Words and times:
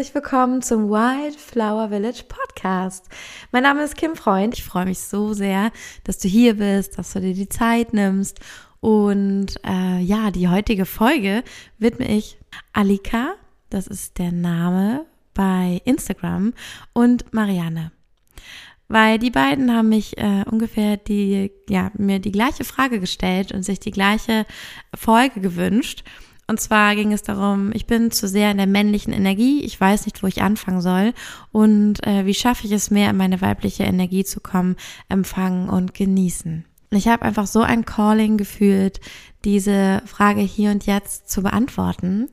herzlich 0.00 0.14
willkommen 0.14 0.62
zum 0.62 0.88
Wildflower 0.88 1.90
Village 1.90 2.22
Podcast. 2.26 3.06
Mein 3.52 3.64
Name 3.64 3.82
ist 3.82 3.98
Kim 3.98 4.16
Freund. 4.16 4.54
Ich 4.54 4.64
freue 4.64 4.86
mich 4.86 4.98
so 4.98 5.34
sehr, 5.34 5.72
dass 6.04 6.16
du 6.16 6.26
hier 6.26 6.54
bist, 6.54 6.96
dass 6.96 7.12
du 7.12 7.20
dir 7.20 7.34
die 7.34 7.50
Zeit 7.50 7.92
nimmst. 7.92 8.40
Und 8.80 9.56
äh, 9.62 10.00
ja, 10.00 10.30
die 10.30 10.48
heutige 10.48 10.86
Folge 10.86 11.44
widme 11.76 12.08
ich 12.08 12.38
Alika, 12.72 13.34
das 13.68 13.86
ist 13.86 14.16
der 14.16 14.32
Name 14.32 15.04
bei 15.34 15.82
Instagram, 15.84 16.54
und 16.94 17.34
Marianne. 17.34 17.92
Weil 18.88 19.18
die 19.18 19.30
beiden 19.30 19.70
haben 19.70 19.90
mich 19.90 20.16
äh, 20.16 20.44
ungefähr 20.50 20.96
die, 20.96 21.52
ja, 21.68 21.90
mir 21.98 22.20
die 22.20 22.32
gleiche 22.32 22.64
Frage 22.64 23.00
gestellt 23.00 23.52
und 23.52 23.64
sich 23.64 23.80
die 23.80 23.90
gleiche 23.90 24.46
Folge 24.96 25.42
gewünscht. 25.42 26.04
Und 26.50 26.60
zwar 26.60 26.96
ging 26.96 27.12
es 27.12 27.22
darum, 27.22 27.70
ich 27.74 27.86
bin 27.86 28.10
zu 28.10 28.26
sehr 28.26 28.50
in 28.50 28.56
der 28.56 28.66
männlichen 28.66 29.12
Energie, 29.12 29.62
ich 29.62 29.80
weiß 29.80 30.06
nicht, 30.06 30.20
wo 30.24 30.26
ich 30.26 30.42
anfangen 30.42 30.80
soll 30.80 31.14
und 31.52 32.04
äh, 32.04 32.26
wie 32.26 32.34
schaffe 32.34 32.66
ich 32.66 32.72
es 32.72 32.90
mehr 32.90 33.10
in 33.10 33.16
meine 33.16 33.40
weibliche 33.40 33.84
Energie 33.84 34.24
zu 34.24 34.40
kommen, 34.40 34.74
empfangen 35.08 35.68
und 35.68 35.94
genießen. 35.94 36.64
Ich 36.90 37.06
habe 37.06 37.22
einfach 37.22 37.46
so 37.46 37.60
ein 37.60 37.84
Calling 37.84 38.36
gefühlt, 38.36 38.98
diese 39.44 40.02
Frage 40.06 40.40
hier 40.40 40.70
und 40.70 40.86
jetzt 40.86 41.30
zu 41.30 41.42
beantworten. 41.42 42.28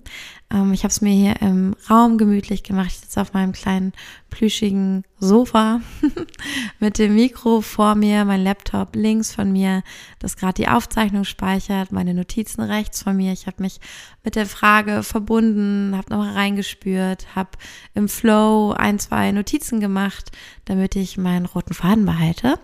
Ähm, 0.51 0.73
ich 0.73 0.83
habe 0.83 0.91
es 0.91 1.01
mir 1.01 1.13
hier 1.13 1.41
im 1.41 1.75
Raum 1.89 2.17
gemütlich 2.17 2.63
gemacht. 2.63 2.87
Ich 2.87 2.99
sitze 2.99 3.21
auf 3.21 3.33
meinem 3.33 3.51
kleinen 3.51 3.93
plüschigen 4.29 5.03
Sofa 5.19 5.81
mit 6.79 6.99
dem 6.99 7.15
Mikro 7.15 7.61
vor 7.61 7.95
mir, 7.95 8.25
mein 8.25 8.43
Laptop 8.43 8.95
links 8.95 9.33
von 9.33 9.51
mir, 9.51 9.83
das 10.19 10.37
gerade 10.37 10.53
die 10.53 10.67
Aufzeichnung 10.67 11.23
speichert, 11.23 11.91
meine 11.91 12.13
Notizen 12.13 12.61
rechts 12.61 13.03
von 13.03 13.15
mir. 13.17 13.31
Ich 13.31 13.47
habe 13.47 13.63
mich 13.63 13.79
mit 14.23 14.35
der 14.35 14.45
Frage 14.45 15.03
verbunden, 15.03 15.95
habe 15.95 16.13
noch 16.13 16.35
reingespürt, 16.35 17.35
habe 17.35 17.51
im 17.93 18.09
Flow 18.09 18.73
ein, 18.77 18.99
zwei 18.99 19.31
Notizen 19.31 19.79
gemacht, 19.79 20.31
damit 20.65 20.95
ich 20.95 21.17
meinen 21.17 21.45
roten 21.45 21.73
Faden 21.73 22.05
behalte. 22.05 22.59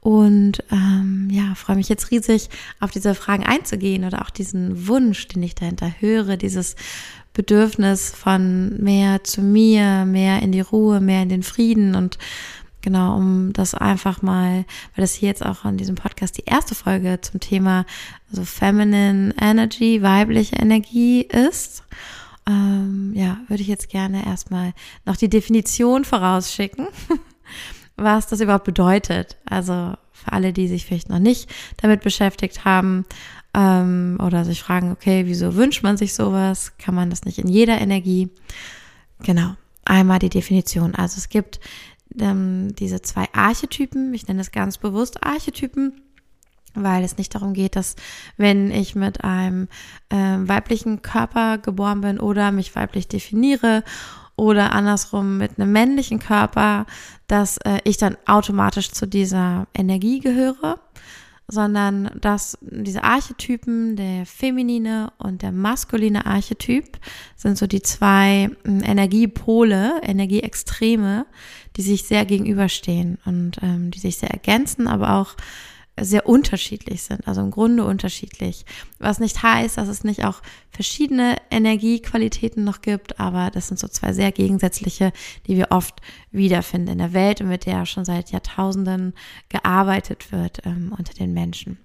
Und 0.00 0.62
ähm, 0.70 1.28
ja, 1.30 1.54
freue 1.54 1.76
mich 1.76 1.88
jetzt 1.88 2.10
riesig, 2.10 2.48
auf 2.80 2.90
diese 2.90 3.14
Fragen 3.14 3.44
einzugehen 3.44 4.04
oder 4.04 4.22
auch 4.22 4.30
diesen 4.30 4.86
Wunsch, 4.86 5.26
den 5.28 5.42
ich 5.42 5.54
dahinter 5.54 5.92
höre, 5.98 6.36
dieses 6.36 6.76
Bedürfnis 7.32 8.10
von 8.10 8.82
mehr 8.82 9.24
zu 9.24 9.42
mir, 9.42 10.04
mehr 10.04 10.40
in 10.42 10.52
die 10.52 10.60
Ruhe, 10.60 11.00
mehr 11.00 11.22
in 11.22 11.28
den 11.28 11.42
Frieden 11.42 11.94
und 11.94 12.18
genau, 12.80 13.16
um 13.16 13.52
das 13.52 13.74
einfach 13.74 14.22
mal, 14.22 14.64
weil 14.94 15.02
das 15.02 15.14
hier 15.14 15.28
jetzt 15.28 15.44
auch 15.44 15.64
an 15.64 15.76
diesem 15.76 15.94
Podcast 15.94 16.38
die 16.38 16.44
erste 16.46 16.74
Folge 16.74 17.20
zum 17.20 17.40
Thema 17.40 17.84
so 18.30 18.44
Feminine 18.44 19.34
Energy, 19.40 20.02
weibliche 20.02 20.56
Energie 20.56 21.22
ist. 21.22 21.82
Ähm, 22.48 23.12
ja, 23.14 23.38
würde 23.48 23.62
ich 23.62 23.68
jetzt 23.68 23.90
gerne 23.90 24.24
erstmal 24.24 24.72
noch 25.04 25.16
die 25.16 25.28
Definition 25.28 26.04
vorausschicken. 26.04 26.88
was 27.98 28.26
das 28.26 28.40
überhaupt 28.40 28.64
bedeutet. 28.64 29.36
Also 29.44 29.94
für 30.12 30.32
alle, 30.32 30.52
die 30.52 30.68
sich 30.68 30.86
vielleicht 30.86 31.10
noch 31.10 31.18
nicht 31.18 31.50
damit 31.76 32.00
beschäftigt 32.02 32.64
haben 32.64 33.04
ähm, 33.54 34.18
oder 34.24 34.44
sich 34.44 34.62
fragen, 34.62 34.92
okay, 34.92 35.26
wieso 35.26 35.54
wünscht 35.54 35.82
man 35.82 35.96
sich 35.96 36.14
sowas? 36.14 36.72
Kann 36.78 36.94
man 36.94 37.10
das 37.10 37.24
nicht 37.24 37.38
in 37.38 37.48
jeder 37.48 37.80
Energie? 37.80 38.30
Genau, 39.20 39.54
einmal 39.84 40.18
die 40.18 40.28
Definition. 40.28 40.94
Also 40.94 41.18
es 41.18 41.28
gibt 41.28 41.60
ähm, 42.18 42.74
diese 42.76 43.02
zwei 43.02 43.26
Archetypen, 43.32 44.14
ich 44.14 44.26
nenne 44.26 44.40
es 44.40 44.52
ganz 44.52 44.78
bewusst 44.78 45.24
Archetypen, 45.24 46.00
weil 46.74 47.02
es 47.02 47.18
nicht 47.18 47.34
darum 47.34 47.54
geht, 47.54 47.76
dass 47.76 47.96
wenn 48.36 48.70
ich 48.70 48.94
mit 48.94 49.24
einem 49.24 49.68
äh, 50.10 50.16
weiblichen 50.16 51.02
Körper 51.02 51.58
geboren 51.58 52.00
bin 52.00 52.20
oder 52.20 52.52
mich 52.52 52.74
weiblich 52.76 53.08
definiere 53.08 53.82
oder 54.38 54.72
andersrum 54.72 55.36
mit 55.36 55.58
einem 55.58 55.72
männlichen 55.72 56.20
Körper, 56.20 56.86
dass 57.26 57.58
äh, 57.58 57.80
ich 57.84 57.98
dann 57.98 58.16
automatisch 58.24 58.92
zu 58.92 59.06
dieser 59.06 59.66
Energie 59.74 60.20
gehöre, 60.20 60.78
sondern 61.48 62.10
dass 62.20 62.56
diese 62.60 63.02
Archetypen, 63.02 63.96
der 63.96 64.26
feminine 64.26 65.12
und 65.18 65.42
der 65.42 65.50
maskuline 65.50 66.24
Archetyp, 66.24 66.98
sind 67.36 67.58
so 67.58 67.66
die 67.66 67.82
zwei 67.82 68.50
äh, 68.64 68.70
Energiepole, 68.84 70.00
Energieextreme, 70.02 71.26
die 71.76 71.82
sich 71.82 72.04
sehr 72.04 72.24
gegenüberstehen 72.24 73.18
und 73.24 73.58
ähm, 73.60 73.90
die 73.90 73.98
sich 73.98 74.18
sehr 74.18 74.30
ergänzen, 74.30 74.86
aber 74.86 75.14
auch 75.14 75.34
sehr 76.04 76.28
unterschiedlich 76.28 77.02
sind, 77.02 77.26
also 77.26 77.40
im 77.40 77.50
Grunde 77.50 77.84
unterschiedlich. 77.84 78.64
Was 78.98 79.20
nicht 79.20 79.42
heißt, 79.42 79.78
dass 79.78 79.88
es 79.88 80.04
nicht 80.04 80.24
auch 80.24 80.42
verschiedene 80.70 81.36
Energiequalitäten 81.50 82.64
noch 82.64 82.80
gibt, 82.80 83.18
aber 83.20 83.50
das 83.50 83.68
sind 83.68 83.78
so 83.78 83.88
zwei 83.88 84.12
sehr 84.12 84.32
gegensätzliche, 84.32 85.12
die 85.46 85.56
wir 85.56 85.68
oft 85.70 86.00
wiederfinden 86.30 86.92
in 86.92 86.98
der 86.98 87.12
Welt 87.12 87.40
und 87.40 87.48
mit 87.48 87.66
der 87.66 87.86
schon 87.86 88.04
seit 88.04 88.30
Jahrtausenden 88.30 89.14
gearbeitet 89.48 90.32
wird 90.32 90.64
ähm, 90.64 90.94
unter 90.96 91.14
den 91.14 91.32
Menschen. 91.32 91.78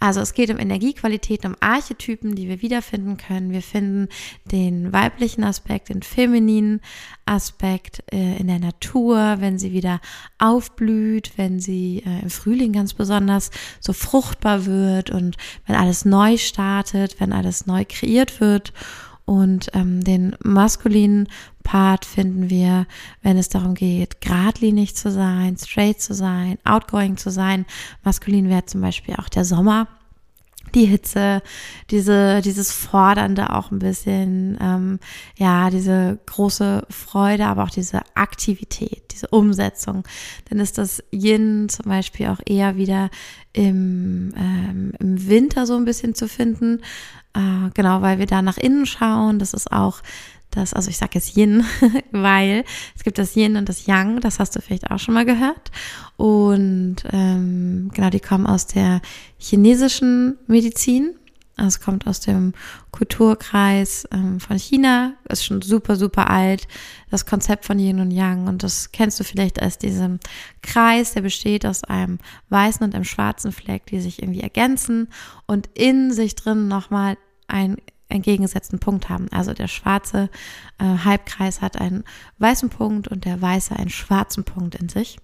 Also 0.00 0.20
es 0.20 0.34
geht 0.34 0.50
um 0.50 0.58
Energiequalitäten, 0.58 1.52
um 1.52 1.56
Archetypen, 1.60 2.34
die 2.34 2.48
wir 2.48 2.60
wiederfinden 2.60 3.16
können. 3.16 3.52
Wir 3.52 3.62
finden 3.62 4.08
den 4.44 4.92
weiblichen 4.92 5.44
Aspekt, 5.44 5.88
den 5.88 6.02
femininen 6.02 6.80
Aspekt 7.26 8.02
äh, 8.12 8.36
in 8.38 8.48
der 8.48 8.58
Natur, 8.58 9.36
wenn 9.38 9.58
sie 9.58 9.72
wieder 9.72 10.00
aufblüht, 10.38 11.32
wenn 11.36 11.58
sie 11.58 12.02
äh, 12.04 12.22
im 12.22 12.30
Frühling 12.30 12.72
ganz 12.72 12.92
besonders 12.92 13.50
so 13.80 13.92
fruchtbar 13.92 14.66
wird 14.66 15.10
und 15.10 15.36
wenn 15.66 15.76
alles 15.76 16.04
neu 16.04 16.36
startet, 16.36 17.18
wenn 17.18 17.32
alles 17.32 17.66
neu 17.66 17.84
kreiert 17.88 18.40
wird. 18.40 18.72
Und 19.26 19.70
ähm, 19.72 20.04
den 20.04 20.36
maskulinen 20.42 21.28
Part 21.62 22.04
finden 22.04 22.50
wir, 22.50 22.86
wenn 23.22 23.38
es 23.38 23.48
darum 23.48 23.74
geht, 23.74 24.20
geradlinig 24.20 24.94
zu 24.96 25.10
sein, 25.10 25.56
straight 25.56 26.00
zu 26.00 26.12
sein, 26.14 26.58
outgoing 26.64 27.16
zu 27.16 27.30
sein. 27.30 27.64
Maskulin 28.02 28.50
wäre 28.50 28.66
zum 28.66 28.82
Beispiel 28.82 29.14
auch 29.16 29.30
der 29.30 29.46
Sommer 29.46 29.88
die 30.74 30.86
Hitze, 30.86 31.42
diese, 31.90 32.40
dieses 32.42 32.72
Fordernde 32.72 33.50
auch 33.50 33.70
ein 33.70 33.78
bisschen, 33.78 34.58
ähm, 34.60 34.98
ja, 35.36 35.70
diese 35.70 36.18
große 36.26 36.86
Freude, 36.90 37.46
aber 37.46 37.64
auch 37.64 37.70
diese 37.70 38.02
Aktivität, 38.14 39.12
diese 39.12 39.28
Umsetzung. 39.28 40.04
Dann 40.48 40.58
ist 40.58 40.78
das 40.78 41.02
Yin 41.12 41.68
zum 41.68 41.86
Beispiel 41.86 42.26
auch 42.26 42.40
eher 42.44 42.76
wieder 42.76 43.10
im, 43.52 44.32
ähm, 44.36 44.92
im 44.98 45.28
Winter 45.28 45.66
so 45.66 45.76
ein 45.76 45.84
bisschen 45.84 46.14
zu 46.14 46.28
finden. 46.28 46.80
Äh, 47.34 47.70
genau, 47.74 48.02
weil 48.02 48.18
wir 48.18 48.26
da 48.26 48.42
nach 48.42 48.58
innen 48.58 48.86
schauen. 48.86 49.38
Das 49.38 49.54
ist 49.54 49.72
auch 49.72 50.00
das, 50.56 50.72
also 50.72 50.90
ich 50.90 50.96
sage 50.96 51.12
jetzt 51.14 51.36
Yin, 51.36 51.64
weil 52.10 52.64
es 52.96 53.04
gibt 53.04 53.18
das 53.18 53.36
Yin 53.36 53.56
und 53.56 53.68
das 53.68 53.86
Yang, 53.86 54.20
das 54.20 54.38
hast 54.38 54.56
du 54.56 54.60
vielleicht 54.60 54.90
auch 54.90 54.98
schon 54.98 55.14
mal 55.14 55.24
gehört. 55.24 55.70
Und 56.16 56.96
ähm, 57.10 57.90
genau, 57.92 58.10
die 58.10 58.20
kommen 58.20 58.46
aus 58.46 58.66
der 58.66 59.00
chinesischen 59.38 60.38
Medizin. 60.46 61.14
Also 61.56 61.68
es 61.68 61.80
kommt 61.80 62.06
aus 62.08 62.18
dem 62.18 62.52
Kulturkreis 62.90 64.08
ähm, 64.12 64.40
von 64.40 64.58
China, 64.58 65.14
ist 65.28 65.44
schon 65.44 65.62
super, 65.62 65.94
super 65.94 66.28
alt, 66.28 66.66
das 67.10 67.26
Konzept 67.26 67.64
von 67.64 67.78
Yin 67.78 68.00
und 68.00 68.10
Yang. 68.10 68.48
Und 68.48 68.64
das 68.64 68.90
kennst 68.90 69.20
du 69.20 69.24
vielleicht 69.24 69.62
als 69.62 69.78
diesen 69.78 70.18
Kreis, 70.62 71.12
der 71.12 71.20
besteht 71.20 71.64
aus 71.64 71.84
einem 71.84 72.18
weißen 72.48 72.84
und 72.84 72.94
einem 72.94 73.04
schwarzen 73.04 73.52
Fleck, 73.52 73.86
die 73.86 74.00
sich 74.00 74.20
irgendwie 74.20 74.40
ergänzen 74.40 75.08
und 75.46 75.68
in 75.74 76.12
sich 76.12 76.34
drin 76.34 76.66
nochmal 76.66 77.16
ein 77.46 77.76
entgegengesetzten 78.08 78.78
Punkt 78.78 79.08
haben. 79.08 79.28
Also 79.30 79.54
der 79.54 79.68
schwarze 79.68 80.28
äh, 80.78 80.84
Halbkreis 81.04 81.60
hat 81.60 81.80
einen 81.80 82.04
weißen 82.38 82.70
Punkt 82.70 83.08
und 83.08 83.24
der 83.24 83.40
weiße 83.40 83.74
einen 83.76 83.90
schwarzen 83.90 84.44
Punkt 84.44 84.74
in 84.74 84.88
sich. 84.88 85.18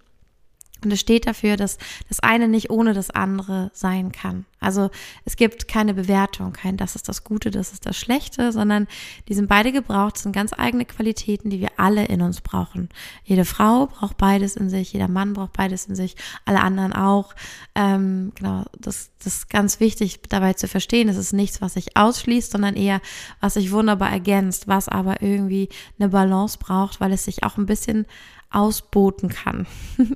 Und 0.84 0.92
es 0.92 1.00
steht 1.00 1.26
dafür, 1.26 1.56
dass 1.56 1.78
das 2.08 2.20
eine 2.20 2.48
nicht 2.48 2.70
ohne 2.70 2.94
das 2.94 3.10
andere 3.10 3.70
sein 3.74 4.12
kann. 4.12 4.46
Also 4.60 4.90
es 5.24 5.36
gibt 5.36 5.68
keine 5.68 5.94
Bewertung, 5.94 6.52
kein 6.52 6.76
das 6.76 6.94
ist 6.94 7.08
das 7.08 7.24
Gute, 7.24 7.50
das 7.50 7.72
ist 7.72 7.86
das 7.86 7.96
Schlechte, 7.96 8.52
sondern 8.52 8.86
die 9.28 9.34
sind 9.34 9.48
beide 9.48 9.72
gebraucht, 9.72 10.18
sind 10.18 10.32
ganz 10.32 10.52
eigene 10.52 10.84
Qualitäten, 10.84 11.48
die 11.48 11.60
wir 11.60 11.70
alle 11.78 12.04
in 12.04 12.20
uns 12.20 12.42
brauchen. 12.42 12.90
Jede 13.24 13.46
Frau 13.46 13.86
braucht 13.86 14.18
beides 14.18 14.56
in 14.56 14.68
sich, 14.68 14.92
jeder 14.92 15.08
Mann 15.08 15.32
braucht 15.32 15.54
beides 15.54 15.86
in 15.86 15.94
sich, 15.94 16.14
alle 16.44 16.60
anderen 16.60 16.92
auch. 16.92 17.34
Ähm, 17.74 18.32
genau, 18.34 18.64
das, 18.78 19.10
das 19.18 19.34
ist 19.34 19.50
ganz 19.50 19.80
wichtig 19.80 20.20
dabei 20.28 20.52
zu 20.52 20.68
verstehen. 20.68 21.08
Es 21.08 21.16
ist 21.16 21.32
nichts, 21.32 21.62
was 21.62 21.74
sich 21.74 21.96
ausschließt, 21.96 22.52
sondern 22.52 22.76
eher, 22.76 23.00
was 23.40 23.54
sich 23.54 23.72
wunderbar 23.72 24.10
ergänzt, 24.10 24.68
was 24.68 24.88
aber 24.88 25.22
irgendwie 25.22 25.70
eine 25.98 26.10
Balance 26.10 26.58
braucht, 26.58 27.00
weil 27.00 27.12
es 27.12 27.24
sich 27.24 27.44
auch 27.44 27.56
ein 27.56 27.66
bisschen 27.66 28.06
ausboten 28.50 29.28
kann. 29.28 29.66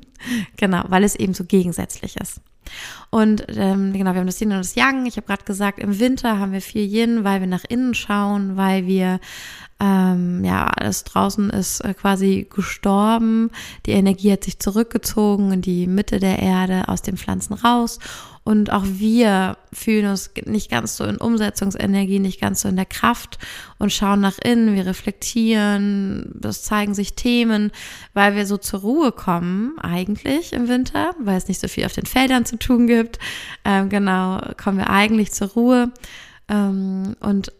genau, 0.56 0.82
weil 0.88 1.04
es 1.04 1.14
eben 1.14 1.34
so 1.34 1.44
gegensätzlich 1.44 2.16
ist. 2.16 2.40
Und 3.10 3.44
ähm, 3.48 3.92
genau, 3.92 4.12
wir 4.12 4.20
haben 4.20 4.26
das 4.26 4.40
Yin 4.40 4.52
und 4.52 4.58
das 4.58 4.74
Yang. 4.74 5.06
Ich 5.06 5.16
habe 5.16 5.26
gerade 5.26 5.44
gesagt, 5.44 5.78
im 5.78 5.98
Winter 6.00 6.38
haben 6.38 6.52
wir 6.52 6.62
viel 6.62 6.90
Yin, 6.90 7.24
weil 7.24 7.40
wir 7.40 7.46
nach 7.46 7.64
innen 7.68 7.94
schauen, 7.94 8.56
weil 8.56 8.86
wir 8.86 9.20
ähm, 9.80 10.44
ja, 10.44 10.66
alles 10.66 11.04
draußen 11.04 11.50
ist 11.50 11.80
äh, 11.80 11.94
quasi 11.94 12.46
gestorben. 12.48 13.50
Die 13.86 13.92
Energie 13.92 14.32
hat 14.32 14.44
sich 14.44 14.58
zurückgezogen 14.58 15.52
in 15.52 15.62
die 15.62 15.86
Mitte 15.86 16.20
der 16.20 16.38
Erde, 16.38 16.88
aus 16.88 17.02
den 17.02 17.16
Pflanzen 17.16 17.54
raus. 17.54 17.98
Und 18.44 18.70
auch 18.70 18.84
wir 18.84 19.56
fühlen 19.72 20.10
uns 20.10 20.30
nicht 20.44 20.70
ganz 20.70 20.96
so 20.96 21.04
in 21.04 21.16
Umsetzungsenergie, 21.16 22.18
nicht 22.18 22.40
ganz 22.42 22.60
so 22.60 22.68
in 22.68 22.76
der 22.76 22.84
Kraft 22.84 23.38
und 23.78 23.90
schauen 23.90 24.20
nach 24.20 24.38
innen, 24.38 24.74
wir 24.74 24.84
reflektieren, 24.84 26.40
es 26.44 26.62
zeigen 26.62 26.94
sich 26.94 27.14
Themen, 27.14 27.72
weil 28.12 28.36
wir 28.36 28.46
so 28.46 28.58
zur 28.58 28.80
Ruhe 28.80 29.12
kommen, 29.12 29.78
eigentlich 29.78 30.52
im 30.52 30.68
Winter, 30.68 31.14
weil 31.20 31.38
es 31.38 31.48
nicht 31.48 31.60
so 31.60 31.68
viel 31.68 31.86
auf 31.86 31.94
den 31.94 32.04
Feldern 32.04 32.44
zu 32.44 32.58
tun 32.58 32.86
gibt. 32.86 33.18
Ähm, 33.64 33.88
genau, 33.88 34.42
kommen 34.62 34.76
wir 34.76 34.90
eigentlich 34.90 35.32
zur 35.32 35.48
Ruhe 35.48 35.90
ähm, 36.48 37.16
und 37.20 37.50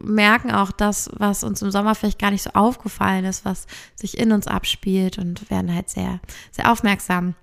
merken 0.00 0.50
auch 0.50 0.72
das, 0.72 1.10
was 1.14 1.44
uns 1.44 1.62
im 1.62 1.70
Sommer 1.70 1.94
vielleicht 1.94 2.18
gar 2.18 2.30
nicht 2.30 2.42
so 2.42 2.50
aufgefallen 2.54 3.24
ist, 3.24 3.44
was 3.44 3.66
sich 3.94 4.18
in 4.18 4.32
uns 4.32 4.46
abspielt 4.46 5.18
und 5.18 5.50
werden 5.50 5.72
halt 5.72 5.90
sehr, 5.90 6.20
sehr 6.50 6.70
aufmerksam. 6.70 7.34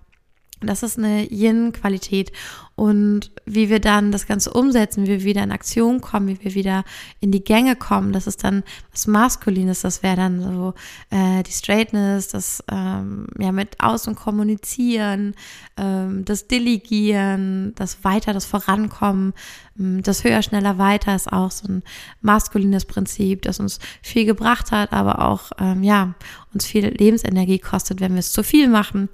Das 0.61 0.83
ist 0.83 0.97
eine 0.97 1.29
Yin-Qualität 1.29 2.31
und 2.75 3.31
wie 3.45 3.69
wir 3.69 3.79
dann 3.79 4.11
das 4.11 4.27
Ganze 4.27 4.51
umsetzen, 4.51 5.03
wie 5.03 5.09
wir 5.09 5.23
wieder 5.23 5.43
in 5.43 5.51
Aktion 5.51 6.01
kommen, 6.01 6.27
wie 6.27 6.43
wir 6.43 6.55
wieder 6.55 6.83
in 7.21 7.31
die 7.31 7.43
Gänge 7.43 7.77
kommen, 7.77 8.11
das 8.11 8.27
ist 8.27 8.43
dann 8.43 8.63
was 8.91 9.07
Maskulines, 9.07 9.81
das 9.81 10.03
wäre 10.03 10.17
dann 10.17 10.41
so 10.41 10.73
äh, 11.09 11.41
die 11.43 11.51
Straightness, 11.51 12.27
das 12.27 12.61
ähm, 12.69 13.27
ja 13.39 13.53
mit 13.53 13.79
Außen 13.79 14.15
kommunizieren, 14.15 15.35
ähm, 15.77 16.25
das 16.25 16.47
Delegieren, 16.47 17.73
das 17.75 18.03
Weiter, 18.03 18.33
das 18.33 18.45
Vorankommen, 18.45 19.33
ähm, 19.79 20.03
das 20.03 20.25
Höher, 20.25 20.41
Schneller, 20.41 20.77
Weiter 20.77 21.15
ist 21.15 21.31
auch 21.31 21.51
so 21.51 21.69
ein 21.69 21.83
maskulines 22.21 22.83
Prinzip, 22.83 23.43
das 23.43 23.61
uns 23.61 23.79
viel 24.01 24.25
gebracht 24.25 24.71
hat, 24.71 24.91
aber 24.91 25.19
auch 25.25 25.51
ähm, 25.59 25.81
ja 25.81 26.13
uns 26.53 26.65
viel 26.65 26.87
Lebensenergie 26.87 27.59
kostet, 27.59 28.01
wenn 28.01 28.13
wir 28.13 28.19
es 28.19 28.31
zu 28.31 28.43
viel 28.43 28.67
machen. 28.67 29.07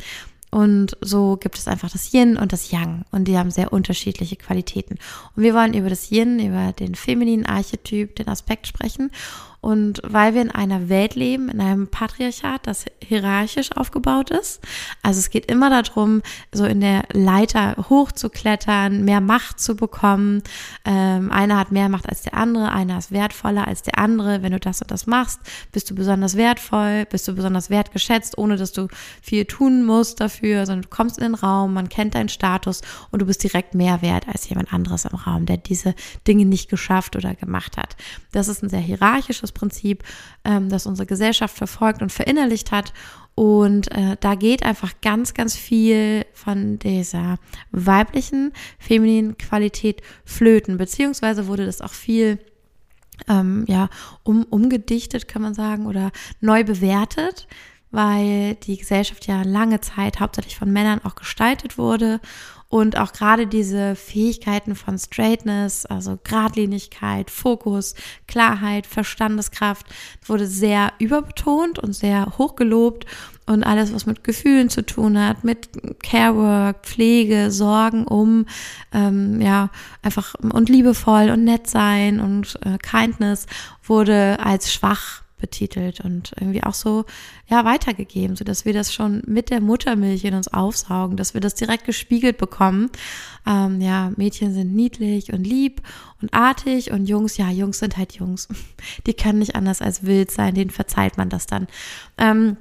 Und 0.51 0.97
so 0.99 1.37
gibt 1.37 1.57
es 1.57 1.67
einfach 1.69 1.89
das 1.89 2.13
Yin 2.13 2.35
und 2.35 2.51
das 2.51 2.71
Yang. 2.71 3.05
Und 3.11 3.25
die 3.29 3.37
haben 3.37 3.51
sehr 3.51 3.71
unterschiedliche 3.71 4.35
Qualitäten. 4.35 4.99
Und 5.35 5.43
wir 5.43 5.53
wollen 5.53 5.73
über 5.73 5.89
das 5.89 6.11
Yin, 6.11 6.45
über 6.45 6.73
den 6.73 6.95
femininen 6.95 7.45
Archetyp, 7.45 8.15
den 8.17 8.27
Aspekt 8.27 8.67
sprechen. 8.67 9.11
Und 9.61 10.01
weil 10.03 10.33
wir 10.33 10.41
in 10.41 10.49
einer 10.49 10.89
Welt 10.89 11.13
leben, 11.13 11.47
in 11.47 11.61
einem 11.61 11.87
Patriarchat, 11.87 12.65
das 12.65 12.85
hierarchisch 12.99 13.71
aufgebaut 13.75 14.31
ist, 14.31 14.59
also 15.03 15.19
es 15.19 15.29
geht 15.29 15.51
immer 15.51 15.69
darum, 15.69 16.23
so 16.51 16.65
in 16.65 16.81
der 16.81 17.03
Leiter 17.13 17.75
hochzuklettern, 17.77 19.05
mehr 19.05 19.21
Macht 19.21 19.59
zu 19.59 19.75
bekommen. 19.75 20.41
Ähm, 20.83 21.31
einer 21.31 21.59
hat 21.59 21.71
mehr 21.71 21.89
Macht 21.89 22.09
als 22.09 22.23
der 22.23 22.33
andere, 22.33 22.71
einer 22.71 22.97
ist 22.97 23.11
wertvoller 23.11 23.67
als 23.67 23.83
der 23.83 23.99
andere. 23.99 24.41
Wenn 24.41 24.51
du 24.51 24.59
das 24.59 24.81
und 24.81 24.89
das 24.89 25.05
machst, 25.05 25.39
bist 25.71 25.91
du 25.91 25.95
besonders 25.95 26.35
wertvoll, 26.37 27.05
bist 27.05 27.27
du 27.27 27.35
besonders 27.35 27.69
wertgeschätzt, 27.69 28.39
ohne 28.39 28.57
dass 28.57 28.71
du 28.71 28.87
viel 29.21 29.45
tun 29.45 29.85
musst 29.85 30.21
dafür, 30.21 30.65
sondern 30.65 30.83
du 30.83 30.89
kommst 30.89 31.19
in 31.19 31.23
den 31.23 31.35
Raum, 31.35 31.75
man 31.75 31.87
kennt 31.87 32.15
deinen 32.15 32.29
Status 32.29 32.81
und 33.11 33.21
du 33.21 33.27
bist 33.27 33.43
direkt 33.43 33.75
mehr 33.75 34.01
wert 34.01 34.27
als 34.27 34.49
jemand 34.49 34.73
anderes 34.73 35.05
im 35.05 35.15
Raum, 35.15 35.45
der 35.45 35.57
diese 35.57 35.93
Dinge 36.27 36.45
nicht 36.45 36.67
geschafft 36.67 37.15
oder 37.15 37.35
gemacht 37.35 37.77
hat. 37.77 37.95
Das 38.31 38.47
ist 38.47 38.63
ein 38.63 38.69
sehr 38.69 38.79
hierarchisches 38.79 39.50
Prinzip, 39.53 40.03
ähm, 40.43 40.69
das 40.69 40.85
unsere 40.85 41.05
Gesellschaft 41.05 41.55
verfolgt 41.55 42.01
und 42.01 42.11
verinnerlicht 42.11 42.71
hat. 42.71 42.93
Und 43.35 43.91
äh, 43.91 44.17
da 44.19 44.35
geht 44.35 44.63
einfach 44.63 44.93
ganz, 45.01 45.33
ganz 45.33 45.55
viel 45.55 46.25
von 46.33 46.79
dieser 46.79 47.37
weiblichen, 47.71 48.51
femininen 48.77 49.37
Qualität 49.37 50.01
flöten, 50.25 50.77
beziehungsweise 50.77 51.47
wurde 51.47 51.65
das 51.65 51.81
auch 51.81 51.93
viel 51.93 52.39
ähm, 53.27 53.65
ja, 53.67 53.89
um, 54.23 54.43
umgedichtet, 54.43 55.27
kann 55.27 55.41
man 55.41 55.53
sagen, 55.53 55.85
oder 55.85 56.11
neu 56.39 56.63
bewertet, 56.63 57.47
weil 57.91 58.55
die 58.55 58.77
Gesellschaft 58.77 59.27
ja 59.27 59.43
lange 59.43 59.81
Zeit 59.81 60.19
hauptsächlich 60.19 60.57
von 60.57 60.71
Männern 60.71 61.01
auch 61.03 61.15
gestaltet 61.15 61.77
wurde 61.77 62.19
und 62.71 62.97
auch 62.97 63.11
gerade 63.11 63.47
diese 63.47 63.97
Fähigkeiten 63.97 64.75
von 64.75 64.97
Straightness, 64.97 65.85
also 65.85 66.17
Gradlinigkeit, 66.23 67.29
Fokus, 67.29 67.95
Klarheit, 68.29 68.87
Verstandeskraft, 68.87 69.85
wurde 70.25 70.47
sehr 70.47 70.93
überbetont 70.97 71.79
und 71.79 71.91
sehr 71.93 72.37
hochgelobt. 72.37 73.05
Und 73.45 73.65
alles, 73.65 73.93
was 73.93 74.05
mit 74.05 74.23
Gefühlen 74.23 74.69
zu 74.69 74.85
tun 74.85 75.19
hat, 75.19 75.43
mit 75.43 75.67
Carework, 76.01 76.85
Pflege, 76.85 77.51
Sorgen 77.51 78.07
um, 78.07 78.45
ähm, 78.93 79.41
ja, 79.41 79.69
einfach 80.01 80.35
und 80.35 80.69
liebevoll 80.69 81.29
und 81.29 81.43
nett 81.43 81.67
sein 81.67 82.21
und 82.21 82.57
äh, 82.63 82.77
Kindness 82.77 83.47
wurde 83.83 84.39
als 84.39 84.71
schwach 84.71 85.20
betitelt 85.41 85.99
und 85.99 86.31
irgendwie 86.39 86.63
auch 86.63 86.73
so 86.73 87.05
ja 87.47 87.65
weitergegeben, 87.65 88.35
so 88.35 88.45
dass 88.45 88.63
wir 88.63 88.73
das 88.73 88.93
schon 88.93 89.21
mit 89.25 89.49
der 89.49 89.59
Muttermilch 89.59 90.23
in 90.23 90.33
uns 90.33 90.47
aufsaugen, 90.47 91.17
dass 91.17 91.33
wir 91.33 91.41
das 91.41 91.55
direkt 91.55 91.85
gespiegelt 91.85 92.37
bekommen. 92.37 92.89
Ähm, 93.45 93.81
ja, 93.81 94.11
Mädchen 94.15 94.53
sind 94.53 94.73
niedlich 94.73 95.33
und 95.33 95.45
lieb 95.45 95.81
und 96.21 96.33
artig 96.33 96.91
und 96.91 97.07
Jungs, 97.07 97.37
ja, 97.37 97.49
Jungs 97.49 97.79
sind 97.79 97.97
halt 97.97 98.13
Jungs. 98.13 98.47
Die 99.07 99.13
können 99.13 99.39
nicht 99.39 99.55
anders 99.55 99.81
als 99.81 100.03
wild 100.03 100.31
sein, 100.31 100.53
denen 100.53 100.69
verzeiht 100.69 101.17
man 101.17 101.29
das 101.29 101.47
dann. 101.47 101.67
Ähm, 102.17 102.57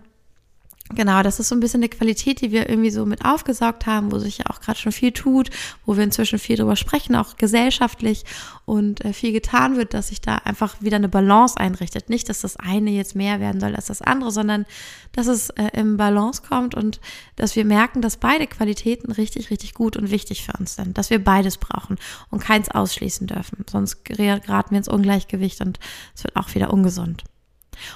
Genau, 0.92 1.22
das 1.22 1.38
ist 1.38 1.48
so 1.48 1.54
ein 1.54 1.60
bisschen 1.60 1.80
eine 1.80 1.88
Qualität, 1.88 2.40
die 2.40 2.50
wir 2.50 2.68
irgendwie 2.68 2.90
so 2.90 3.06
mit 3.06 3.24
aufgesaugt 3.24 3.86
haben, 3.86 4.10
wo 4.10 4.18
sich 4.18 4.38
ja 4.38 4.46
auch 4.48 4.60
gerade 4.60 4.78
schon 4.78 4.90
viel 4.90 5.12
tut, 5.12 5.50
wo 5.86 5.96
wir 5.96 6.02
inzwischen 6.02 6.40
viel 6.40 6.56
drüber 6.56 6.74
sprechen, 6.74 7.14
auch 7.14 7.36
gesellschaftlich 7.36 8.24
und 8.64 9.04
äh, 9.04 9.12
viel 9.12 9.32
getan 9.32 9.76
wird, 9.76 9.94
dass 9.94 10.08
sich 10.08 10.20
da 10.20 10.36
einfach 10.36 10.82
wieder 10.82 10.96
eine 10.96 11.08
Balance 11.08 11.56
einrichtet. 11.56 12.10
Nicht, 12.10 12.28
dass 12.28 12.40
das 12.40 12.56
eine 12.56 12.90
jetzt 12.90 13.14
mehr 13.14 13.38
werden 13.38 13.60
soll 13.60 13.76
als 13.76 13.86
das 13.86 14.02
andere, 14.02 14.32
sondern 14.32 14.66
dass 15.12 15.28
es 15.28 15.50
äh, 15.50 15.68
im 15.74 15.96
Balance 15.96 16.42
kommt 16.42 16.74
und 16.74 17.00
dass 17.36 17.54
wir 17.54 17.64
merken, 17.64 18.02
dass 18.02 18.16
beide 18.16 18.48
Qualitäten 18.48 19.12
richtig, 19.12 19.50
richtig 19.50 19.74
gut 19.74 19.96
und 19.96 20.10
wichtig 20.10 20.44
für 20.44 20.58
uns 20.58 20.74
sind, 20.74 20.98
dass 20.98 21.10
wir 21.10 21.22
beides 21.22 21.58
brauchen 21.58 21.98
und 22.30 22.40
keins 22.40 22.68
ausschließen 22.68 23.28
dürfen. 23.28 23.64
Sonst 23.70 24.04
geraten 24.04 24.70
wir 24.70 24.78
ins 24.78 24.88
Ungleichgewicht 24.88 25.60
und 25.60 25.78
es 26.16 26.24
wird 26.24 26.34
auch 26.34 26.52
wieder 26.56 26.72
ungesund. 26.72 27.22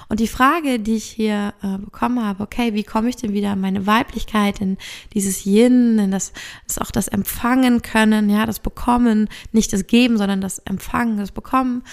Und 0.09 0.19
die 0.19 0.27
Frage, 0.27 0.79
die 0.79 0.95
ich 0.95 1.05
hier 1.05 1.53
äh, 1.61 1.77
bekommen 1.77 2.23
habe, 2.23 2.43
okay, 2.43 2.73
wie 2.73 2.83
komme 2.83 3.09
ich 3.09 3.15
denn 3.15 3.33
wieder 3.33 3.53
in 3.53 3.61
meine 3.61 3.85
Weiblichkeit, 3.85 4.61
in 4.61 4.77
dieses 5.13 5.45
Yin, 5.45 5.99
in 5.99 6.11
das, 6.11 6.33
das 6.67 6.79
auch 6.79 6.91
das 6.91 7.07
Empfangen 7.07 7.81
können, 7.81 8.29
ja, 8.29 8.45
das 8.45 8.59
Bekommen, 8.59 9.29
nicht 9.51 9.73
das 9.73 9.87
Geben, 9.87 10.17
sondern 10.17 10.41
das 10.41 10.59
Empfangen, 10.59 11.17
das 11.17 11.31
Bekommen, 11.31 11.83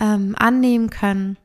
ähm, 0.00 0.34
annehmen 0.38 0.90
können 0.90 1.36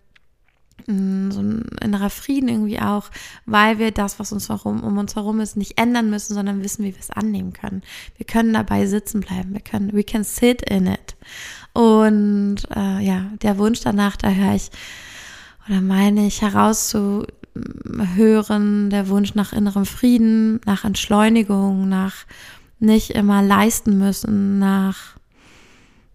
mm, 0.87 1.31
so 1.31 1.41
ein 1.41 1.65
innerer 1.81 2.09
Frieden 2.09 2.49
irgendwie 2.49 2.79
auch, 2.79 3.09
weil 3.45 3.79
wir 3.79 3.91
das, 3.91 4.19
was 4.19 4.31
uns 4.31 4.49
herum, 4.49 4.83
um 4.83 4.97
uns 4.97 5.15
herum 5.15 5.39
ist, 5.39 5.57
nicht 5.57 5.79
ändern 5.79 6.09
müssen, 6.09 6.33
sondern 6.33 6.63
wissen, 6.63 6.83
wie 6.83 6.93
wir 6.93 6.99
es 6.99 7.11
annehmen 7.11 7.53
können. 7.53 7.83
Wir 8.17 8.25
können 8.25 8.53
dabei 8.53 8.85
sitzen 8.85 9.21
bleiben. 9.21 9.53
Wir 9.53 9.61
können, 9.61 9.93
we 9.93 10.03
can 10.03 10.23
sit 10.23 10.61
in 10.63 10.87
it. 10.87 11.15
Und 11.73 12.57
äh, 12.75 13.05
ja, 13.05 13.31
der 13.41 13.59
Wunsch 13.59 13.81
danach, 13.81 14.15
da 14.17 14.31
höre 14.31 14.55
ich 14.55 14.71
oder 15.67 15.81
meine 15.81 16.27
ich 16.27 16.41
herauszuhören, 16.41 18.89
der 18.89 19.09
Wunsch 19.09 19.35
nach 19.35 19.53
innerem 19.53 19.85
Frieden, 19.85 20.61
nach 20.65 20.85
Entschleunigung, 20.85 21.89
nach 21.89 22.25
nicht 22.79 23.11
immer 23.11 23.41
leisten 23.41 23.97
müssen, 23.97 24.59
nach, 24.59 25.15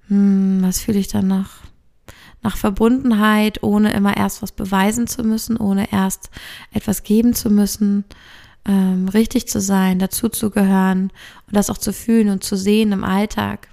hm, 0.09 0.61
was 0.63 0.81
fühle 0.81 0.99
ich 0.99 1.09
dann 1.09 1.27
noch? 1.27 1.51
Nach 2.43 2.57
Verbundenheit, 2.57 3.63
ohne 3.63 3.93
immer 3.93 4.17
erst 4.17 4.43
was 4.43 4.53
beweisen 4.53 5.07
zu 5.07 5.23
müssen, 5.23 5.57
ohne 5.57 5.93
erst 5.93 6.31
etwas 6.73 7.03
geben 7.03 7.35
zu 7.35 7.51
müssen, 7.51 8.05
ähm, 8.65 9.09
richtig 9.09 9.49
zu 9.49 9.61
sein, 9.61 9.99
dazuzugehören 9.99 11.13
und 11.47 11.57
das 11.57 11.71
auch 11.71 11.79
zu 11.79 11.93
fühlen 11.93 12.31
und 12.31 12.45
zu 12.45 12.57
sehen 12.57 12.93
im 12.93 13.05
Alltag. 13.05 13.69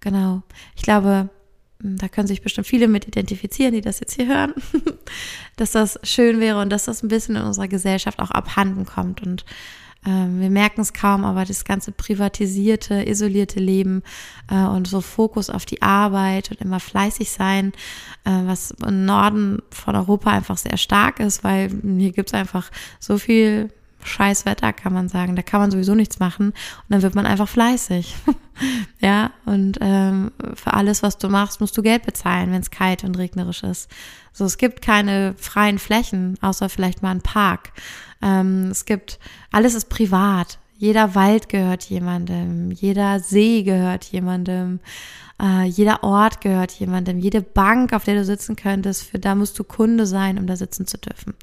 Genau. 0.00 0.42
Ich 0.76 0.82
glaube, 0.82 1.30
da 1.78 2.08
können 2.08 2.26
sich 2.26 2.42
bestimmt 2.42 2.66
viele 2.66 2.88
mit 2.88 3.06
identifizieren, 3.06 3.74
die 3.74 3.80
das 3.80 4.00
jetzt 4.00 4.14
hier 4.14 4.26
hören, 4.26 4.54
dass 5.56 5.72
das 5.72 5.98
schön 6.02 6.40
wäre 6.40 6.60
und 6.60 6.70
dass 6.70 6.84
das 6.84 7.02
ein 7.02 7.08
bisschen 7.08 7.36
in 7.36 7.42
unserer 7.42 7.68
Gesellschaft 7.68 8.18
auch 8.18 8.30
abhanden 8.30 8.86
kommt. 8.86 9.22
Und 9.22 9.44
ähm, 10.06 10.40
wir 10.40 10.50
merken 10.50 10.80
es 10.80 10.92
kaum, 10.92 11.24
aber 11.24 11.44
das 11.44 11.64
ganze 11.64 11.92
privatisierte, 11.92 13.06
isolierte 13.06 13.60
Leben 13.60 14.02
äh, 14.50 14.64
und 14.64 14.86
so 14.86 15.00
Fokus 15.00 15.50
auf 15.50 15.66
die 15.66 15.82
Arbeit 15.82 16.50
und 16.50 16.60
immer 16.60 16.80
fleißig 16.80 17.30
sein, 17.30 17.72
äh, 18.24 18.30
was 18.44 18.70
im 18.86 19.04
Norden 19.04 19.60
von 19.70 19.96
Europa 19.96 20.30
einfach 20.30 20.56
sehr 20.56 20.78
stark 20.78 21.20
ist, 21.20 21.44
weil 21.44 21.70
hier 21.82 22.12
gibt 22.12 22.30
es 22.30 22.34
einfach 22.34 22.70
so 23.00 23.18
viel 23.18 23.70
scheiß 24.06 24.46
Wetter, 24.46 24.72
kann 24.72 24.92
man 24.92 25.08
sagen. 25.08 25.36
Da 25.36 25.42
kann 25.42 25.60
man 25.60 25.70
sowieso 25.70 25.94
nichts 25.94 26.18
machen 26.18 26.48
und 26.48 26.54
dann 26.88 27.02
wird 27.02 27.14
man 27.14 27.26
einfach 27.26 27.48
fleißig. 27.48 28.14
ja, 29.00 29.30
und 29.44 29.78
ähm, 29.80 30.32
für 30.54 30.74
alles, 30.74 31.02
was 31.02 31.18
du 31.18 31.28
machst, 31.28 31.60
musst 31.60 31.76
du 31.76 31.82
Geld 31.82 32.04
bezahlen, 32.04 32.52
wenn 32.52 32.62
es 32.62 32.70
kalt 32.70 33.04
und 33.04 33.18
regnerisch 33.18 33.62
ist. 33.62 33.90
So, 34.32 34.44
es 34.44 34.58
gibt 34.58 34.82
keine 34.82 35.34
freien 35.38 35.78
Flächen, 35.78 36.36
außer 36.40 36.68
vielleicht 36.68 37.02
mal 37.02 37.10
ein 37.10 37.22
Park. 37.22 37.72
Ähm, 38.22 38.68
es 38.70 38.84
gibt, 38.84 39.18
alles 39.50 39.74
ist 39.74 39.88
privat. 39.88 40.58
Jeder 40.78 41.14
Wald 41.14 41.48
gehört 41.48 41.84
jemandem, 41.84 42.70
jeder 42.70 43.20
See 43.20 43.62
gehört 43.62 44.04
jemandem. 44.04 44.80
Äh, 45.40 45.64
jeder 45.64 46.02
Ort 46.02 46.40
gehört 46.40 46.72
jemandem, 46.72 47.18
jede 47.18 47.42
Bank, 47.42 47.92
auf 47.92 48.04
der 48.04 48.14
du 48.14 48.24
sitzen 48.24 48.56
könntest, 48.56 49.02
für 49.02 49.18
da 49.18 49.34
musst 49.34 49.58
du 49.58 49.64
Kunde 49.64 50.06
sein, 50.06 50.38
um 50.38 50.46
da 50.46 50.56
sitzen 50.56 50.86
zu 50.86 50.96
dürfen. 50.96 51.34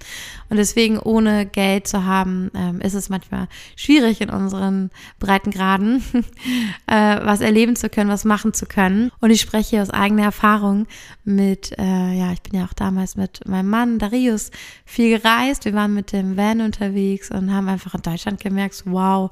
Und 0.49 0.57
deswegen 0.57 0.97
ohne 0.97 1.45
Geld 1.45 1.87
zu 1.87 2.03
haben, 2.03 2.49
ähm, 2.55 2.81
ist 2.81 2.95
es 2.95 3.09
manchmal 3.09 3.47
schwierig 3.75 4.21
in 4.21 4.31
unseren 4.31 4.89
Breitengraden, 5.19 6.03
äh, 6.87 7.19
was 7.23 7.41
erleben 7.41 7.75
zu 7.75 7.87
können, 7.87 8.09
was 8.09 8.25
machen 8.25 8.53
zu 8.53 8.65
können. 8.65 9.11
Und 9.19 9.29
ich 9.29 9.41
spreche 9.41 9.69
hier 9.71 9.81
aus 9.83 9.91
eigener 9.91 10.23
Erfahrung 10.23 10.87
mit, 11.23 11.77
äh, 11.77 12.13
ja, 12.13 12.31
ich 12.31 12.41
bin 12.41 12.59
ja 12.59 12.65
auch 12.65 12.73
damals 12.73 13.15
mit 13.15 13.47
meinem 13.47 13.69
Mann 13.69 13.99
Darius 13.99 14.49
viel 14.85 15.19
gereist. 15.19 15.65
Wir 15.65 15.73
waren 15.73 15.93
mit 15.93 16.13
dem 16.13 16.35
Van 16.35 16.61
unterwegs 16.61 17.29
und 17.29 17.53
haben 17.53 17.69
einfach 17.69 17.93
in 17.93 18.01
Deutschland 18.01 18.39
gemerkt, 18.41 18.83
wow, 18.85 19.29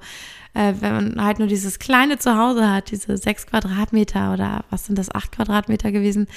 äh, 0.53 0.73
wenn 0.79 0.93
man 0.93 1.23
halt 1.23 1.39
nur 1.39 1.47
dieses 1.47 1.79
kleine 1.79 2.19
Zuhause 2.19 2.69
hat, 2.69 2.91
diese 2.91 3.17
sechs 3.17 3.47
Quadratmeter 3.47 4.33
oder 4.33 4.65
was 4.69 4.85
sind 4.85 4.97
das, 4.97 5.13
acht 5.13 5.31
Quadratmeter 5.31 5.91
gewesen, 5.91 6.27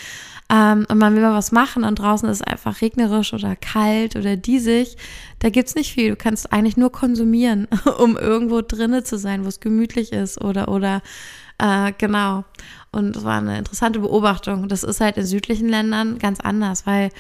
ähm, 0.50 0.86
und 0.88 0.98
man 0.98 1.14
will 1.14 1.22
mal 1.22 1.34
was 1.34 1.52
machen 1.52 1.84
und 1.84 1.98
draußen 1.98 2.28
ist 2.28 2.40
es 2.40 2.46
einfach 2.46 2.80
regnerisch 2.82 3.32
oder 3.32 3.56
kalt 3.56 4.14
oder 4.16 4.36
diesig, 4.36 4.96
da 5.38 5.48
gibt's 5.50 5.74
nicht 5.74 5.92
viel. 5.92 6.10
Du 6.10 6.16
kannst 6.16 6.52
eigentlich 6.52 6.76
nur 6.76 6.92
konsumieren, 6.92 7.66
um 7.98 8.16
irgendwo 8.16 8.60
drinnen 8.60 9.04
zu 9.04 9.18
sein, 9.18 9.44
wo 9.44 9.48
es 9.48 9.60
gemütlich 9.60 10.12
ist 10.12 10.40
oder, 10.40 10.68
oder, 10.68 11.02
äh, 11.58 11.92
genau. 11.96 12.44
Und 12.92 13.16
es 13.16 13.24
war 13.24 13.38
eine 13.38 13.58
interessante 13.58 13.98
Beobachtung. 13.98 14.68
Das 14.68 14.84
ist 14.84 15.00
halt 15.00 15.16
in 15.16 15.26
südlichen 15.26 15.68
Ländern 15.68 16.18
ganz 16.18 16.40
anders, 16.40 16.86
weil 16.86 17.10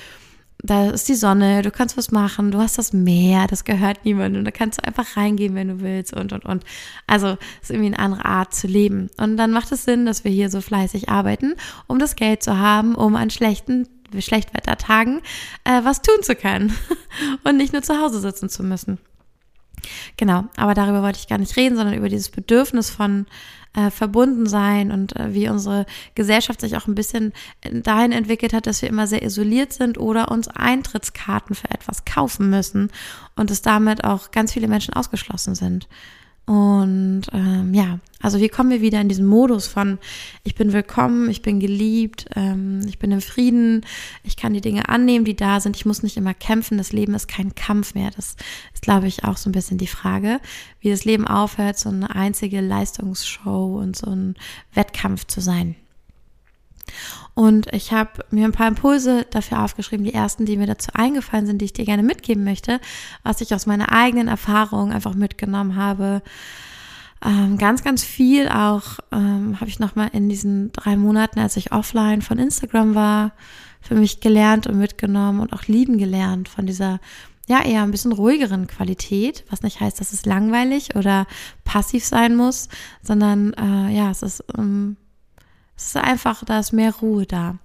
da 0.64 0.88
ist 0.88 1.08
die 1.10 1.14
Sonne, 1.14 1.60
du 1.60 1.70
kannst 1.70 1.98
was 1.98 2.10
machen, 2.10 2.50
du 2.50 2.58
hast 2.58 2.78
das 2.78 2.94
Meer, 2.94 3.46
das 3.46 3.64
gehört 3.64 4.04
niemandem, 4.06 4.44
da 4.44 4.50
kannst 4.50 4.78
du 4.78 4.86
einfach 4.86 5.16
reingehen, 5.16 5.54
wenn 5.54 5.68
du 5.68 5.80
willst 5.80 6.14
und, 6.14 6.32
und, 6.32 6.46
und. 6.46 6.64
Also, 7.06 7.36
ist 7.60 7.70
irgendwie 7.70 7.88
eine 7.88 7.98
andere 7.98 8.24
Art 8.24 8.54
zu 8.54 8.66
leben. 8.66 9.10
Und 9.18 9.36
dann 9.36 9.50
macht 9.50 9.70
es 9.72 9.84
Sinn, 9.84 10.06
dass 10.06 10.24
wir 10.24 10.30
hier 10.30 10.48
so 10.48 10.62
fleißig 10.62 11.10
arbeiten, 11.10 11.54
um 11.86 11.98
das 11.98 12.16
Geld 12.16 12.42
zu 12.42 12.58
haben, 12.58 12.94
um 12.94 13.14
an 13.14 13.28
schlechten 13.28 13.88
Schlechtwettertagen 14.18 15.20
äh, 15.64 15.80
was 15.82 16.00
tun 16.00 16.22
zu 16.22 16.34
können 16.34 16.74
und 17.44 17.56
nicht 17.58 17.72
nur 17.72 17.82
zu 17.82 18.00
Hause 18.00 18.20
sitzen 18.20 18.48
zu 18.48 18.62
müssen. 18.62 18.98
Genau, 20.16 20.44
aber 20.56 20.74
darüber 20.74 21.02
wollte 21.02 21.18
ich 21.18 21.28
gar 21.28 21.38
nicht 21.38 21.56
reden, 21.56 21.76
sondern 21.76 21.94
über 21.94 22.08
dieses 22.08 22.30
Bedürfnis 22.30 22.90
von 22.90 23.26
äh, 23.74 23.90
verbunden 23.90 24.46
sein 24.46 24.92
und 24.92 25.16
äh, 25.16 25.34
wie 25.34 25.48
unsere 25.48 25.86
Gesellschaft 26.14 26.60
sich 26.60 26.76
auch 26.76 26.86
ein 26.86 26.94
bisschen 26.94 27.32
dahin 27.72 28.12
entwickelt 28.12 28.52
hat, 28.52 28.66
dass 28.66 28.82
wir 28.82 28.88
immer 28.88 29.06
sehr 29.06 29.22
isoliert 29.22 29.72
sind 29.72 29.98
oder 29.98 30.30
uns 30.30 30.48
Eintrittskarten 30.48 31.56
für 31.56 31.70
etwas 31.70 32.04
kaufen 32.04 32.50
müssen 32.50 32.90
und 33.36 33.50
es 33.50 33.62
damit 33.62 34.04
auch 34.04 34.30
ganz 34.30 34.52
viele 34.52 34.68
Menschen 34.68 34.94
ausgeschlossen 34.94 35.54
sind. 35.54 35.88
Und 36.46 37.22
ähm, 37.32 37.72
ja, 37.72 38.00
also 38.20 38.38
wie 38.38 38.50
kommen 38.50 38.68
wir 38.68 38.82
wieder 38.82 39.00
in 39.00 39.08
diesen 39.08 39.24
Modus 39.24 39.66
von 39.66 39.98
ich 40.42 40.54
bin 40.54 40.74
willkommen, 40.74 41.30
ich 41.30 41.40
bin 41.40 41.58
geliebt, 41.58 42.26
ähm, 42.36 42.82
ich 42.86 42.98
bin 42.98 43.12
im 43.12 43.22
Frieden, 43.22 43.86
ich 44.24 44.36
kann 44.36 44.52
die 44.52 44.60
Dinge 44.60 44.88
annehmen, 44.90 45.24
die 45.24 45.36
da 45.36 45.60
sind, 45.60 45.74
ich 45.76 45.86
muss 45.86 46.02
nicht 46.02 46.18
immer 46.18 46.34
kämpfen, 46.34 46.76
das 46.76 46.92
Leben 46.92 47.14
ist 47.14 47.28
kein 47.28 47.54
Kampf 47.54 47.94
mehr. 47.94 48.10
Das 48.10 48.36
ist, 48.74 48.82
glaube 48.82 49.06
ich, 49.06 49.24
auch 49.24 49.38
so 49.38 49.48
ein 49.48 49.52
bisschen 49.52 49.78
die 49.78 49.86
Frage, 49.86 50.38
wie 50.80 50.90
das 50.90 51.06
Leben 51.06 51.26
aufhört, 51.26 51.78
so 51.78 51.88
eine 51.88 52.14
einzige 52.14 52.60
Leistungsshow 52.60 53.78
und 53.78 53.96
so 53.96 54.10
ein 54.10 54.34
Wettkampf 54.74 55.26
zu 55.26 55.40
sein. 55.40 55.76
Und 57.34 57.72
ich 57.72 57.92
habe 57.92 58.24
mir 58.30 58.44
ein 58.44 58.52
paar 58.52 58.68
Impulse 58.68 59.26
dafür 59.30 59.62
aufgeschrieben, 59.62 60.04
die 60.04 60.14
ersten, 60.14 60.46
die 60.46 60.56
mir 60.56 60.66
dazu 60.66 60.90
eingefallen 60.94 61.46
sind, 61.46 61.60
die 61.60 61.66
ich 61.66 61.72
dir 61.72 61.84
gerne 61.84 62.02
mitgeben 62.02 62.44
möchte, 62.44 62.80
was 63.22 63.40
ich 63.40 63.54
aus 63.54 63.66
meiner 63.66 63.92
eigenen 63.92 64.28
Erfahrung 64.28 64.92
einfach 64.92 65.14
mitgenommen 65.14 65.76
habe. 65.76 66.22
Ähm, 67.24 67.58
ganz, 67.58 67.82
ganz 67.82 68.04
viel 68.04 68.48
auch 68.48 68.98
ähm, 69.10 69.58
habe 69.60 69.70
ich 69.70 69.78
nochmal 69.78 70.10
in 70.12 70.28
diesen 70.28 70.72
drei 70.72 70.96
Monaten, 70.96 71.40
als 71.40 71.56
ich 71.56 71.72
offline 71.72 72.22
von 72.22 72.38
Instagram 72.38 72.94
war, 72.94 73.32
für 73.80 73.94
mich 73.94 74.20
gelernt 74.20 74.66
und 74.66 74.78
mitgenommen 74.78 75.40
und 75.40 75.52
auch 75.52 75.64
lieben 75.64 75.98
gelernt 75.98 76.48
von 76.48 76.66
dieser 76.66 77.00
ja 77.46 77.62
eher 77.62 77.82
ein 77.82 77.90
bisschen 77.90 78.12
ruhigeren 78.12 78.66
Qualität, 78.66 79.44
was 79.50 79.62
nicht 79.62 79.80
heißt, 79.80 80.00
dass 80.00 80.12
es 80.12 80.24
langweilig 80.24 80.96
oder 80.96 81.26
passiv 81.64 82.04
sein 82.04 82.36
muss, 82.36 82.68
sondern 83.02 83.52
äh, 83.54 83.94
ja, 83.94 84.10
es 84.10 84.22
ist 84.22 84.44
ähm, 84.56 84.96
es 85.76 85.86
ist 85.86 85.96
einfach, 85.96 86.44
da 86.44 86.60
ist 86.60 86.72
mehr 86.72 86.94
Ruhe 86.94 87.26
da. 87.26 87.58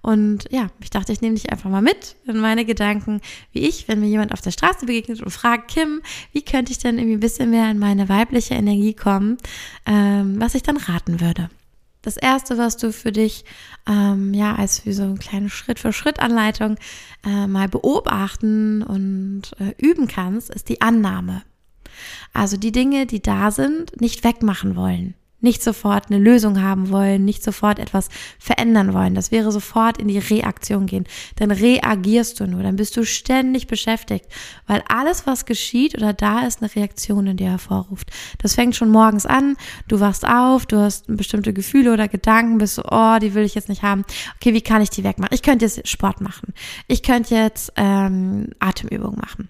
Und 0.00 0.48
ja, 0.50 0.66
ich 0.80 0.90
dachte, 0.90 1.12
ich 1.12 1.20
nehme 1.20 1.36
dich 1.36 1.50
einfach 1.52 1.70
mal 1.70 1.80
mit 1.80 2.16
in 2.26 2.38
meine 2.38 2.64
Gedanken, 2.64 3.20
wie 3.52 3.60
ich, 3.60 3.86
wenn 3.86 4.00
mir 4.00 4.08
jemand 4.08 4.32
auf 4.32 4.40
der 4.40 4.50
Straße 4.50 4.84
begegnet 4.84 5.22
und 5.22 5.30
fragt, 5.30 5.70
Kim, 5.70 6.02
wie 6.32 6.42
könnte 6.42 6.72
ich 6.72 6.78
denn 6.78 6.98
irgendwie 6.98 7.16
ein 7.16 7.20
bisschen 7.20 7.50
mehr 7.50 7.70
in 7.70 7.78
meine 7.78 8.08
weibliche 8.08 8.54
Energie 8.54 8.94
kommen, 8.94 9.38
ähm, 9.86 10.40
was 10.40 10.56
ich 10.56 10.64
dann 10.64 10.76
raten 10.76 11.20
würde. 11.20 11.50
Das 12.02 12.16
erste, 12.16 12.58
was 12.58 12.76
du 12.76 12.92
für 12.92 13.12
dich, 13.12 13.44
ähm, 13.88 14.34
ja, 14.34 14.56
als 14.56 14.84
wie 14.84 14.92
so 14.92 15.04
eine 15.04 15.18
kleine 15.18 15.48
Schritt-für-Schritt-Anleitung 15.48 16.78
äh, 17.24 17.46
mal 17.46 17.68
beobachten 17.68 18.82
und 18.82 19.52
äh, 19.60 19.72
üben 19.78 20.08
kannst, 20.08 20.50
ist 20.50 20.68
die 20.68 20.80
Annahme. 20.80 21.42
Also 22.32 22.56
die 22.56 22.72
Dinge, 22.72 23.06
die 23.06 23.22
da 23.22 23.52
sind, 23.52 24.00
nicht 24.00 24.24
wegmachen 24.24 24.74
wollen 24.74 25.14
nicht 25.42 25.62
sofort 25.62 26.10
eine 26.10 26.18
Lösung 26.18 26.62
haben 26.62 26.90
wollen, 26.90 27.24
nicht 27.24 27.42
sofort 27.42 27.78
etwas 27.78 28.08
verändern 28.38 28.94
wollen. 28.94 29.14
Das 29.14 29.30
wäre 29.30 29.52
sofort 29.52 29.98
in 29.98 30.08
die 30.08 30.18
Reaktion 30.18 30.86
gehen. 30.86 31.06
Dann 31.36 31.50
reagierst 31.50 32.40
du 32.40 32.46
nur, 32.46 32.62
dann 32.62 32.76
bist 32.76 32.96
du 32.96 33.04
ständig 33.04 33.66
beschäftigt, 33.66 34.26
weil 34.66 34.82
alles, 34.88 35.26
was 35.26 35.44
geschieht 35.44 35.96
oder 35.96 36.12
da 36.12 36.46
ist, 36.46 36.62
eine 36.62 36.74
Reaktion 36.74 37.26
in 37.26 37.36
dir 37.36 37.50
hervorruft. 37.50 38.10
Das 38.38 38.54
fängt 38.54 38.76
schon 38.76 38.90
morgens 38.90 39.26
an, 39.26 39.56
du 39.88 40.00
wachst 40.00 40.26
auf, 40.26 40.66
du 40.66 40.78
hast 40.78 41.04
bestimmte 41.08 41.52
Gefühle 41.52 41.92
oder 41.92 42.08
Gedanken, 42.08 42.58
bist 42.58 42.76
so, 42.76 42.82
oh, 42.90 43.18
die 43.20 43.34
will 43.34 43.44
ich 43.44 43.54
jetzt 43.54 43.68
nicht 43.68 43.82
haben. 43.82 44.04
Okay, 44.36 44.54
wie 44.54 44.62
kann 44.62 44.82
ich 44.82 44.90
die 44.90 45.04
wegmachen? 45.04 45.34
Ich 45.34 45.42
könnte 45.42 45.64
jetzt 45.64 45.86
Sport 45.88 46.20
machen. 46.20 46.54
Ich 46.86 47.02
könnte 47.02 47.34
jetzt 47.34 47.72
ähm, 47.76 48.48
Atemübungen 48.58 49.18
machen. 49.18 49.48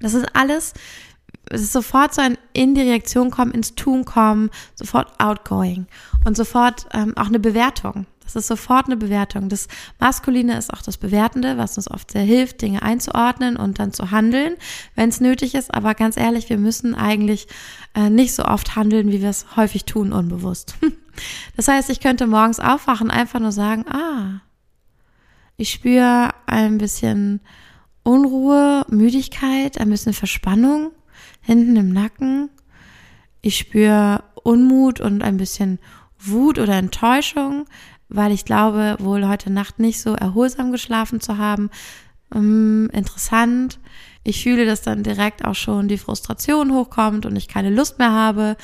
Das 0.00 0.14
ist 0.14 0.26
alles 0.34 0.72
es 1.48 1.62
ist 1.62 1.72
sofort 1.72 2.14
so 2.14 2.22
ein 2.22 2.38
in 2.52 2.74
die 2.74 2.82
Reaktion 2.82 3.30
kommen, 3.30 3.52
ins 3.52 3.74
Tun 3.74 4.04
kommen, 4.04 4.50
sofort 4.74 5.18
outgoing 5.18 5.86
und 6.24 6.36
sofort 6.36 6.86
ähm, 6.92 7.16
auch 7.16 7.26
eine 7.26 7.40
Bewertung. 7.40 8.06
Das 8.32 8.44
ist 8.44 8.46
sofort 8.46 8.86
eine 8.86 8.96
Bewertung. 8.96 9.48
Das 9.48 9.66
Maskuline 9.98 10.56
ist 10.56 10.72
auch 10.72 10.82
das 10.82 10.98
Bewertende, 10.98 11.58
was 11.58 11.76
uns 11.76 11.90
oft 11.90 12.12
sehr 12.12 12.22
hilft, 12.22 12.62
Dinge 12.62 12.80
einzuordnen 12.80 13.56
und 13.56 13.80
dann 13.80 13.92
zu 13.92 14.12
handeln, 14.12 14.54
wenn 14.94 15.08
es 15.08 15.20
nötig 15.20 15.56
ist. 15.56 15.74
Aber 15.74 15.94
ganz 15.94 16.16
ehrlich, 16.16 16.48
wir 16.48 16.58
müssen 16.58 16.94
eigentlich 16.94 17.48
äh, 17.94 18.08
nicht 18.08 18.32
so 18.32 18.44
oft 18.44 18.76
handeln, 18.76 19.10
wie 19.10 19.20
wir 19.20 19.30
es 19.30 19.56
häufig 19.56 19.84
tun, 19.84 20.12
unbewusst. 20.12 20.76
Das 21.54 21.68
heißt, 21.68 21.90
ich 21.90 22.00
könnte 22.00 22.26
morgens 22.26 22.60
aufwachen, 22.60 23.10
einfach 23.10 23.40
nur 23.40 23.52
sagen, 23.52 23.84
ah, 23.88 24.40
ich 25.58 25.70
spüre 25.70 26.30
ein 26.46 26.78
bisschen 26.78 27.40
Unruhe, 28.04 28.86
Müdigkeit, 28.88 29.78
ein 29.78 29.90
bisschen 29.90 30.14
Verspannung 30.14 30.92
hinten 31.40 31.76
im 31.76 31.92
Nacken. 31.92 32.50
Ich 33.42 33.58
spüre 33.58 34.24
Unmut 34.34 35.00
und 35.00 35.22
ein 35.22 35.36
bisschen 35.36 35.78
Wut 36.18 36.58
oder 36.58 36.74
Enttäuschung, 36.74 37.66
weil 38.08 38.32
ich 38.32 38.44
glaube, 38.44 38.96
wohl 38.98 39.26
heute 39.26 39.50
Nacht 39.50 39.78
nicht 39.78 40.00
so 40.00 40.14
erholsam 40.14 40.72
geschlafen 40.72 41.20
zu 41.20 41.38
haben. 41.38 41.70
Ähm, 42.34 42.90
interessant. 42.92 43.78
Ich 44.22 44.42
fühle, 44.42 44.66
dass 44.66 44.82
dann 44.82 45.02
direkt 45.02 45.46
auch 45.46 45.54
schon 45.54 45.88
die 45.88 45.96
Frustration 45.96 46.72
hochkommt 46.72 47.24
und 47.24 47.36
ich 47.36 47.48
keine 47.48 47.70
Lust 47.70 47.98
mehr 47.98 48.12
habe, 48.12 48.56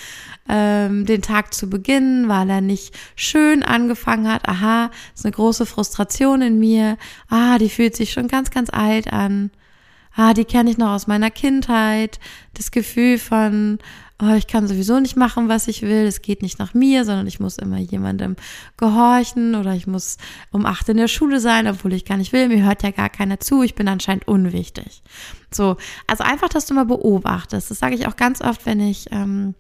ähm, 0.48 1.06
den 1.06 1.22
Tag 1.22 1.54
zu 1.54 1.70
beginnen, 1.70 2.28
weil 2.28 2.50
er 2.50 2.60
nicht 2.60 2.94
schön 3.16 3.62
angefangen 3.62 4.30
hat. 4.30 4.46
Aha, 4.46 4.90
ist 5.14 5.24
eine 5.24 5.32
große 5.32 5.64
Frustration 5.64 6.42
in 6.42 6.58
mir. 6.58 6.98
Ah, 7.30 7.56
die 7.56 7.70
fühlt 7.70 7.96
sich 7.96 8.12
schon 8.12 8.28
ganz, 8.28 8.50
ganz 8.50 8.68
alt 8.70 9.10
an 9.12 9.50
ah, 10.16 10.34
die 10.34 10.44
kenne 10.44 10.70
ich 10.70 10.78
noch 10.78 10.90
aus 10.90 11.06
meiner 11.06 11.30
Kindheit, 11.30 12.18
das 12.54 12.70
Gefühl 12.70 13.18
von, 13.18 13.78
oh, 14.20 14.34
ich 14.34 14.46
kann 14.46 14.66
sowieso 14.66 14.98
nicht 14.98 15.16
machen, 15.16 15.48
was 15.48 15.68
ich 15.68 15.82
will, 15.82 16.06
es 16.06 16.22
geht 16.22 16.42
nicht 16.42 16.58
nach 16.58 16.74
mir, 16.74 17.04
sondern 17.04 17.26
ich 17.26 17.38
muss 17.38 17.58
immer 17.58 17.78
jemandem 17.78 18.36
gehorchen 18.76 19.54
oder 19.54 19.74
ich 19.74 19.86
muss 19.86 20.16
um 20.50 20.64
acht 20.64 20.88
in 20.88 20.96
der 20.96 21.08
Schule 21.08 21.38
sein, 21.38 21.68
obwohl 21.68 21.92
ich 21.92 22.04
gar 22.04 22.16
nicht 22.16 22.32
will, 22.32 22.48
mir 22.48 22.64
hört 22.64 22.82
ja 22.82 22.90
gar 22.90 23.10
keiner 23.10 23.40
zu, 23.40 23.62
ich 23.62 23.74
bin 23.74 23.88
anscheinend 23.88 24.26
unwichtig. 24.26 25.02
So, 25.50 25.76
also 26.06 26.24
einfach, 26.24 26.48
dass 26.48 26.66
du 26.66 26.74
mal 26.74 26.86
beobachtest. 26.86 27.70
Das 27.70 27.78
sage 27.78 27.94
ich 27.94 28.06
auch 28.06 28.16
ganz 28.16 28.40
oft, 28.40 28.66
wenn 28.66 28.80
ich 28.80 29.06
ähm, 29.10 29.54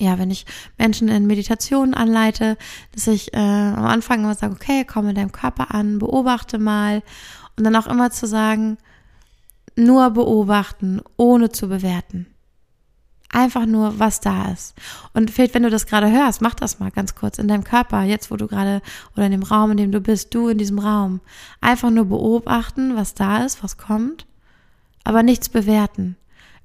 ja, 0.00 0.16
wenn 0.16 0.30
ich 0.30 0.46
Menschen 0.76 1.08
in 1.08 1.26
Meditationen 1.26 1.92
anleite, 1.92 2.56
dass 2.94 3.08
ich 3.08 3.34
äh, 3.34 3.38
am 3.38 3.84
Anfang 3.84 4.20
immer 4.20 4.34
sage, 4.36 4.54
okay, 4.54 4.84
komm 4.84 5.08
in 5.08 5.16
deinem 5.16 5.32
Körper 5.32 5.74
an, 5.74 5.98
beobachte 5.98 6.58
mal. 6.58 7.02
Und 7.56 7.64
dann 7.64 7.74
auch 7.74 7.88
immer 7.88 8.12
zu 8.12 8.28
sagen, 8.28 8.78
nur 9.78 10.10
beobachten, 10.10 11.00
ohne 11.16 11.50
zu 11.50 11.68
bewerten. 11.68 12.26
Einfach 13.30 13.66
nur, 13.66 13.98
was 13.98 14.20
da 14.20 14.50
ist. 14.50 14.74
Und 15.12 15.30
vielleicht, 15.30 15.54
wenn 15.54 15.62
du 15.62 15.70
das 15.70 15.86
gerade 15.86 16.10
hörst, 16.10 16.40
mach 16.40 16.54
das 16.54 16.80
mal 16.80 16.90
ganz 16.90 17.14
kurz 17.14 17.38
in 17.38 17.46
deinem 17.46 17.62
Körper, 17.62 18.02
jetzt 18.02 18.30
wo 18.30 18.36
du 18.36 18.46
gerade, 18.46 18.80
oder 19.14 19.26
in 19.26 19.32
dem 19.32 19.42
Raum, 19.42 19.70
in 19.72 19.76
dem 19.76 19.92
du 19.92 20.00
bist, 20.00 20.34
du 20.34 20.48
in 20.48 20.58
diesem 20.58 20.78
Raum. 20.78 21.20
Einfach 21.60 21.90
nur 21.90 22.06
beobachten, 22.06 22.96
was 22.96 23.14
da 23.14 23.44
ist, 23.44 23.62
was 23.62 23.76
kommt, 23.76 24.26
aber 25.04 25.22
nichts 25.22 25.50
bewerten. 25.50 26.16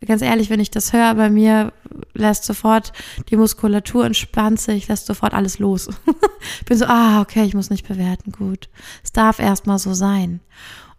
ganz 0.06 0.22
ehrlich, 0.22 0.50
wenn 0.50 0.60
ich 0.62 0.72
das 0.72 0.94
höre, 0.94 1.16
bei 1.16 1.30
mir 1.30 1.74
lässt 2.14 2.46
sofort 2.46 2.94
die 3.30 3.38
Muskulatur 3.38 4.06
entspannt 4.06 4.60
sich, 4.60 4.88
lässt 4.88 5.06
sofort 5.06 5.34
alles 5.34 5.60
los. 5.60 5.90
Bin 6.66 6.78
so, 6.78 6.86
ah, 6.86 7.22
okay, 7.22 7.44
ich 7.44 7.54
muss 7.54 7.70
nicht 7.70 7.88
bewerten, 7.88 8.32
gut. 8.32 8.70
Es 9.04 9.12
darf 9.12 9.40
erstmal 9.40 9.80
so 9.80 9.94
sein. 9.94 10.40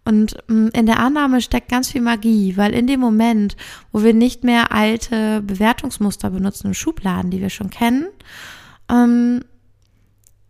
Und 0.05 0.37
mm, 0.47 0.67
in 0.73 0.85
der 0.85 0.99
Annahme 0.99 1.41
steckt 1.41 1.69
ganz 1.69 1.91
viel 1.91 2.01
Magie, 2.01 2.55
weil 2.57 2.73
in 2.73 2.87
dem 2.87 2.99
Moment, 2.99 3.57
wo 3.91 4.03
wir 4.03 4.13
nicht 4.13 4.43
mehr 4.43 4.71
alte 4.71 5.41
Bewertungsmuster 5.41 6.29
benutzen, 6.29 6.73
Schubladen, 6.73 7.31
die 7.31 7.41
wir 7.41 7.49
schon 7.49 7.71
kennen, 7.71 8.07
ähm, 8.89 9.41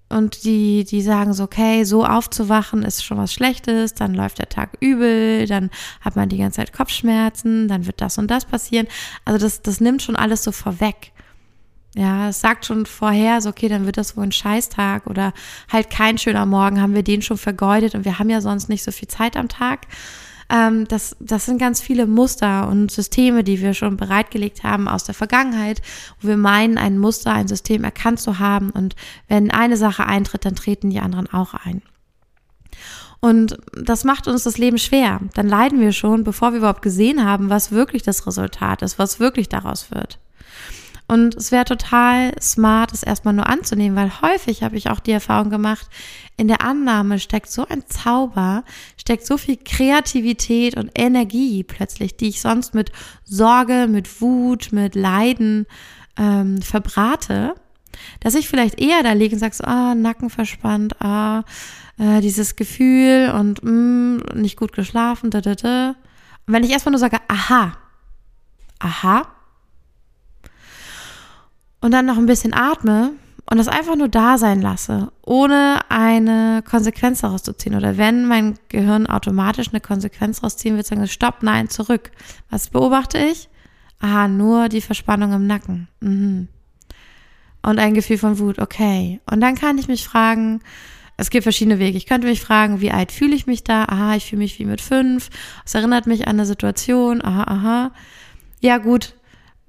und 0.08 0.44
die, 0.44 0.84
die 0.84 1.02
sagen 1.02 1.34
so, 1.34 1.44
okay, 1.44 1.84
so 1.84 2.06
aufzuwachen 2.06 2.84
ist 2.84 3.04
schon 3.04 3.18
was 3.18 3.34
Schlechtes, 3.34 3.96
dann 3.96 4.14
läuft 4.14 4.38
der 4.38 4.50
Tag 4.50 4.78
übel, 4.80 5.48
dann 5.48 5.72
hat 6.00 6.16
man 6.16 6.30
die 6.30 6.38
ganze 6.38 6.58
Zeit 6.58 6.74
Kopfschmerzen, 6.74 7.68
dann 7.68 7.88
wird 7.88 8.02
das 8.02 8.18
und 8.20 8.30
das 8.30 8.46
passieren. 8.46 8.88
Also 9.26 9.44
das, 9.44 9.64
das 9.64 9.82
nimmt 9.82 10.04
schon 10.04 10.16
alles 10.16 10.44
so 10.44 10.52
vorweg. 10.52 11.12
Ja, 11.98 12.28
es 12.28 12.42
sagt 12.42 12.66
schon 12.66 12.86
vorher, 12.86 13.40
so, 13.40 13.50
okay, 13.50 13.70
dann 13.70 13.86
wird 13.86 13.96
das 13.96 14.18
wohl 14.18 14.25
ein 14.25 14.34
Scheißtag 14.34 15.08
oder 15.08 15.34
halt 15.72 15.90
kein 15.90 16.18
schöner 16.18 16.46
Morgen, 16.46 16.82
haben 16.82 16.94
wir 16.94 17.04
den 17.04 17.22
schon 17.22 17.38
vergeudet 17.38 17.96
und 17.96 18.04
wir 18.04 18.20
haben 18.20 18.30
ja 18.30 18.42
sonst 18.42 18.68
nicht 18.68 18.84
so 18.84 18.92
viel 18.92 19.08
Zeit 19.08 19.38
am 19.38 19.48
Tag. 19.48 19.88
Ähm, 20.50 20.86
das, 20.90 21.16
das 21.22 21.46
sind 21.46 21.58
ganz 21.58 21.80
viele 21.80 22.06
Muster 22.06 22.68
und 22.68 22.92
Systeme, 22.92 23.46
die 23.46 23.62
wir 23.62 23.74
schon 23.74 23.96
bereitgelegt 23.96 24.64
haben 24.64 24.90
aus 24.90 25.06
der 25.06 25.16
Vergangenheit, 25.16 25.82
wo 26.20 26.28
wir 26.28 26.38
meinen, 26.38 26.78
ein 26.78 27.00
Muster, 27.00 27.32
ein 27.32 27.48
System 27.48 27.86
erkannt 27.86 28.20
zu 28.20 28.40
haben 28.40 28.72
und 28.72 28.98
wenn 29.30 29.50
eine 29.50 29.78
Sache 29.78 30.06
eintritt, 30.06 30.44
dann 30.44 30.56
treten 30.56 30.90
die 30.90 31.00
anderen 31.00 31.32
auch 31.32 31.54
ein. 31.54 31.82
Und 33.22 33.58
das 33.72 34.04
macht 34.04 34.28
uns 34.28 34.44
das 34.44 34.58
Leben 34.58 34.78
schwer. 34.78 35.22
Dann 35.34 35.48
leiden 35.48 35.80
wir 35.80 35.94
schon, 35.94 36.25
bevor 36.25 36.52
wir 36.52 36.58
überhaupt 36.58 36.82
gesehen 36.82 37.25
haben, 37.25 37.50
was 37.50 37.72
wirklich 37.72 38.04
das 38.04 38.28
Resultat 38.28 38.82
ist, 38.82 39.00
was 39.00 39.22
wirklich 39.22 39.48
daraus 39.48 39.92
wird. 39.92 40.20
Und 41.08 41.36
es 41.36 41.52
wäre 41.52 41.66
total 41.66 42.34
smart, 42.42 42.92
es 42.92 43.04
erstmal 43.04 43.36
nur 43.36 43.48
anzunehmen, 43.48 43.96
weil 43.96 44.22
häufig 44.22 44.64
habe 44.64 44.76
ich 44.76 44.90
auch 44.90 45.00
die 45.00 45.12
Erfahrung 45.12 45.52
gemacht, 45.52 45.88
in 46.36 46.48
der 46.48 46.62
Annahme 46.62 47.20
steckt 47.20 47.50
so 47.52 47.68
ein 47.68 47.84
Zauber, 47.88 48.64
steckt 48.98 49.26
so 49.26 49.38
viel 49.38 49.58
Kreativität 49.58 50.76
und 50.76 50.92
Energie 50.96 51.64
plötzlich, 51.64 52.18
die 52.18 52.30
ich 52.30 52.42
sonst 52.42 52.74
mit 52.74 52.92
Sorge, 53.24 53.88
mit 53.88 54.20
Wut, 54.20 54.70
mit 54.72 54.96
Leiden 54.96 55.68
ähm, 56.18 56.62
verbrate, 56.62 57.54
dass 58.20 58.36
ich 58.36 58.50
vielleicht 58.50 58.82
eher 58.82 59.04
da 59.04 59.14
liege 59.14 59.36
und 59.36 59.40
sage 59.40 59.56
so, 59.56 59.64
ah, 59.64 59.94
Nacken 59.94 60.32
verspannt, 60.32 61.00
ah, 61.02 61.44
äh, 62.00 62.20
dieses 62.20 62.56
Gefühl 62.56 63.32
und 63.38 63.64
mh, 63.64 63.72
mm, 63.72 64.42
nicht 64.42 64.58
gut 64.58 64.74
geschlafen, 64.74 65.30
da, 65.30 65.40
da, 65.40 65.54
da. 65.54 65.96
Und 66.48 66.54
wenn 66.54 66.64
ich 66.64 66.72
erstmal 66.72 66.92
nur 66.92 67.00
sage, 67.00 67.18
aha, 67.28 67.78
aha, 68.80 69.35
und 71.86 71.92
dann 71.92 72.08
noch 72.08 72.18
ein 72.18 72.25
bisschen 72.25 72.56
atme 72.56 73.12
und 73.48 73.60
das 73.60 73.68
einfach 73.68 73.96
nur 73.96 74.08
da 74.08 74.39
sein 74.39 74.60
lasse, 74.60 75.12
ohne 75.22 75.82
eine 75.89 76.63
Konsequenz 76.68 77.22
daraus 77.22 77.44
zu 77.44 77.54
ziehen. 77.54 77.75
Oder 77.75 77.96
wenn 77.96 78.25
mein 78.25 78.58
Gehirn 78.70 79.06
automatisch 79.06 79.70
eine 79.70 79.82
Konsequenz 79.82 80.42
rausziehen 80.42 80.77
wird, 80.77 80.88
sagen 80.88 81.08
stopp, 81.08 81.44
nein, 81.44 81.70
zurück. 81.70 82.10
Was 82.50 82.70
beobachte 82.70 83.20
ich? 83.20 83.50
Aha, 84.00 84.27
nur 84.27 84.68
die 84.68 84.82
Verspannung 84.82 85.32
im 85.34 85.46
Nacken. 85.46 85.88
Mhm. 86.00 86.48
Und 87.62 87.77
ein 87.77 87.94
Gefühl 87.94 88.18
von 88.18 88.39
Wut, 88.39 88.58
okay. 88.58 89.22
Und 89.30 89.42
dann 89.42 89.54
kann 89.54 89.77
ich 89.77 89.88
mich 89.88 90.08
fragen, 90.08 90.62
es 91.18 91.30
gibt 91.30 91.44
verschiedene 91.44 91.77
Wege. 91.77 92.00
Ich 92.00 92.08
könnte 92.08 92.25
mich 92.25 92.42
fragen, 92.42 92.82
wie 92.82 92.92
alt 92.92 93.12
fühle 93.12 93.36
ich 93.36 93.46
mich 93.46 93.63
da? 93.63 93.84
Aha, 93.84 94.15
ich 94.15 94.25
fühle 94.25 94.42
mich 94.42 94.58
wie 94.58 94.65
mit 94.65 94.82
fünf. 94.82 95.30
Es 95.63 95.75
erinnert 95.75 96.08
mich 96.08 96.24
an 96.24 96.38
eine 96.38 96.48
Situation. 96.48 97.24
Aha, 97.24 97.44
aha. 97.44 97.92
Ja, 98.60 98.80
gut 98.80 99.13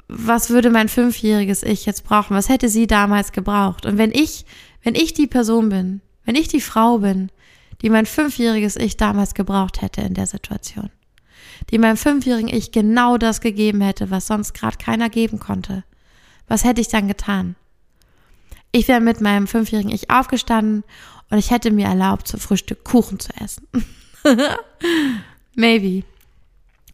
was 0.09 0.51
würde 0.51 0.71
mein 0.71 0.89
fünfjähriges 0.89 1.63
Ich 1.63 1.87
jetzt 1.87 2.05
brauchen? 2.05 2.37
Was 2.37 2.49
hätte 2.49 2.69
sie 2.69 2.87
damals 2.87 3.33
gebraucht? 3.33 3.87
Und 3.87 3.99
wenn 3.99 4.13
ich, 4.13 4.45
wenn 4.83 4.95
ich 4.95 5.15
die 5.15 5.27
Person 5.27 5.69
bin, 5.69 6.01
wenn 6.25 6.37
ich 6.37 6.49
die 6.49 6.61
Frau 6.61 6.99
bin, 6.99 7.31
die 7.83 7.91
mein 7.91 8.07
fünfjähriges 8.07 8.77
Ich 8.77 8.97
damals 8.97 9.35
gebraucht 9.35 9.83
hätte 9.83 10.01
in 10.03 10.15
der 10.15 10.27
Situation, 10.27 10.91
die 11.71 11.79
meinem 11.79 11.97
fünfjährigen 11.97 12.49
Ich 12.49 12.73
genau 12.73 13.19
das 13.19 13.41
gegeben 13.41 13.81
hätte, 13.81 14.11
was 14.11 14.27
sonst 14.27 14.55
gerade 14.55 14.77
keiner 14.79 15.09
geben 15.09 15.39
konnte, 15.39 15.85
was 16.49 16.65
hätte 16.65 16.81
ich 16.81 16.89
dann 16.89 17.09
getan? 17.09 17.57
Ich 18.73 18.89
wäre 18.89 19.01
mit 19.01 19.21
meinem 19.21 19.47
fünfjährigen 19.47 19.93
Ich 19.93 20.11
aufgestanden 20.11 20.85
und 21.31 21.39
ich 21.39 21.51
hätte 21.51 21.71
mir 21.71 21.87
erlaubt, 21.87 22.29
zum 22.29 22.41
Frühstück 22.41 22.85
Kuchen 22.85 23.19
zu 23.19 23.31
essen. 23.43 23.67
Maybe. 25.55 26.05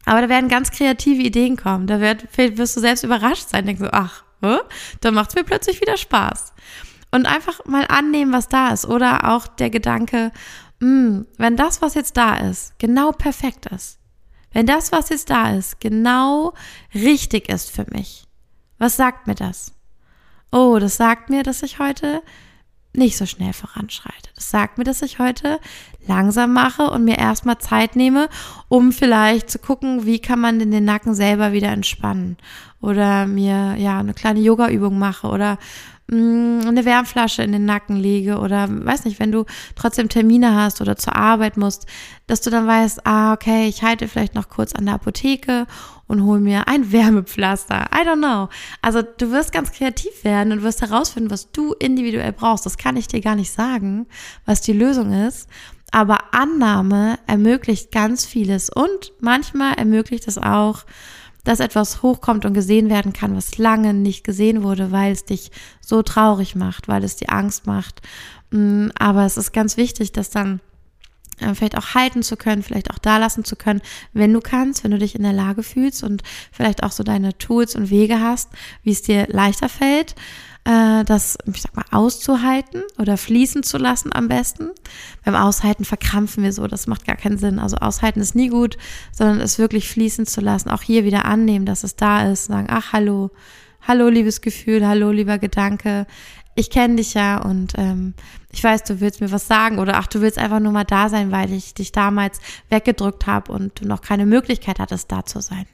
Aber 0.05 0.23
da 0.23 0.29
werden 0.29 0.49
ganz 0.49 0.71
kreative 0.71 1.23
Ideen 1.23 1.57
kommen. 1.57 1.87
Da 1.87 2.01
wird, 2.01 2.27
wirst 2.37 2.77
du 2.77 2.81
selbst 2.81 3.05
überrascht 3.05 3.49
sein, 3.49 3.67
denkst 3.67 3.83
so, 3.83 3.89
ach, 3.93 4.25
hä? 4.43 4.59
dann 5.01 5.15
macht 5.15 5.31
es 5.31 5.35
mir 5.37 5.45
plötzlich 5.45 5.81
wieder 5.81 5.97
Spaß. 5.97 6.53
Und 7.13 7.27
einfach 7.27 7.65
mal 7.67 7.87
annehmen, 7.89 8.33
was 8.33 8.49
da 8.49 8.71
ist. 8.71 8.87
Oder 8.87 9.31
auch 9.31 9.47
der 9.47 9.71
Gedanke, 9.71 10.33
mh, 10.81 10.89
hm, 10.89 11.27
wenn 11.39 11.57
das, 11.57 11.83
was 11.83 11.95
jetzt 11.95 12.17
da 12.17 12.37
ist, 12.37 12.79
genau 12.79 13.13
perfekt 13.13 13.67
ist, 13.67 13.99
wenn 14.53 14.67
das, 14.67 14.93
was 14.93 15.09
jetzt 15.09 15.31
da 15.31 15.51
ist, 15.55 15.81
genau 15.81 16.53
richtig 16.95 17.49
ist 17.49 17.71
für 17.71 17.87
mich, 17.91 18.27
was 18.79 18.97
sagt 18.97 19.27
mir 19.27 19.35
das? 19.35 19.73
Oh, 20.51 20.79
das 20.79 20.97
sagt 20.97 21.31
mir, 21.31 21.43
dass 21.43 21.63
ich 21.63 21.79
heute 21.79 22.23
nicht 22.95 23.17
so 23.17 23.27
schnell 23.27 23.53
voranschreite. 23.53 24.31
Das 24.35 24.51
sagt 24.51 24.79
mir, 24.79 24.85
dass 24.85 25.03
ich 25.03 25.19
heute 25.19 25.59
langsam 26.07 26.53
mache 26.53 26.91
und 26.91 27.05
mir 27.05 27.19
erstmal 27.19 27.59
Zeit 27.59 27.97
nehme, 27.97 28.29
um 28.69 28.93
vielleicht 28.93 29.51
zu 29.51 29.59
gucken, 29.59 30.05
wie 30.05 30.19
kann 30.19 30.41
man 30.41 30.59
denn 30.59 30.71
den 30.71 30.85
Nacken 30.85 31.15
selber 31.15 31.53
wieder 31.53 31.69
entspannen 31.69 32.37
oder 32.81 33.27
mir 33.27 33.77
ja 33.79 34.01
eine 34.01 34.13
kleine 34.13 34.41
Yoga-Übung 34.41 34.99
mache 34.99 35.29
oder 35.29 35.59
mm, 36.13 36.69
eine 36.69 36.85
Wärmflasche 36.85 37.43
in 37.43 37.53
den 37.53 37.65
Nacken 37.65 37.97
lege 37.97 38.39
oder 38.39 38.69
weiß 38.71 39.05
nicht, 39.05 39.19
wenn 39.19 39.33
du 39.33 39.45
trotzdem 39.75 40.09
Termine 40.09 40.55
hast 40.55 40.81
oder 40.81 40.97
zur 40.97 41.17
Arbeit 41.17 41.57
musst, 41.57 41.87
dass 42.27 42.41
du 42.41 42.51
dann 42.51 42.67
weißt, 42.67 43.07
ah, 43.07 43.33
okay, 43.33 43.69
ich 43.69 43.83
halte 43.83 44.09
vielleicht 44.09 44.35
noch 44.35 44.49
kurz 44.49 44.75
an 44.75 44.87
der 44.87 44.95
Apotheke 44.95 45.67
und 46.07 46.25
hol 46.25 46.41
mir 46.41 46.69
ein 46.69 46.93
Wärmepflaster. 46.93 47.87
I 47.95 48.07
don't 48.07 48.19
know. 48.19 48.49
Also 48.81 49.03
du 49.03 49.31
wirst 49.31 49.53
ganz 49.53 49.73
kreativ 49.73 50.25
werden 50.25 50.53
und 50.53 50.63
wirst 50.63 50.83
herausfinden, 50.83 51.31
was 51.31 51.51
du 51.51 51.73
individuell 51.75 52.33
brauchst. 52.33 52.67
Das 52.67 52.77
kann 52.77 52.97
ich 52.97 53.09
dir 53.09 53.21
gar 53.21 53.35
nicht 53.35 53.51
sagen, 53.51 54.07
was 54.45 54.61
die 54.61 54.73
Lösung 54.73 55.13
ist. 55.13 55.49
Aber 55.91 56.33
Annahme 56.33 57.19
ermöglicht 57.27 57.93
ganz 57.93 58.25
vieles 58.25 58.71
und 58.71 59.13
manchmal 59.21 59.75
ermöglicht 59.75 60.27
es 60.27 60.39
auch, 60.39 60.85
dass 61.45 61.61
etwas 61.61 62.03
hochkommt 62.03 62.45
und 62.45 62.55
gesehen 62.55 62.89
werden 62.89 63.13
kann, 63.13 63.37
was 63.37 63.59
lange 63.59 63.95
nicht 63.95 64.25
gesehen 64.25 64.63
wurde, 64.63 64.93
weil 64.93 65.13
es 65.13 65.25
dich 65.25 65.51
so 65.81 66.03
traurig 66.03 66.55
macht, 66.55 66.89
weil 66.89 67.05
es 67.05 67.17
dir 67.17 67.33
Angst 67.33 67.67
macht. 67.67 68.01
Mm, 68.51 68.89
aber 68.99 69.25
es 69.25 69.37
ist 69.37 69.53
ganz 69.53 69.77
wichtig, 69.77 70.13
dass 70.13 70.31
dann 70.31 70.61
äh, 71.41 71.55
vielleicht 71.55 71.77
auch 71.77 71.95
halten 71.95 72.23
zu 72.23 72.37
können, 72.37 72.63
vielleicht 72.63 72.91
auch 72.91 72.99
da 72.99 73.19
lassen 73.19 73.45
zu 73.45 73.57
können, 73.57 73.83
wenn 74.13 74.33
du 74.33 74.41
kannst, 74.41 74.85
wenn 74.85 74.93
du 74.93 74.99
dich 74.99 75.15
in 75.15 75.23
der 75.23 75.33
Lage 75.33 75.63
fühlst 75.63 76.05
und 76.05 76.23
vielleicht 76.53 76.83
auch 76.83 76.93
so 76.93 77.03
deine 77.03 77.37
Tools 77.39 77.75
und 77.75 77.91
Wege 77.91 78.21
hast, 78.21 78.51
wie 78.83 78.93
es 78.93 79.03
dir 79.03 79.27
leichter 79.29 79.69
fällt 79.69 80.15
äh, 80.65 81.05
das, 81.05 81.39
ich 81.53 81.63
sag 81.63 81.75
mal, 81.75 81.85
auszuhalten 81.91 82.83
oder 82.99 83.17
fließen 83.17 83.63
zu 83.63 83.79
lassen 83.79 84.13
am 84.13 84.29
besten. 84.29 84.71
Beim 85.25 85.35
Aushalten 85.35 85.85
verkrampfen 85.85 86.43
wir 86.43 86.53
so, 86.53 86.67
das 86.67 86.87
macht 86.87 87.07
gar 87.07 87.17
keinen 87.17 87.39
Sinn. 87.39 87.59
Also 87.59 87.77
aushalten 87.77 88.21
ist 88.21 88.35
nie 88.35 88.49
gut, 88.49 88.77
sondern 89.11 89.41
es 89.41 89.59
wirklich 89.59 89.89
fließen 89.89 90.27
zu 90.27 90.41
lassen. 90.41 90.71
Auch 90.71 90.83
hier 90.83 91.05
wieder 91.05 91.25
annehmen, 91.25 91.67
dass 91.67 91.85
es 91.85 91.97
da 91.97 92.31
ist, 92.31 92.47
sagen, 92.47 92.69
ach, 92.71 92.93
hallo, 92.93 93.31
hallo, 93.81 94.09
liebes 94.09 94.41
Gefühl, 94.41 94.87
hallo, 94.87 95.11
lieber 95.11 95.39
Gedanke. 95.39 96.07
Ich 96.55 96.71
kenne 96.71 96.97
dich 96.97 97.15
ja 97.15 97.39
und 97.39 97.73
ähm, 97.79 98.15
ich 98.53 98.63
weiß, 98.63 98.85
du 98.85 99.01
willst 99.01 99.23
mir 99.23 99.33
was 99.33 99.49
sagen 99.49 99.79
oder 99.79 99.97
ach, 99.97 100.07
du 100.07 100.21
willst 100.21 100.39
einfach 100.39 100.61
nur 100.61 100.73
mal 100.73 100.85
da 100.85 101.09
sein, 101.09 101.33
weil 101.33 101.51
ich 101.53 101.73
dich 101.73 101.93
damals 101.93 102.41
weggedrückt 102.69 103.27
habe 103.27 103.51
und 103.51 103.81
du 103.81 103.89
noch 103.89 104.03
keine 104.03 104.27
Möglichkeit 104.27 104.79
hattest, 104.79 105.11
da 105.11 105.25
zu 105.25 105.41
sein. 105.41 105.67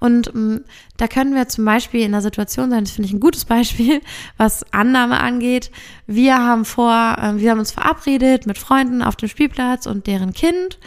Und 0.00 0.28
ähm, 0.34 0.64
da 0.96 1.06
können 1.08 1.34
wir 1.34 1.48
zum 1.48 1.64
Beispiel 1.64 2.00
in 2.00 2.12
der 2.12 2.22
Situation 2.22 2.70
sein, 2.70 2.84
das 2.84 2.92
finde 2.92 3.08
ich 3.08 3.14
ein 3.14 3.20
gutes 3.20 3.44
Beispiel, 3.44 4.00
was 4.36 4.64
Annahme 4.72 5.20
angeht. 5.20 5.70
Wir 6.06 6.38
haben 6.38 6.64
vor, 6.64 7.16
äh, 7.18 7.36
wir 7.36 7.50
haben 7.50 7.58
uns 7.58 7.72
verabredet 7.72 8.46
mit 8.46 8.58
Freunden 8.58 9.02
auf 9.02 9.16
dem 9.16 9.28
Spielplatz 9.28 9.86
und 9.86 10.06
deren 10.06 10.32
Kind 10.32 10.78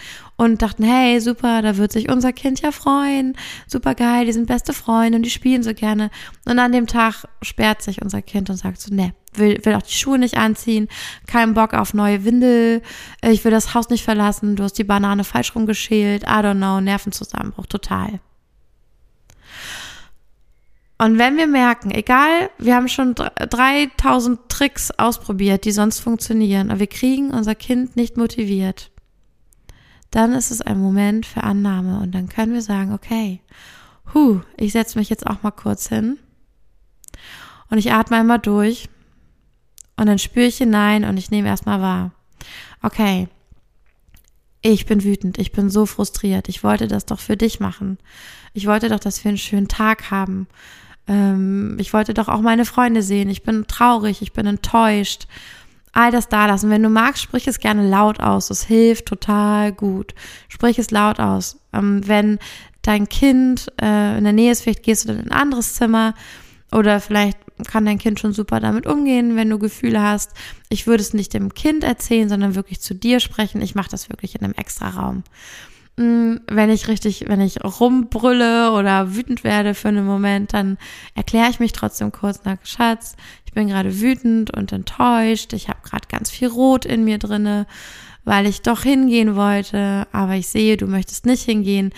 und 0.41 0.63
dachten, 0.63 0.83
hey, 0.83 1.19
super, 1.19 1.61
da 1.61 1.77
wird 1.77 1.91
sich 1.91 2.09
unser 2.09 2.33
Kind 2.33 2.61
ja 2.61 2.71
freuen. 2.71 3.35
Super 3.67 3.93
geil, 3.93 4.25
die 4.25 4.33
sind 4.33 4.47
beste 4.47 4.73
Freunde 4.73 5.17
und 5.17 5.23
die 5.23 5.29
spielen 5.29 5.61
so 5.61 5.75
gerne. 5.75 6.09
Und 6.45 6.57
an 6.57 6.71
dem 6.71 6.87
Tag 6.87 7.25
sperrt 7.43 7.83
sich 7.83 8.01
unser 8.01 8.23
Kind 8.23 8.49
und 8.49 8.57
sagt 8.57 8.81
so, 8.81 8.91
ne, 8.93 9.13
will, 9.33 9.59
will 9.63 9.75
auch 9.75 9.83
die 9.83 9.93
Schuhe 9.93 10.17
nicht 10.17 10.37
anziehen, 10.37 10.87
keinen 11.27 11.53
Bock 11.53 11.75
auf 11.75 11.93
neue 11.93 12.25
Windel, 12.25 12.81
ich 13.21 13.43
will 13.43 13.51
das 13.51 13.75
Haus 13.75 13.89
nicht 13.89 14.03
verlassen, 14.03 14.55
du 14.55 14.63
hast 14.63 14.79
die 14.79 14.83
Banane 14.83 15.23
falsch 15.23 15.53
rumgeschält, 15.53 16.23
I 16.23 16.41
don't 16.41 16.57
know, 16.57 16.81
Nervenzusammenbruch, 16.81 17.67
total. 17.67 18.19
Und 21.01 21.17
wenn 21.17 21.35
wir 21.35 21.47
merken, 21.47 21.89
egal, 21.89 22.51
wir 22.59 22.75
haben 22.75 22.87
schon 22.87 23.15
3000 23.15 24.39
Tricks 24.49 24.91
ausprobiert, 24.91 25.65
die 25.65 25.71
sonst 25.71 25.99
funktionieren, 25.99 26.69
aber 26.69 26.81
wir 26.81 26.87
kriegen 26.87 27.31
unser 27.31 27.55
Kind 27.55 27.95
nicht 27.95 28.17
motiviert, 28.17 28.91
dann 30.11 30.33
ist 30.33 30.51
es 30.51 30.61
ein 30.61 30.79
Moment 30.79 31.25
für 31.25 31.43
Annahme 31.43 32.01
und 32.01 32.13
dann 32.13 32.29
können 32.29 32.53
wir 32.53 32.61
sagen, 32.61 32.93
okay, 32.93 33.41
Huh, 34.13 34.41
ich 34.57 34.73
setze 34.73 34.99
mich 34.99 35.09
jetzt 35.09 35.25
auch 35.25 35.41
mal 35.41 35.49
kurz 35.49 35.89
hin 35.89 36.19
und 37.71 37.79
ich 37.79 37.91
atme 37.91 38.17
einmal 38.17 38.37
durch 38.37 38.87
und 39.97 40.05
dann 40.05 40.19
spüre 40.19 40.45
ich 40.45 40.57
hinein 40.57 41.03
und 41.03 41.17
ich 41.17 41.31
nehme 41.31 41.47
erstmal 41.47 41.81
wahr. 41.81 42.11
Okay, 42.83 43.27
ich 44.61 44.85
bin 44.85 45.03
wütend, 45.03 45.39
ich 45.39 45.51
bin 45.51 45.71
so 45.71 45.87
frustriert, 45.87 46.47
ich 46.47 46.63
wollte 46.63 46.87
das 46.87 47.07
doch 47.07 47.19
für 47.19 47.37
dich 47.37 47.59
machen. 47.59 47.97
Ich 48.53 48.67
wollte 48.67 48.89
doch, 48.89 48.99
dass 48.99 49.23
wir 49.23 49.29
einen 49.29 49.39
schönen 49.39 49.67
Tag 49.67 50.11
haben. 50.11 50.47
Ähm, 51.07 51.77
ich 51.79 51.93
wollte 51.93 52.13
doch 52.13 52.27
auch 52.27 52.41
meine 52.41 52.65
Freunde 52.65 53.01
sehen. 53.01 53.29
Ich 53.29 53.43
bin 53.43 53.67
traurig, 53.67 54.21
ich 54.21 54.33
bin 54.33 54.45
enttäuscht. 54.45 55.27
All 55.93 56.11
das 56.11 56.29
da 56.29 56.45
lassen. 56.45 56.69
Wenn 56.69 56.83
du 56.83 56.89
magst, 56.89 57.21
sprich 57.21 57.47
es 57.47 57.59
gerne 57.59 57.87
laut 57.87 58.21
aus. 58.21 58.47
Das 58.47 58.63
hilft 58.63 59.07
total 59.07 59.73
gut. 59.73 60.13
Sprich 60.47 60.79
es 60.79 60.91
laut 60.91 61.19
aus. 61.19 61.57
Ähm, 61.73 62.07
wenn 62.07 62.39
dein 62.81 63.09
Kind 63.09 63.71
äh, 63.81 64.17
in 64.17 64.23
der 64.23 64.33
Nähe 64.33 64.51
ist, 64.51 64.61
vielleicht 64.61 64.83
gehst 64.83 65.03
du 65.03 65.09
dann 65.09 65.19
in 65.19 65.31
ein 65.31 65.37
anderes 65.37 65.75
Zimmer 65.75 66.13
oder 66.71 67.01
vielleicht 67.01 67.37
kann 67.67 67.85
dein 67.85 67.99
Kind 67.99 68.19
schon 68.19 68.33
super 68.33 68.59
damit 68.59 68.87
umgehen, 68.87 69.35
wenn 69.35 69.49
du 69.49 69.59
Gefühle 69.59 70.01
hast. 70.01 70.31
Ich 70.69 70.87
würde 70.87 71.01
es 71.01 71.13
nicht 71.13 71.33
dem 71.33 71.53
Kind 71.53 71.83
erzählen, 71.83 72.29
sondern 72.29 72.55
wirklich 72.55 72.79
zu 72.79 72.95
dir 72.95 73.19
sprechen. 73.19 73.61
Ich 73.61 73.75
mache 73.75 73.89
das 73.89 74.09
wirklich 74.09 74.35
in 74.35 74.43
einem 74.43 74.53
extra 74.55 74.89
Raum. 74.89 75.23
Mm, 75.97 76.37
wenn 76.47 76.69
ich 76.69 76.87
richtig, 76.87 77.25
wenn 77.27 77.41
ich 77.41 77.63
rumbrülle 77.63 78.71
oder 78.71 79.15
wütend 79.15 79.43
werde 79.43 79.73
für 79.73 79.89
einen 79.89 80.05
Moment, 80.05 80.53
dann 80.53 80.77
erkläre 81.15 81.49
ich 81.49 81.59
mich 81.59 81.73
trotzdem 81.73 82.11
kurz, 82.11 82.41
na 82.45 82.57
Schatz, 82.63 83.15
ich 83.45 83.51
bin 83.51 83.67
gerade 83.67 83.99
wütend 83.99 84.55
und 84.55 84.71
enttäuscht, 84.71 85.53
ich 85.53 85.67
habe 85.67 85.79
gerade 85.83 86.07
ganz 86.07 86.29
viel 86.29 86.47
Rot 86.47 86.85
in 86.85 87.03
mir 87.03 87.17
drinne, 87.17 87.67
weil 88.23 88.45
ich 88.45 88.61
doch 88.61 88.83
hingehen 88.83 89.35
wollte, 89.35 90.07
aber 90.11 90.35
ich 90.35 90.47
sehe, 90.47 90.77
du 90.77 90.87
möchtest 90.87 91.25
nicht 91.25 91.43
hingehen. 91.43 91.91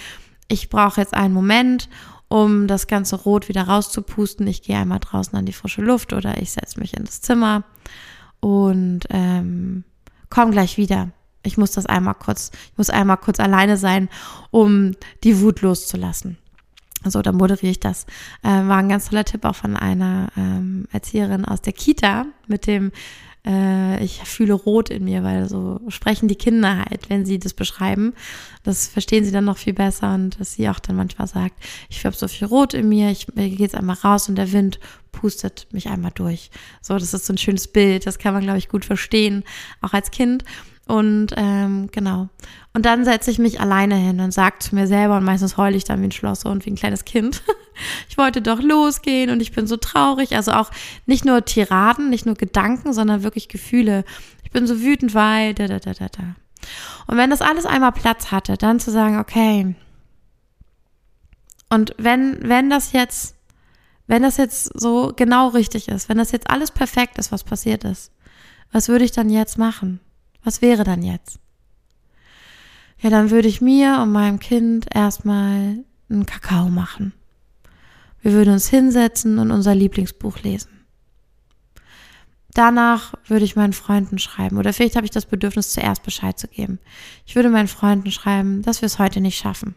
Ich 0.48 0.70
brauche 0.70 1.00
jetzt 1.00 1.14
einen 1.14 1.34
Moment, 1.34 1.90
um 2.28 2.68
das 2.68 2.88
ganze 2.88 3.16
Rot 3.16 3.48
wieder 3.48 3.64
rauszupusten. 3.64 4.48
Ich 4.48 4.64
gehe 4.64 4.78
einmal 4.78 5.00
draußen 5.00 5.38
an 5.38 5.46
die 5.46 5.54
frische 5.54 5.82
Luft 5.82 6.14
oder 6.14 6.42
ich 6.42 6.52
setze 6.52 6.80
mich 6.80 6.98
in 6.98 7.04
das 7.06 7.22
Zimmer 7.22 7.64
und 8.40 9.02
ähm, 9.12 9.84
komm 10.30 10.50
gleich 10.50 10.78
wieder. 10.78 11.12
Ich 11.44 11.58
muss 11.58 11.72
das 11.72 11.86
einmal 11.86 12.16
kurz, 12.16 12.52
ich 12.72 12.78
muss 12.78 12.90
einmal 12.90 13.18
kurz 13.18 13.40
alleine 13.40 13.78
sein, 13.78 14.10
um 14.52 14.92
die 15.24 15.42
Wut 15.42 15.62
loszulassen. 15.62 16.38
So, 17.06 17.22
dann 17.22 17.36
moderiere 17.36 17.72
ich 17.72 17.82
das. 17.82 18.06
Äh, 18.44 18.48
war 18.48 18.78
ein 18.78 18.88
ganz 18.88 19.10
toller 19.10 19.26
Tipp 19.26 19.44
auch 19.44 19.56
von 19.56 19.76
einer 19.76 20.30
ähm, 20.38 20.88
Erzieherin 20.92 21.44
aus 21.44 21.62
der 21.62 21.74
Kita 21.74 22.26
mit 22.48 22.66
dem 22.66 22.92
äh, 23.46 24.04
ich 24.04 24.22
fühle 24.24 24.54
rot 24.54 24.90
in 24.90 25.04
mir, 25.04 25.24
weil 25.24 25.50
so 25.50 25.82
sprechen 25.90 26.28
die 26.28 26.36
Kinder 26.36 26.78
halt, 26.78 27.10
wenn 27.10 27.26
sie 27.26 27.40
das 27.40 27.54
beschreiben. 27.54 28.14
Das 28.64 28.88
verstehen 28.88 29.26
sie 29.26 29.32
dann 29.32 29.46
noch 29.46 29.58
viel 29.58 29.74
besser 29.74 30.14
und 30.14 30.40
dass 30.40 30.54
sie 30.54 30.70
auch 30.70 30.80
dann 30.80 30.96
manchmal 30.96 31.28
sagt, 31.28 31.56
ich 31.90 32.06
habe 32.06 32.16
so 32.16 32.28
viel 32.28 32.48
Rot 32.48 32.74
in 32.74 32.90
mir, 32.90 33.12
ich 33.12 33.28
gehe 33.28 33.50
jetzt 33.50 33.76
einmal 33.76 33.98
raus 33.98 34.30
und 34.30 34.36
der 34.36 34.52
Wind 34.52 34.80
pustet 35.12 35.68
mich 35.72 35.90
einmal 35.90 36.12
durch. 36.16 36.50
So, 36.82 36.98
das 36.98 37.14
ist 37.14 37.26
so 37.26 37.34
ein 37.34 37.38
schönes 37.38 37.68
Bild, 37.68 38.08
das 38.08 38.18
kann 38.18 38.34
man, 38.34 38.44
glaube 38.44 38.60
ich, 38.60 38.70
gut 38.70 38.86
verstehen, 38.86 39.44
auch 39.82 39.94
als 39.94 40.12
Kind. 40.12 40.44
Und 40.86 41.28
ähm, 41.38 41.88
genau. 41.92 42.28
Und 42.74 42.86
dann 42.86 43.06
setze 43.06 43.32
ich 43.32 43.40
mich 43.40 43.62
alleine 43.62 43.96
hin 43.96 44.20
und 44.20 44.34
sage 44.34 44.60
zu 44.60 44.76
mir 44.76 44.86
selber, 44.88 45.18
und 45.18 45.24
meistens 45.24 45.56
heule 45.56 45.78
ich 45.78 45.86
dann 45.86 46.02
wie 46.02 46.08
ein 46.08 46.12
Schlosser 46.12 46.50
und 46.50 46.66
wie 46.66 46.72
ein 46.72 46.76
kleines 46.76 47.06
Kind. 47.06 47.42
ich 48.10 48.18
wollte 48.18 48.42
doch 48.42 48.62
losgehen 48.62 49.30
und 49.30 49.42
ich 49.42 49.54
bin 49.54 49.66
so 49.66 49.78
traurig. 49.78 50.36
Also 50.36 50.52
auch 50.52 50.72
nicht 51.06 51.24
nur 51.24 51.46
Tiraden, 51.46 52.10
nicht 52.10 52.26
nur 52.26 52.36
Gedanken, 52.36 52.92
sondern 52.92 53.24
wirklich 53.24 53.48
Gefühle. 53.48 54.04
Ich 54.44 54.52
bin 54.52 54.68
so 54.68 54.82
wütend, 54.82 55.14
weil 55.14 55.54
da, 55.54 55.68
da, 55.68 55.80
da, 55.80 55.94
da, 55.94 56.08
da. 56.10 56.36
Und 57.08 57.18
wenn 57.18 57.30
das 57.30 57.42
alles 57.42 57.66
einmal 57.66 57.92
Platz 57.92 58.32
hatte, 58.32 58.58
dann 58.58 58.80
zu 58.80 58.92
sagen, 58.92 59.20
okay. 59.20 59.76
Und 61.70 61.96
wenn, 61.98 62.38
wenn 62.48 62.70
das 62.70 62.92
jetzt, 62.92 63.36
wenn 64.08 64.22
das 64.22 64.38
jetzt 64.38 64.72
so 64.80 65.14
genau 65.16 65.50
richtig 65.50 65.88
ist, 65.88 66.10
wenn 66.10 66.18
das 66.18 66.32
jetzt 66.32 66.50
alles 66.50 66.72
perfekt 66.72 67.18
ist, 67.18 67.32
was 67.32 67.44
passiert 67.44 67.84
ist, 67.84 68.12
was 68.72 68.90
würde 68.90 69.06
ich 69.06 69.12
dann 69.12 69.30
jetzt 69.30 69.58
machen? 69.58 70.00
Was 70.44 70.62
wäre 70.62 70.84
dann 70.84 71.04
jetzt? 71.04 71.40
Ja, 73.00 73.10
dann 73.10 73.32
würde 73.32 73.48
ich 73.48 73.62
mir 73.62 74.00
und 74.02 74.12
meinem 74.12 74.40
Kind 74.40 74.88
erstmal 74.94 75.84
einen 76.10 76.26
Kakao 76.26 76.70
machen. 76.70 77.14
Wir 78.22 78.32
würden 78.32 78.54
uns 78.54 78.70
hinsetzen 78.70 79.40
und 79.40 79.52
unser 79.52 79.76
Lieblingsbuch 79.76 80.40
lesen. 80.40 80.70
Danach 82.54 83.16
würde 83.28 83.46
ich 83.46 83.56
meinen 83.56 83.74
Freunden 83.74 84.20
schreiben 84.20 84.58
oder 84.58 84.74
vielleicht 84.74 84.96
habe 84.96 85.06
ich 85.06 85.12
das 85.12 85.26
Bedürfnis 85.26 85.74
zuerst 85.74 86.04
Bescheid 86.04 86.38
zu 86.38 86.48
geben. 86.48 86.80
Ich 87.26 87.36
würde 87.36 87.50
meinen 87.50 87.68
Freunden 87.68 88.12
schreiben, 88.12 88.62
dass 88.62 88.82
wir 88.82 88.86
es 88.86 89.00
heute 89.00 89.22
nicht 89.22 89.38
schaffen. 89.38 89.76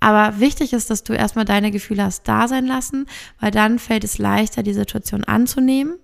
Aber 0.00 0.40
wichtig 0.40 0.72
ist, 0.72 0.90
dass 0.90 1.04
du 1.04 1.12
erstmal 1.12 1.44
deine 1.44 1.70
Gefühle 1.70 2.04
hast 2.04 2.26
da 2.28 2.48
sein 2.48 2.66
lassen, 2.66 3.06
weil 3.40 3.50
dann 3.50 3.78
fällt 3.78 4.04
es 4.04 4.18
leichter, 4.18 4.62
die 4.62 4.74
Situation 4.74 5.24
anzunehmen 5.24 5.98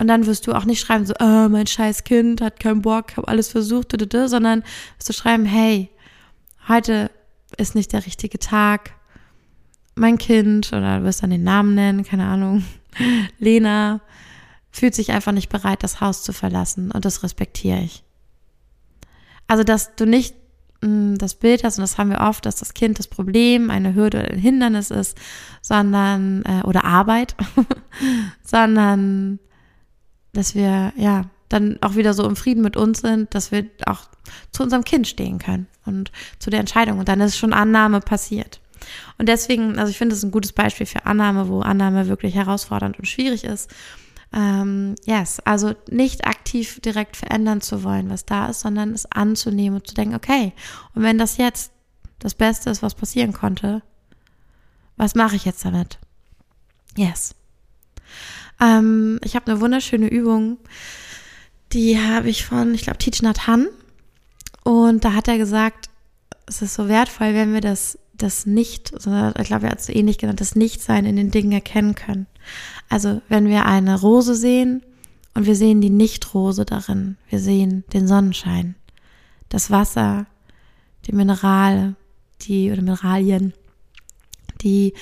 und 0.00 0.08
dann 0.08 0.24
wirst 0.24 0.46
du 0.46 0.54
auch 0.54 0.64
nicht 0.64 0.80
schreiben, 0.80 1.04
so, 1.04 1.12
oh, 1.20 1.48
mein 1.50 1.66
scheiß 1.66 2.04
Kind 2.04 2.40
hat 2.40 2.58
keinen 2.58 2.80
Bock, 2.80 3.18
habe 3.18 3.28
alles 3.28 3.48
versucht, 3.48 3.92
sondern 3.92 4.62
wirst 4.96 5.08
du 5.10 5.12
schreiben, 5.12 5.44
hey, 5.44 5.90
heute 6.68 7.10
ist 7.58 7.74
nicht 7.74 7.92
der 7.92 8.06
richtige 8.06 8.38
Tag. 8.38 8.92
Mein 9.96 10.16
Kind, 10.16 10.72
oder 10.72 11.00
du 11.00 11.04
wirst 11.04 11.22
dann 11.22 11.28
den 11.28 11.44
Namen 11.44 11.74
nennen, 11.74 12.02
keine 12.02 12.24
Ahnung, 12.24 12.64
Lena, 13.38 14.00
fühlt 14.70 14.94
sich 14.94 15.12
einfach 15.12 15.32
nicht 15.32 15.50
bereit, 15.50 15.82
das 15.82 16.00
Haus 16.00 16.22
zu 16.22 16.32
verlassen. 16.32 16.90
Und 16.90 17.04
das 17.04 17.22
respektiere 17.22 17.80
ich. 17.80 18.02
Also, 19.48 19.64
dass 19.64 19.96
du 19.96 20.06
nicht 20.06 20.34
mh, 20.80 20.88
mm, 20.88 21.18
das 21.18 21.34
Bild 21.34 21.62
hast, 21.62 21.76
und 21.76 21.82
das 21.82 21.98
haben 21.98 22.08
wir 22.08 22.22
oft, 22.22 22.46
dass 22.46 22.56
das 22.56 22.72
Kind 22.72 22.98
das 22.98 23.08
Problem, 23.08 23.70
eine 23.70 23.94
Hürde 23.94 24.20
oder 24.20 24.30
ein 24.30 24.38
Hindernis 24.38 24.90
ist, 24.90 25.18
sondern, 25.60 26.42
äh, 26.44 26.62
oder 26.62 26.84
Arbeit, 26.84 27.36
sondern 28.42 29.40
dass 30.32 30.54
wir 30.54 30.92
ja 30.96 31.24
dann 31.48 31.78
auch 31.80 31.96
wieder 31.96 32.14
so 32.14 32.26
im 32.26 32.36
Frieden 32.36 32.62
mit 32.62 32.76
uns 32.76 33.00
sind, 33.00 33.34
dass 33.34 33.50
wir 33.50 33.66
auch 33.86 34.08
zu 34.52 34.62
unserem 34.62 34.84
Kind 34.84 35.08
stehen 35.08 35.38
können 35.38 35.66
und 35.84 36.12
zu 36.38 36.50
der 36.50 36.60
Entscheidung. 36.60 36.98
Und 36.98 37.08
dann 37.08 37.20
ist 37.20 37.36
schon 37.36 37.52
Annahme 37.52 38.00
passiert. 38.00 38.60
Und 39.18 39.28
deswegen, 39.28 39.78
also 39.78 39.90
ich 39.90 39.98
finde 39.98 40.14
es 40.14 40.22
ein 40.22 40.30
gutes 40.30 40.52
Beispiel 40.52 40.86
für 40.86 41.06
Annahme, 41.06 41.48
wo 41.48 41.60
Annahme 41.60 42.08
wirklich 42.08 42.34
herausfordernd 42.34 42.98
und 42.98 43.06
schwierig 43.06 43.44
ist. 43.44 43.70
Ähm, 44.32 44.94
yes, 45.04 45.40
also 45.40 45.74
nicht 45.90 46.24
aktiv 46.24 46.80
direkt 46.80 47.16
verändern 47.16 47.60
zu 47.60 47.82
wollen, 47.82 48.10
was 48.10 48.24
da 48.24 48.46
ist, 48.46 48.60
sondern 48.60 48.92
es 48.92 49.06
anzunehmen 49.06 49.80
und 49.80 49.86
zu 49.88 49.94
denken, 49.94 50.14
okay, 50.14 50.52
und 50.94 51.02
wenn 51.02 51.18
das 51.18 51.36
jetzt 51.36 51.72
das 52.20 52.34
Beste 52.34 52.70
ist, 52.70 52.82
was 52.82 52.94
passieren 52.94 53.32
konnte, 53.32 53.82
was 54.96 55.14
mache 55.14 55.34
ich 55.34 55.44
jetzt 55.44 55.64
damit? 55.64 55.98
Yes. 56.96 57.34
Ähm, 58.60 59.18
ich 59.24 59.36
habe 59.36 59.50
eine 59.50 59.60
wunderschöne 59.60 60.08
Übung, 60.08 60.58
die 61.72 61.98
habe 61.98 62.28
ich 62.28 62.44
von, 62.44 62.74
ich 62.74 62.82
glaube, 62.82 62.98
Teach 62.98 63.22
Nat. 63.22 63.40
Und 64.64 65.04
da 65.04 65.14
hat 65.14 65.28
er 65.28 65.38
gesagt, 65.38 65.88
es 66.46 66.62
ist 66.62 66.74
so 66.74 66.88
wertvoll, 66.88 67.34
wenn 67.34 67.54
wir 67.54 67.60
das, 67.60 67.98
das 68.12 68.44
Nicht, 68.44 68.92
ich 68.92 69.02
glaube, 69.02 69.66
er 69.66 69.70
hat 69.70 69.80
es 69.80 69.86
so 69.86 69.92
ähnlich 69.92 70.18
genannt, 70.18 70.40
das 70.40 70.56
Nichtsein 70.56 71.06
in 71.06 71.16
den 71.16 71.30
Dingen 71.30 71.52
erkennen 71.52 71.94
können. 71.94 72.26
Also, 72.88 73.22
wenn 73.28 73.46
wir 73.46 73.66
eine 73.66 74.00
Rose 74.00 74.34
sehen 74.34 74.82
und 75.34 75.46
wir 75.46 75.56
sehen 75.56 75.80
die 75.80 75.90
Nichtrose 75.90 76.64
darin, 76.64 77.16
wir 77.28 77.38
sehen 77.38 77.84
den 77.92 78.08
Sonnenschein, 78.08 78.74
das 79.48 79.70
Wasser, 79.70 80.26
die 81.06 81.12
Minerale, 81.12 81.94
die 82.42 82.70
oder 82.70 82.82
Mineralien, 82.82 83.54
die 84.60 84.94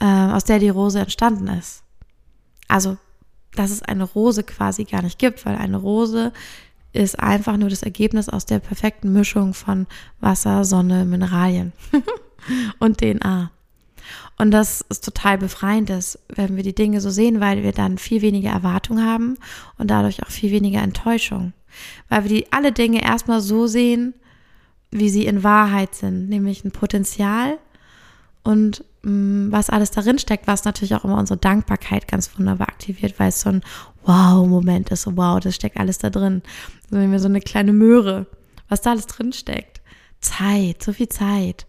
äh, 0.00 0.04
aus 0.04 0.44
der 0.44 0.58
die 0.58 0.68
Rose 0.68 1.00
entstanden 1.00 1.48
ist. 1.48 1.83
Also, 2.68 2.96
dass 3.54 3.70
es 3.70 3.82
eine 3.82 4.04
Rose 4.04 4.42
quasi 4.42 4.84
gar 4.84 5.02
nicht 5.02 5.18
gibt, 5.18 5.44
weil 5.46 5.56
eine 5.56 5.76
Rose 5.76 6.32
ist 6.92 7.18
einfach 7.18 7.56
nur 7.56 7.68
das 7.68 7.82
Ergebnis 7.82 8.28
aus 8.28 8.46
der 8.46 8.60
perfekten 8.60 9.12
Mischung 9.12 9.52
von 9.52 9.86
Wasser, 10.20 10.64
Sonne, 10.64 11.04
Mineralien 11.04 11.72
und 12.78 12.98
DNA. 12.98 13.50
Und 14.36 14.50
das 14.50 14.80
ist 14.88 15.04
total 15.04 15.38
befreiend, 15.38 15.90
wenn 16.28 16.56
wir 16.56 16.62
die 16.62 16.74
Dinge 16.74 17.00
so 17.00 17.10
sehen, 17.10 17.40
weil 17.40 17.62
wir 17.62 17.72
dann 17.72 17.98
viel 17.98 18.22
weniger 18.22 18.50
Erwartung 18.50 19.02
haben 19.02 19.36
und 19.78 19.90
dadurch 19.90 20.22
auch 20.22 20.30
viel 20.30 20.50
weniger 20.50 20.82
Enttäuschung. 20.82 21.52
Weil 22.08 22.24
wir 22.24 22.30
die 22.30 22.52
alle 22.52 22.72
Dinge 22.72 23.02
erstmal 23.02 23.40
so 23.40 23.66
sehen, 23.66 24.14
wie 24.90 25.08
sie 25.08 25.26
in 25.26 25.42
Wahrheit 25.42 25.94
sind, 25.94 26.28
nämlich 26.28 26.64
ein 26.64 26.70
Potenzial 26.70 27.58
und 28.44 28.84
Mm, 29.04 29.52
was 29.52 29.68
alles 29.70 29.90
darin 29.90 30.18
steckt, 30.18 30.46
was 30.46 30.64
natürlich 30.64 30.94
auch 30.94 31.04
immer 31.04 31.18
unsere 31.18 31.38
Dankbarkeit 31.38 32.08
ganz 32.08 32.30
wunderbar 32.38 32.68
aktiviert, 32.68 33.18
weil 33.18 33.28
es 33.28 33.42
so 33.42 33.50
ein 33.50 33.62
Wow-Moment 34.04 34.90
ist. 34.90 35.02
So, 35.02 35.16
wow, 35.16 35.38
das 35.40 35.54
steckt 35.54 35.76
alles 35.76 35.98
da 35.98 36.10
drin. 36.10 36.42
So 36.90 36.98
wie 36.98 37.18
so 37.18 37.28
eine 37.28 37.40
kleine 37.40 37.72
Möhre, 37.72 38.26
was 38.68 38.80
da 38.80 38.90
alles 38.90 39.06
drin 39.06 39.32
steckt. 39.32 39.82
Zeit, 40.20 40.82
so 40.82 40.94
viel 40.94 41.08
Zeit. 41.08 41.66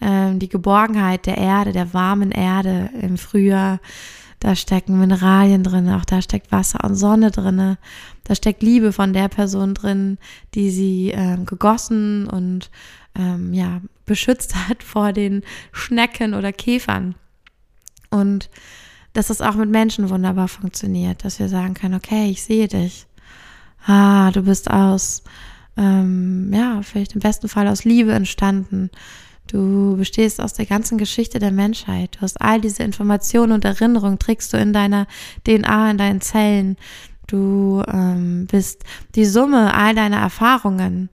Ähm, 0.00 0.40
die 0.40 0.48
Geborgenheit 0.48 1.26
der 1.26 1.38
Erde, 1.38 1.70
der 1.70 1.94
warmen 1.94 2.32
Erde 2.32 2.90
im 3.00 3.16
Frühjahr, 3.16 3.78
da 4.40 4.56
stecken 4.56 4.98
Mineralien 4.98 5.62
drin, 5.62 5.88
auch 5.88 6.04
da 6.04 6.20
steckt 6.20 6.50
Wasser 6.50 6.82
und 6.82 6.96
Sonne 6.96 7.30
drin, 7.30 7.76
da 8.24 8.34
steckt 8.34 8.60
Liebe 8.60 8.92
von 8.92 9.12
der 9.12 9.28
Person 9.28 9.74
drin, 9.74 10.18
die 10.54 10.70
sie 10.70 11.12
ähm, 11.14 11.46
gegossen 11.46 12.26
und 12.26 12.68
ähm, 13.16 13.52
ja 13.52 13.80
beschützt 14.06 14.54
hat 14.68 14.82
vor 14.82 15.12
den 15.12 15.42
Schnecken 15.72 16.34
oder 16.34 16.52
Käfern. 16.52 17.14
Und 18.10 18.50
dass 19.12 19.30
es 19.30 19.40
auch 19.40 19.54
mit 19.54 19.70
Menschen 19.70 20.10
wunderbar 20.10 20.48
funktioniert, 20.48 21.24
dass 21.24 21.38
wir 21.38 21.48
sagen 21.48 21.74
können, 21.74 21.94
okay, 21.94 22.30
ich 22.30 22.42
sehe 22.42 22.68
dich. 22.68 23.06
Ah, 23.86 24.30
du 24.30 24.42
bist 24.42 24.70
aus, 24.70 25.22
ähm, 25.76 26.50
ja, 26.52 26.80
vielleicht 26.82 27.14
im 27.14 27.20
besten 27.20 27.48
Fall 27.48 27.68
aus 27.68 27.84
Liebe 27.84 28.12
entstanden. 28.12 28.90
Du 29.48 29.96
bestehst 29.96 30.40
aus 30.40 30.54
der 30.54 30.66
ganzen 30.66 30.98
Geschichte 30.98 31.38
der 31.38 31.50
Menschheit. 31.50 32.16
Du 32.16 32.22
hast 32.22 32.40
all 32.40 32.60
diese 32.60 32.84
Informationen 32.84 33.52
und 33.52 33.64
Erinnerungen, 33.64 34.18
trägst 34.18 34.52
du 34.52 34.56
in 34.56 34.72
deiner 34.72 35.06
DNA, 35.46 35.90
in 35.90 35.98
deinen 35.98 36.20
Zellen. 36.20 36.76
Du 37.26 37.82
ähm, 37.88 38.46
bist 38.50 38.84
die 39.14 39.24
Summe 39.24 39.74
all 39.74 39.94
deiner 39.94 40.18
Erfahrungen. 40.18 41.10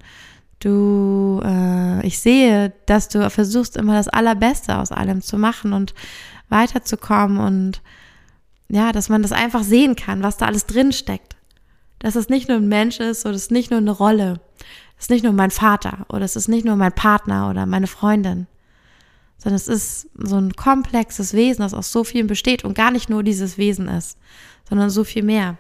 Du, 0.60 1.42
äh, 1.44 2.06
ich 2.06 2.20
sehe, 2.20 2.74
dass 2.86 3.08
du 3.08 3.30
versuchst 3.30 3.78
immer 3.78 3.94
das 3.94 4.10
Allerbeste 4.10 4.78
aus 4.78 4.92
allem 4.92 5.22
zu 5.22 5.38
machen 5.38 5.74
und 5.74 5.94
weiterzukommen 6.50 7.38
und 7.38 7.82
ja, 8.68 8.92
dass 8.92 9.10
man 9.10 9.22
das 9.22 9.32
einfach 9.32 9.64
sehen 9.64 9.96
kann, 9.96 10.22
was 10.22 10.38
da 10.38 10.46
alles 10.46 10.66
drin 10.66 10.92
steckt. 10.92 11.38
Dass 12.00 12.16
es 12.16 12.30
nicht 12.30 12.48
nur 12.50 12.58
ein 12.58 12.68
Mensch 12.68 13.00
ist 13.00 13.26
oder 13.26 13.36
es 13.36 13.44
ist 13.44 13.52
nicht 13.52 13.72
nur 13.72 13.80
eine 13.80 13.92
Rolle. 13.92 14.40
Es 14.98 15.06
ist 15.06 15.10
nicht 15.10 15.24
nur 15.24 15.34
mein 15.34 15.52
Vater 15.52 16.06
oder 16.10 16.26
es 16.26 16.36
ist 16.36 16.50
nicht 16.50 16.66
nur 16.66 16.76
mein 16.76 16.92
Partner 16.92 17.50
oder 17.50 17.66
meine 17.66 17.88
Freundin, 17.88 18.48
sondern 19.38 19.56
es 19.56 19.70
ist 19.70 20.10
so 20.16 20.36
ein 20.36 20.54
komplexes 20.54 21.34
Wesen, 21.34 21.62
das 21.62 21.74
aus 21.74 21.92
so 21.92 22.04
vielen 22.04 22.28
besteht 22.28 22.66
und 22.66 22.76
gar 22.76 22.92
nicht 22.92 23.10
nur 23.10 23.24
dieses 23.24 23.58
Wesen 23.58 23.88
ist, 23.88 24.18
sondern 24.70 24.90
so 24.90 25.04
viel 25.04 25.24
mehr. 25.24 25.58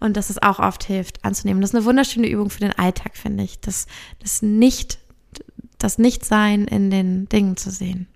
Und 0.00 0.16
dass 0.16 0.30
es 0.30 0.42
auch 0.42 0.58
oft 0.58 0.84
hilft 0.84 1.24
anzunehmen. 1.24 1.60
Das 1.60 1.70
ist 1.70 1.76
eine 1.76 1.84
wunderschöne 1.84 2.28
Übung 2.28 2.50
für 2.50 2.60
den 2.60 2.78
Alltag, 2.78 3.16
finde 3.16 3.44
ich. 3.44 3.60
Das, 3.60 3.86
das 4.20 4.42
nicht, 4.42 4.98
das 5.78 5.98
Nichtsein 5.98 6.66
in 6.66 6.90
den 6.90 7.28
Dingen 7.28 7.56
zu 7.56 7.70
sehen 7.70 8.08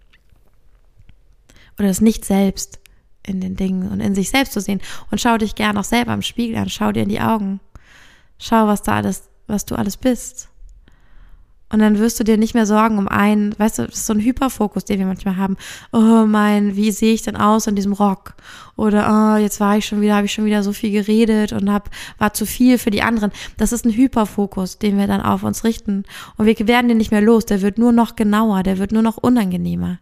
oder 1.79 1.89
das 1.89 2.01
Nicht 2.01 2.25
selbst 2.25 2.79
in 3.25 3.41
den 3.41 3.57
Dingen 3.57 3.91
und 3.91 4.01
in 4.01 4.15
sich 4.15 4.31
selbst 4.31 4.53
zu 4.53 4.61
sehen. 4.61 4.81
Und 5.11 5.21
schau 5.21 5.39
dich 5.39 5.55
gern 5.55 5.77
auch 5.77 5.85
selber 5.85 6.15
im 6.15 6.23
Spiegel 6.23 6.57
an, 6.57 6.69
schau 6.69 6.93
dir 6.93 7.03
in 7.03 7.09
die 7.09 7.21
Augen. 7.21 7.61
Schau, 8.39 8.67
was 8.67 8.83
da 8.83 8.97
alles, 8.97 9.29
was 9.47 9.65
du 9.65 9.75
alles 9.75 9.97
bist. 9.97 10.49
Und 11.73 11.79
dann 11.79 11.99
wirst 11.99 12.21
du 12.21 12.25
dir 12.25 12.37
nicht 12.37 12.55
mehr 12.55 12.67
Sorgen 12.67 12.99
um 12.99 13.09
einen, 13.09 13.59
weißt 13.59 13.79
du, 13.79 13.87
das 13.87 13.97
ist 13.97 14.07
so 14.07 14.13
ein 14.13 14.21
Hyperfokus, 14.21 14.85
den 14.85 14.99
wir 14.99 15.07
manchmal 15.07 15.39
haben. 15.39 15.57
Oh 15.91 16.27
mein, 16.27 16.77
wie 16.77 16.93
sehe 16.93 17.15
ich 17.15 17.23
denn 17.23 17.35
aus 17.35 17.67
in 17.67 17.75
diesem 17.75 17.95
Rock? 17.95 18.35
Oder 18.77 19.37
oh, 19.37 19.41
jetzt 19.41 19.59
war 19.59 19.79
ich 19.79 19.87
schon 19.87 20.03
wieder, 20.03 20.17
habe 20.17 20.27
ich 20.27 20.33
schon 20.33 20.45
wieder 20.45 20.63
so 20.63 20.73
viel 20.73 20.93
geredet 20.93 21.53
und 21.53 21.73
hab, 21.73 21.89
war 22.19 22.35
zu 22.35 22.45
viel 22.45 22.77
für 22.77 22.91
die 22.91 23.03
anderen. 23.03 23.33
Das 23.57 23.73
ist 23.73 23.87
ein 23.87 23.93
Hyperfokus, 23.93 24.79
den 24.79 24.99
wir 24.99 25.07
dann 25.07 25.23
auf 25.23 25.43
uns 25.43 25.65
richten. 25.65 26.05
Und 26.37 26.45
wir 26.47 26.69
werden 26.69 26.89
den 26.89 26.99
nicht 26.99 27.11
mehr 27.11 27.23
los. 27.23 27.47
Der 27.47 27.63
wird 27.63 27.79
nur 27.79 27.93
noch 27.93 28.17
genauer, 28.17 28.63
der 28.63 28.79
wird 28.79 28.93
nur 28.93 29.03
noch 29.03 29.17
unangenehmer 29.17 29.99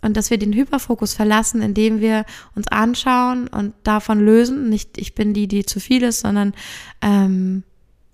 und 0.00 0.16
dass 0.16 0.30
wir 0.30 0.38
den 0.38 0.52
Hyperfokus 0.52 1.14
verlassen, 1.14 1.60
indem 1.60 2.00
wir 2.00 2.24
uns 2.54 2.68
anschauen 2.68 3.48
und 3.48 3.74
davon 3.82 4.20
lösen. 4.20 4.68
Nicht, 4.68 4.96
ich 4.96 5.14
bin 5.14 5.34
die, 5.34 5.48
die 5.48 5.64
zu 5.64 5.80
viel 5.80 6.02
ist, 6.04 6.20
sondern 6.20 6.54
ähm, 7.02 7.64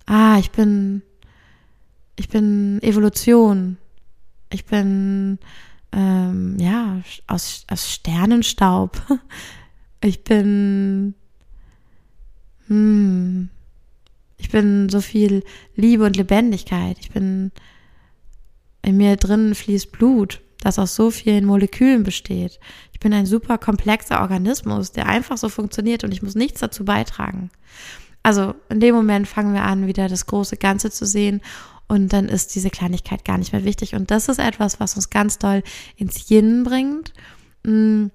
ah, 0.07 0.37
ich 0.39 0.51
bin, 0.51 1.03
ich 2.15 2.29
bin 2.29 2.81
Evolution. 2.81 3.77
Ich 4.49 4.65
bin 4.65 5.39
ähm, 5.91 6.57
ja 6.59 7.01
aus, 7.27 7.65
aus 7.69 7.91
Sternenstaub. 7.91 9.01
Ich 10.03 10.23
bin 10.23 11.15
hm, 12.67 13.49
ich 14.37 14.49
bin 14.51 14.87
so 14.89 15.01
viel 15.01 15.43
Liebe 15.75 16.05
und 16.05 16.15
Lebendigkeit. 16.15 16.97
Ich 16.99 17.09
bin 17.09 17.51
in 18.83 18.97
mir 18.97 19.15
drin 19.15 19.55
fließt 19.55 19.91
Blut 19.91 20.41
das 20.65 20.79
aus 20.79 20.95
so 20.95 21.11
vielen 21.11 21.45
Molekülen 21.45 22.01
besteht. 22.01 22.59
Ich 22.91 22.99
bin 22.99 23.13
ein 23.13 23.27
super 23.27 23.59
komplexer 23.59 24.21
Organismus, 24.21 24.91
der 24.91 25.05
einfach 25.05 25.37
so 25.37 25.47
funktioniert 25.47 26.03
und 26.03 26.11
ich 26.11 26.23
muss 26.23 26.33
nichts 26.33 26.59
dazu 26.59 26.83
beitragen. 26.83 27.51
Also 28.23 28.55
in 28.69 28.79
dem 28.79 28.95
Moment 28.95 29.27
fangen 29.27 29.53
wir 29.53 29.61
an, 29.61 29.85
wieder 29.85 30.09
das 30.09 30.25
große 30.25 30.57
Ganze 30.57 30.89
zu 30.89 31.05
sehen 31.05 31.41
und 31.87 32.13
dann 32.13 32.27
ist 32.27 32.55
diese 32.55 32.69
Kleinigkeit 32.69 33.25
gar 33.25 33.37
nicht 33.37 33.53
mehr 33.53 33.63
wichtig. 33.63 33.95
Und 33.95 34.11
das 34.11 34.27
ist 34.27 34.39
etwas, 34.39 34.79
was 34.79 34.95
uns 34.95 35.09
ganz 35.09 35.37
doll 35.37 35.63
ins 35.95 36.29
Yin 36.29 36.63
bringt, 36.63 37.13
mm, 37.63 38.07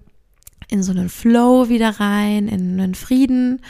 in 0.68 0.82
so 0.82 0.92
einen 0.92 1.08
Flow 1.08 1.68
wieder 1.68 2.00
rein, 2.00 2.48
in 2.48 2.80
einen 2.80 2.94
Frieden 2.94 3.60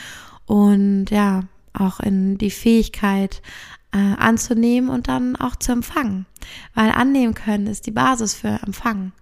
und 0.45 1.07
ja, 1.09 1.43
auch 1.73 1.99
in 1.99 2.37
die 2.37 2.51
Fähigkeit, 2.51 3.41
äh, 3.93 3.97
anzunehmen 3.97 4.89
und 4.89 5.07
dann 5.07 5.35
auch 5.35 5.55
zu 5.55 5.71
empfangen. 5.71 6.25
Weil 6.73 6.91
annehmen 6.91 7.33
können 7.33 7.67
ist 7.67 7.85
die 7.87 7.91
Basis 7.91 8.33
für 8.33 8.59
Empfangen. 8.65 9.13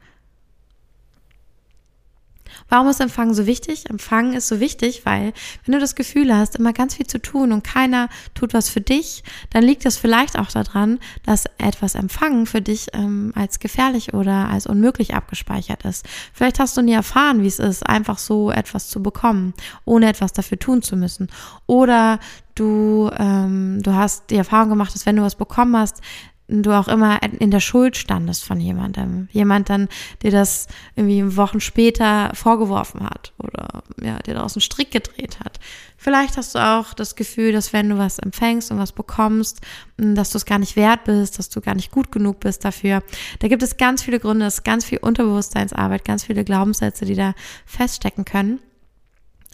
Warum 2.69 2.87
ist 2.87 3.01
Empfangen 3.01 3.33
so 3.33 3.45
wichtig? 3.45 3.89
Empfangen 3.89 4.33
ist 4.33 4.47
so 4.47 4.59
wichtig, 4.59 5.01
weil 5.05 5.33
wenn 5.65 5.73
du 5.73 5.79
das 5.79 5.95
Gefühl 5.95 6.35
hast, 6.35 6.55
immer 6.55 6.71
ganz 6.71 6.95
viel 6.95 7.07
zu 7.07 7.19
tun 7.19 7.51
und 7.51 7.63
keiner 7.63 8.09
tut 8.35 8.53
was 8.53 8.69
für 8.69 8.81
dich, 8.81 9.23
dann 9.49 9.63
liegt 9.63 9.85
das 9.85 9.97
vielleicht 9.97 10.37
auch 10.37 10.47
daran, 10.47 10.99
dass 11.23 11.45
etwas 11.57 11.95
Empfangen 11.95 12.45
für 12.45 12.61
dich 12.61 12.87
ähm, 12.93 13.33
als 13.35 13.59
gefährlich 13.59 14.13
oder 14.13 14.49
als 14.49 14.67
unmöglich 14.67 15.15
abgespeichert 15.15 15.83
ist. 15.83 16.07
Vielleicht 16.33 16.59
hast 16.59 16.77
du 16.77 16.81
nie 16.81 16.93
erfahren, 16.93 17.41
wie 17.41 17.47
es 17.47 17.59
ist, 17.59 17.85
einfach 17.87 18.17
so 18.17 18.51
etwas 18.51 18.87
zu 18.87 19.01
bekommen, 19.01 19.53
ohne 19.85 20.07
etwas 20.07 20.33
dafür 20.33 20.59
tun 20.59 20.81
zu 20.81 20.95
müssen. 20.95 21.27
Oder 21.65 22.19
du, 22.55 23.09
ähm, 23.17 23.81
du 23.81 23.93
hast 23.93 24.29
die 24.29 24.35
Erfahrung 24.35 24.69
gemacht, 24.69 24.93
dass 24.93 25.05
wenn 25.05 25.15
du 25.15 25.23
was 25.23 25.35
bekommen 25.35 25.75
hast, 25.77 26.01
du 26.49 26.71
auch 26.71 26.87
immer 26.87 27.21
in 27.21 27.51
der 27.51 27.59
Schuld 27.59 27.95
standest 27.95 28.43
von 28.43 28.59
jemandem. 28.59 29.29
Jemand 29.31 29.69
dann 29.69 29.87
dir 30.23 30.31
das 30.31 30.67
irgendwie 30.95 31.37
Wochen 31.37 31.59
später 31.59 32.31
vorgeworfen 32.33 33.03
hat 33.03 33.33
oder 33.37 33.83
ja, 34.01 34.19
dir 34.19 34.33
daraus 34.33 34.55
einen 34.55 34.61
Strick 34.61 34.91
gedreht 34.91 35.39
hat. 35.39 35.59
Vielleicht 35.97 36.37
hast 36.37 36.55
du 36.55 36.59
auch 36.59 36.93
das 36.93 37.15
Gefühl, 37.15 37.51
dass 37.51 37.73
wenn 37.73 37.89
du 37.89 37.97
was 37.97 38.19
empfängst 38.19 38.71
und 38.71 38.79
was 38.79 38.93
bekommst, 38.93 39.61
dass 39.97 40.31
du 40.31 40.37
es 40.37 40.45
gar 40.45 40.57
nicht 40.57 40.75
wert 40.75 41.03
bist, 41.03 41.37
dass 41.37 41.49
du 41.49 41.61
gar 41.61 41.75
nicht 41.75 41.91
gut 41.91 42.11
genug 42.11 42.39
bist 42.39 42.65
dafür. 42.65 43.03
Da 43.39 43.47
gibt 43.47 43.61
es 43.61 43.77
ganz 43.77 44.01
viele 44.01 44.19
Gründe, 44.19 44.45
es 44.45 44.55
ist 44.55 44.63
ganz 44.63 44.85
viel 44.85 44.99
Unterbewusstseinsarbeit, 44.99 46.05
ganz 46.05 46.23
viele 46.23 46.43
Glaubenssätze, 46.43 47.05
die 47.05 47.15
da 47.15 47.33
feststecken 47.65 48.25
können. 48.25 48.59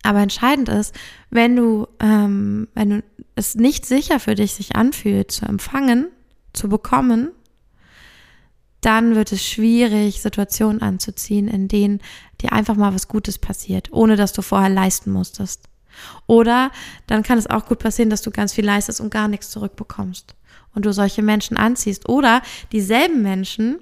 Aber 0.03 0.19
entscheidend 0.19 0.69
ist, 0.69 0.93
wenn 1.31 1.55
du, 1.55 1.87
ähm, 1.99 2.67
wenn 2.75 2.89
du 2.91 3.03
es 3.35 3.55
nicht 3.55 3.85
sicher 3.87 4.19
für 4.19 4.35
dich 4.35 4.53
sich 4.53 4.75
anfühlt 4.75 5.31
zu 5.31 5.45
empfangen, 5.45 6.09
zu 6.55 6.69
bekommen, 6.69 7.31
dann 8.81 9.15
wird 9.15 9.31
es 9.31 9.43
schwierig, 9.43 10.21
Situationen 10.21 10.81
anzuziehen, 10.81 11.47
in 11.47 11.67
denen 11.67 12.01
dir 12.41 12.53
einfach 12.53 12.75
mal 12.75 12.93
was 12.93 13.07
Gutes 13.07 13.39
passiert, 13.39 13.91
ohne 13.91 14.15
dass 14.15 14.33
du 14.33 14.41
vorher 14.41 14.69
leisten 14.69 15.11
musstest. 15.11 15.63
Oder 16.27 16.71
dann 17.07 17.23
kann 17.23 17.37
es 17.37 17.49
auch 17.49 17.65
gut 17.65 17.79
passieren, 17.79 18.09
dass 18.09 18.21
du 18.21 18.29
ganz 18.29 18.53
viel 18.53 18.65
leistest 18.65 19.01
und 19.01 19.09
gar 19.09 19.27
nichts 19.27 19.49
zurückbekommst. 19.49 20.35
Und 20.73 20.85
du 20.85 20.93
solche 20.93 21.23
Menschen 21.23 21.57
anziehst. 21.57 22.09
Oder 22.09 22.41
dieselben 22.73 23.23
Menschen, 23.23 23.79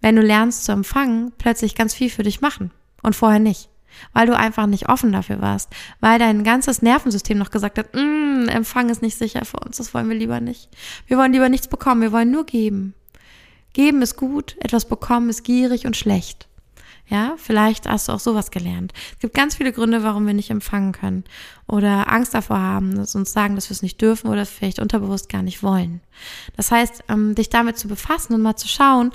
wenn 0.00 0.16
du 0.16 0.22
lernst 0.22 0.64
zu 0.64 0.72
empfangen, 0.72 1.32
plötzlich 1.36 1.74
ganz 1.74 1.94
viel 1.94 2.10
für 2.10 2.22
dich 2.22 2.40
machen 2.40 2.70
und 3.02 3.14
vorher 3.14 3.40
nicht 3.40 3.68
weil 4.12 4.26
du 4.26 4.36
einfach 4.36 4.66
nicht 4.66 4.88
offen 4.88 5.12
dafür 5.12 5.40
warst, 5.40 5.70
weil 6.00 6.18
dein 6.18 6.44
ganzes 6.44 6.82
Nervensystem 6.82 7.38
noch 7.38 7.50
gesagt 7.50 7.78
hat, 7.78 7.94
mm, 7.94 8.48
Empfang 8.48 8.90
ist 8.90 9.02
nicht 9.02 9.18
sicher 9.18 9.44
für 9.44 9.58
uns, 9.58 9.78
das 9.78 9.94
wollen 9.94 10.08
wir 10.08 10.16
lieber 10.16 10.40
nicht. 10.40 10.68
Wir 11.06 11.18
wollen 11.18 11.32
lieber 11.32 11.48
nichts 11.48 11.68
bekommen, 11.68 12.02
wir 12.02 12.12
wollen 12.12 12.30
nur 12.30 12.46
geben. 12.46 12.94
Geben 13.72 14.02
ist 14.02 14.16
gut, 14.16 14.56
etwas 14.60 14.86
bekommen 14.86 15.28
ist 15.28 15.44
gierig 15.44 15.86
und 15.86 15.96
schlecht. 15.96 16.48
Ja, 17.10 17.36
vielleicht 17.38 17.88
hast 17.88 18.08
du 18.08 18.12
auch 18.12 18.20
sowas 18.20 18.50
gelernt. 18.50 18.92
Es 19.14 19.20
gibt 19.20 19.32
ganz 19.32 19.56
viele 19.56 19.72
Gründe, 19.72 20.02
warum 20.02 20.26
wir 20.26 20.34
nicht 20.34 20.50
empfangen 20.50 20.92
können 20.92 21.24
oder 21.66 22.12
Angst 22.12 22.34
davor 22.34 22.58
haben, 22.58 22.96
dass 22.96 23.14
uns 23.14 23.32
sagen, 23.32 23.54
dass 23.54 23.70
wir 23.70 23.74
es 23.74 23.82
nicht 23.82 24.00
dürfen 24.02 24.28
oder 24.28 24.44
vielleicht 24.44 24.78
unterbewusst 24.78 25.30
gar 25.30 25.42
nicht 25.42 25.62
wollen. 25.62 26.02
Das 26.56 26.70
heißt, 26.70 27.04
ähm, 27.08 27.34
dich 27.34 27.48
damit 27.48 27.78
zu 27.78 27.88
befassen 27.88 28.34
und 28.34 28.42
mal 28.42 28.56
zu 28.56 28.68
schauen, 28.68 29.12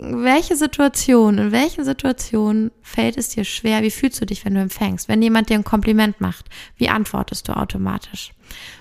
welche 0.00 0.56
Situation, 0.56 1.38
in 1.38 1.52
welchen 1.52 1.84
Situationen 1.84 2.70
fällt 2.82 3.16
es 3.16 3.30
dir 3.30 3.44
schwer? 3.44 3.82
Wie 3.82 3.90
fühlst 3.90 4.20
du 4.20 4.26
dich, 4.26 4.44
wenn 4.44 4.54
du 4.54 4.60
empfängst? 4.60 5.08
Wenn 5.08 5.22
jemand 5.22 5.50
dir 5.50 5.54
ein 5.54 5.64
Kompliment 5.64 6.20
macht, 6.20 6.46
wie 6.76 6.88
antwortest 6.88 7.48
du 7.48 7.56
automatisch? 7.56 8.32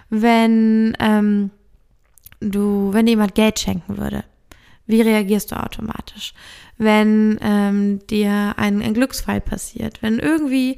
Wenn 0.10 0.95
ähm, 0.99 1.49
du, 2.39 2.93
wenn 2.93 3.08
jemand 3.08 3.36
Geld 3.36 3.60
schenken 3.60 3.97
würde, 3.97 4.23
wie 4.86 5.01
reagierst 5.01 5.51
du 5.51 5.56
automatisch? 5.56 6.34
Wenn 6.77 7.39
ähm, 7.41 7.99
dir 8.08 8.53
ein, 8.58 8.82
ein 8.82 8.93
Glücksfall 8.93 9.41
passiert, 9.41 10.01
wenn 10.01 10.19
irgendwie 10.19 10.77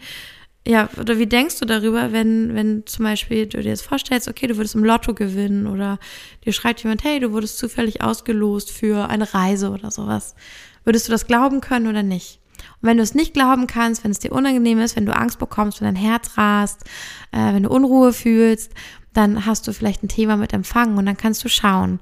ja, 0.68 0.90
oder 1.00 1.18
wie 1.18 1.26
denkst 1.26 1.60
du 1.60 1.66
darüber, 1.66 2.12
wenn, 2.12 2.54
wenn 2.54 2.86
zum 2.86 3.06
Beispiel 3.06 3.48
du 3.48 3.62
dir 3.62 3.70
jetzt 3.70 3.86
vorstellst, 3.86 4.28
okay, 4.28 4.48
du 4.48 4.58
würdest 4.58 4.76
im 4.76 4.84
Lotto 4.84 5.14
gewinnen 5.14 5.68
oder 5.68 6.00
dir 6.46 6.54
schreibt 6.54 6.84
jemand, 6.84 7.04
hey, 7.04 7.20
du 7.20 7.32
wurdest 7.32 7.58
zufällig 7.58 8.02
ausgelost 8.02 8.72
für 8.72 9.10
eine 9.10 9.34
Reise 9.34 9.72
oder 9.72 9.90
sowas. 9.90 10.36
Würdest 10.84 11.08
du 11.08 11.12
das 11.12 11.28
glauben 11.28 11.62
können 11.62 11.88
oder 11.88 12.04
nicht? 12.04 12.40
Und 12.82 12.90
wenn 12.90 12.98
du 12.98 13.04
es 13.04 13.16
nicht 13.16 13.34
glauben 13.34 13.68
kannst, 13.68 14.04
wenn 14.04 14.12
es 14.12 14.20
dir 14.20 14.32
unangenehm 14.32 14.80
ist, 14.80 14.96
wenn 14.96 15.06
du 15.06 15.16
Angst 15.16 15.40
bekommst, 15.40 15.82
wenn 15.82 15.94
dein 15.94 15.96
Herz 15.96 16.38
rast, 16.38 16.84
äh, 17.32 17.54
wenn 17.54 17.64
du 17.64 17.70
Unruhe 17.70 18.14
fühlst, 18.14 18.74
dann 19.14 19.46
hast 19.46 19.68
du 19.68 19.74
vielleicht 19.74 20.04
ein 20.04 20.10
Thema 20.10 20.38
mit 20.38 20.54
Empfangen 20.54 20.98
und 20.98 21.06
dann 21.06 21.18
kannst 21.18 21.44
du 21.44 21.50
schauen, 21.50 22.00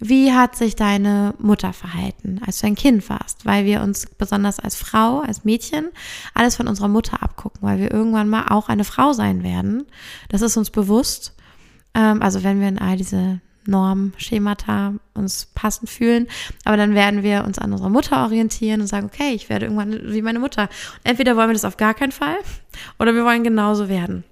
wie 0.00 0.32
hat 0.32 0.54
sich 0.54 0.76
deine 0.76 1.34
Mutter 1.38 1.72
verhalten, 1.72 2.40
als 2.46 2.60
du 2.60 2.66
ein 2.66 2.76
Kind 2.76 3.08
warst? 3.08 3.44
Weil 3.46 3.64
wir 3.64 3.82
uns 3.82 4.06
besonders 4.06 4.60
als 4.60 4.76
Frau, 4.76 5.20
als 5.20 5.44
Mädchen, 5.44 5.88
alles 6.34 6.56
von 6.56 6.68
unserer 6.68 6.88
Mutter 6.88 7.22
abgucken, 7.22 7.60
weil 7.62 7.78
wir 7.78 7.90
irgendwann 7.90 8.28
mal 8.28 8.46
auch 8.48 8.68
eine 8.68 8.84
Frau 8.84 9.12
sein 9.12 9.42
werden. 9.42 9.86
Das 10.28 10.42
ist 10.42 10.56
uns 10.56 10.70
bewusst. 10.70 11.34
Ähm, 11.94 12.22
also 12.22 12.44
wenn 12.44 12.60
wir 12.60 12.68
in 12.68 12.78
all 12.78 12.96
diese 12.96 13.40
Norm, 13.68 14.12
Schemata 14.16 14.94
uns 15.14 15.46
passend 15.54 15.90
fühlen. 15.90 16.26
Aber 16.64 16.76
dann 16.76 16.94
werden 16.94 17.22
wir 17.22 17.44
uns 17.44 17.58
an 17.58 17.72
unserer 17.72 17.90
Mutter 17.90 18.24
orientieren 18.24 18.80
und 18.80 18.86
sagen, 18.86 19.06
okay, 19.06 19.34
ich 19.34 19.48
werde 19.48 19.66
irgendwann 19.66 20.12
wie 20.12 20.22
meine 20.22 20.38
Mutter. 20.38 20.68
entweder 21.04 21.36
wollen 21.36 21.50
wir 21.50 21.54
das 21.54 21.64
auf 21.64 21.76
gar 21.76 21.94
keinen 21.94 22.12
Fall 22.12 22.38
oder 22.98 23.14
wir 23.14 23.24
wollen 23.24 23.44
genauso 23.44 23.88
werden. 23.88 24.24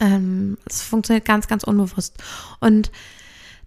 Ähm, 0.00 0.58
es 0.66 0.82
ähm, 0.82 0.86
funktioniert 0.88 1.24
ganz, 1.24 1.48
ganz 1.48 1.64
unbewusst. 1.64 2.22
Und 2.60 2.90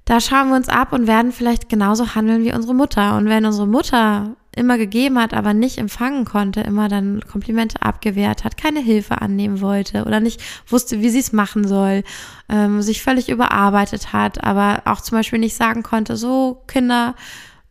da 0.05 0.21
schauen 0.21 0.49
wir 0.49 0.55
uns 0.55 0.69
ab 0.69 0.93
und 0.93 1.07
werden 1.07 1.31
vielleicht 1.31 1.67
genauso 1.67 2.13
handeln 2.13 2.43
wie 2.43 2.53
unsere 2.53 2.75
Mutter. 2.75 3.17
Und 3.17 3.27
wenn 3.27 3.45
unsere 3.45 3.67
Mutter 3.67 4.35
immer 4.55 4.77
gegeben 4.77 5.19
hat, 5.19 5.33
aber 5.33 5.53
nicht 5.53 5.79
empfangen 5.79 6.25
konnte, 6.25 6.61
immer 6.61 6.87
dann 6.87 7.21
Komplimente 7.21 7.81
abgewehrt 7.81 8.43
hat, 8.43 8.55
keine 8.55 8.79
Hilfe 8.79 9.21
annehmen 9.21 9.61
wollte 9.61 10.05
oder 10.05 10.19
nicht 10.19 10.41
wusste, 10.67 11.01
wie 11.01 11.09
sie 11.09 11.19
es 11.19 11.33
machen 11.33 11.67
soll, 11.67 12.03
ähm, 12.47 12.81
sich 12.81 13.03
völlig 13.03 13.29
überarbeitet 13.29 14.13
hat, 14.13 14.43
aber 14.43 14.83
auch 14.85 15.01
zum 15.01 15.17
Beispiel 15.17 15.39
nicht 15.39 15.55
sagen 15.55 15.83
konnte, 15.83 16.15
so 16.15 16.63
Kinder, 16.67 17.15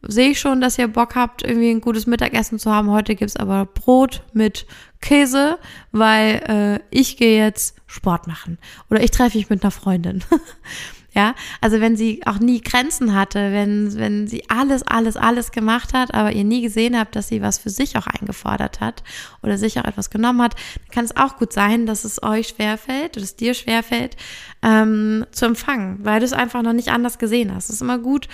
sehe 0.07 0.31
ich 0.31 0.41
schon, 0.41 0.61
dass 0.61 0.79
ihr 0.79 0.89
Bock 0.89 1.15
habt, 1.15 1.43
irgendwie 1.43 1.71
ein 1.71 1.81
gutes 1.81 2.07
Mittagessen 2.07 2.59
zu 2.59 2.71
haben. 2.71 2.91
Heute 2.91 3.15
gibt's 3.15 3.37
aber 3.37 3.65
Brot 3.65 4.23
mit 4.33 4.67
Käse, 5.01 5.59
weil 5.93 6.43
äh, 6.47 6.81
ich 6.91 7.17
gehe 7.17 7.43
jetzt 7.43 7.77
Sport 7.87 8.27
machen 8.27 8.59
oder 8.91 9.03
ich 9.03 9.11
treffe 9.11 9.39
mich 9.39 9.51
mit 9.51 9.63
einer 9.63 9.71
Freundin. 9.71 10.23
Ja, 11.15 11.37
also 11.61 11.81
wenn 11.81 11.97
sie 11.97 12.23
auch 12.27 12.41
nie 12.41 12.61
Grenzen 12.61 13.15
hatte, 13.15 13.53
wenn, 13.53 13.97
wenn 13.97 14.27
sie 14.27 14.51
alles, 14.51 14.83
alles, 14.83 15.17
alles 15.17 15.53
gemacht 15.53 15.95
hat, 15.95 16.13
aber 16.13 16.33
ihr 16.33 16.43
nie 16.43 16.61
gesehen 16.61 16.99
habt, 16.99 17.15
dass 17.15 17.29
sie 17.29 17.41
was 17.41 17.59
für 17.59 17.71
sich 17.71 17.97
auch 17.97 18.09
eingefordert 18.09 18.81
hat 18.81 19.05
oder 19.41 19.57
sich 19.57 19.79
auch 19.79 19.85
etwas 19.85 20.11
genommen 20.11 20.43
hat, 20.43 20.55
dann 20.55 20.91
kann 20.91 21.05
es 21.05 21.17
auch 21.17 21.37
gut 21.37 21.53
sein, 21.53 21.87
dass 21.87 22.05
es 22.05 22.21
euch 22.23 22.49
schwerfällt 22.49 23.17
oder 23.17 23.23
es 23.23 23.37
dir 23.37 23.55
schwerfällt, 23.55 24.17
ähm, 24.63 25.25
zu 25.31 25.45
empfangen, 25.47 25.99
weil 26.03 26.19
du 26.19 26.27
es 26.27 26.33
einfach 26.33 26.63
noch 26.63 26.73
nicht 26.73 26.89
anders 26.89 27.19
gesehen 27.19 27.55
hast. 27.55 27.69
Es 27.69 27.77
ist 27.77 27.83
immer 27.83 27.99
gut, 27.99 28.27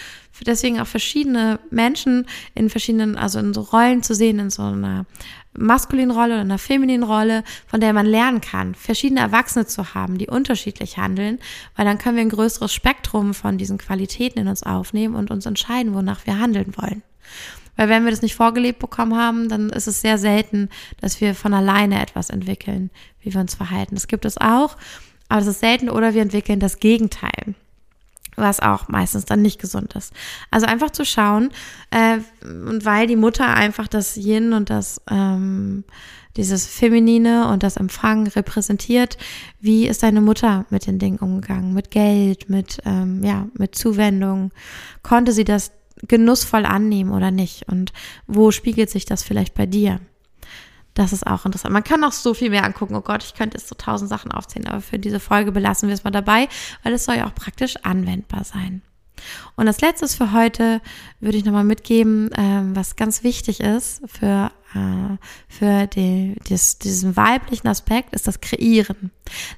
deswegen 0.47 0.81
auch 0.81 0.87
verschiedene 0.87 1.61
Menschen 1.71 2.27
in 2.55 2.71
verschiedenen, 2.71 3.17
also 3.17 3.39
in 3.41 3.53
so 3.53 3.61
Rollen 3.61 4.03
zu 4.03 4.15
sehen, 4.15 4.39
in 4.39 4.49
so 4.49 4.63
einer 4.63 5.05
maskulinen 5.53 6.11
Rolle 6.11 6.35
oder 6.35 6.43
einer 6.43 6.59
femininen 6.59 7.03
Rolle, 7.03 7.45
von 7.67 7.81
der 7.81 7.93
man 7.93 8.07
lernen 8.07 8.41
kann, 8.41 8.75
verschiedene 8.75 9.21
Erwachsene 9.21 9.67
zu 9.67 9.95
haben, 9.95 10.19
die 10.19 10.29
unterschiedlich 10.29 10.97
handeln, 10.97 11.39
weil 11.77 11.85
dann 11.85 11.99
können 11.99 12.17
wir 12.17 12.23
ein 12.23 12.31
größeres 12.31 12.73
Spektrum 12.73 13.35
von 13.35 13.59
diesen 13.59 13.79
Qualitäten 13.79 14.39
in 14.39 14.49
uns 14.49 14.63
aufnehmen 14.63 15.15
und 15.15 15.31
uns 15.31 15.47
entscheiden, 15.47 15.95
wonach 15.95 16.27
wir 16.27 16.39
handeln 16.39 16.75
wollen. 16.77 17.03
Weil 17.77 17.89
wenn 17.89 18.05
wir 18.05 18.11
das 18.11 18.23
nicht 18.23 18.35
vorgelebt 18.35 18.79
bekommen 18.79 19.17
haben, 19.17 19.49
dann 19.49 19.71
ist 19.71 19.87
es 19.87 20.01
sehr 20.01 20.19
selten, 20.19 20.69
dass 21.01 21.21
wir 21.21 21.35
von 21.35 21.55
alleine 21.55 22.01
etwas 22.03 22.31
entwickeln, 22.31 22.91
wie 23.21 23.33
wir 23.33 23.41
uns 23.41 23.55
verhalten. 23.55 23.95
Das 23.95 24.09
gibt 24.09 24.25
es 24.25 24.39
auch, 24.39 24.77
aber 25.29 25.41
es 25.41 25.47
ist 25.47 25.61
selten 25.61 25.89
oder 25.89 26.15
wir 26.15 26.23
entwickeln 26.23 26.61
das 26.61 26.79
Gegenteil 26.79 27.55
was 28.41 28.61
auch 28.61 28.89
meistens 28.89 29.25
dann 29.25 29.43
nicht 29.43 29.61
gesund 29.61 29.95
ist. 29.95 30.13
Also 30.51 30.67
einfach 30.67 30.91
zu 30.91 31.05
schauen, 31.05 31.51
äh, 31.91 32.19
und 32.43 32.85
weil 32.85 33.07
die 33.07 33.17
Mutter 33.17 33.55
einfach 33.55 33.89
das 33.89 34.17
Yin 34.17 34.53
und 34.53 34.71
das 34.71 35.01
ähm, 35.11 35.85
dieses 36.37 36.67
Feminine 36.67 37.49
und 37.49 37.63
das 37.63 37.77
Empfangen 37.77 38.27
repräsentiert, 38.29 39.19
wie 39.61 39.87
ist 39.87 40.03
deine 40.03 40.21
Mutter 40.21 40.65
mit 40.71 40.87
den 40.87 40.99
Dingen 40.99 41.19
umgegangen, 41.19 41.75
mit 41.75 41.91
Geld, 41.91 42.49
mit 42.49 42.81
ähm, 42.85 43.23
ja, 43.25 43.49
mit 43.55 43.75
Zuwendung, 43.75 44.53
konnte 45.03 45.33
sie 45.33 45.45
das 45.45 45.73
genussvoll 46.07 46.65
annehmen 46.65 47.11
oder 47.11 47.31
nicht 47.31 47.69
und 47.69 47.93
wo 48.27 48.51
spiegelt 48.53 48.91
sich 48.91 49.05
das 49.05 49.23
vielleicht 49.23 49.55
bei 49.55 49.67
dir? 49.67 50.01
Das 51.01 51.15
ist 51.15 51.27
auch 51.27 51.47
interessant. 51.47 51.73
Man 51.73 51.83
kann 51.83 52.05
auch 52.05 52.13
so 52.13 52.35
viel 52.35 52.51
mehr 52.51 52.63
angucken. 52.63 52.95
Oh 52.95 53.01
Gott, 53.01 53.25
ich 53.25 53.33
könnte 53.33 53.57
jetzt 53.57 53.69
so 53.69 53.75
tausend 53.75 54.11
Sachen 54.11 54.33
aufzählen, 54.33 54.69
aber 54.69 54.83
für 54.83 54.99
diese 54.99 55.19
Folge 55.19 55.51
belassen 55.51 55.89
wir 55.89 55.95
es 55.95 56.05
mal 56.05 56.11
dabei, 56.11 56.47
weil 56.83 56.93
es 56.93 57.07
soll 57.07 57.15
ja 57.15 57.27
auch 57.27 57.35
praktisch 57.35 57.77
anwendbar 57.85 58.45
sein. 58.45 58.83
Und 59.57 59.67
als 59.67 59.81
letztes 59.81 60.15
für 60.15 60.35
heute 60.35 60.83
würde 61.19 61.39
ich 61.39 61.47
nochmal 61.47 61.65
mitgeben, 61.65 62.29
ähm, 62.37 62.77
was 62.77 62.97
ganz 62.97 63.23
wichtig 63.25 63.61
ist 63.61 64.03
für 64.05 64.53
äh, 64.75 65.17
für 65.49 65.87
die, 65.87 66.37
dies, 66.49 66.79
diesen 66.79 67.17
weiblichen 67.17 67.69
Aspekt 67.69 68.15
ist 68.15 68.27
das 68.27 68.41
Kreieren. 68.41 69.11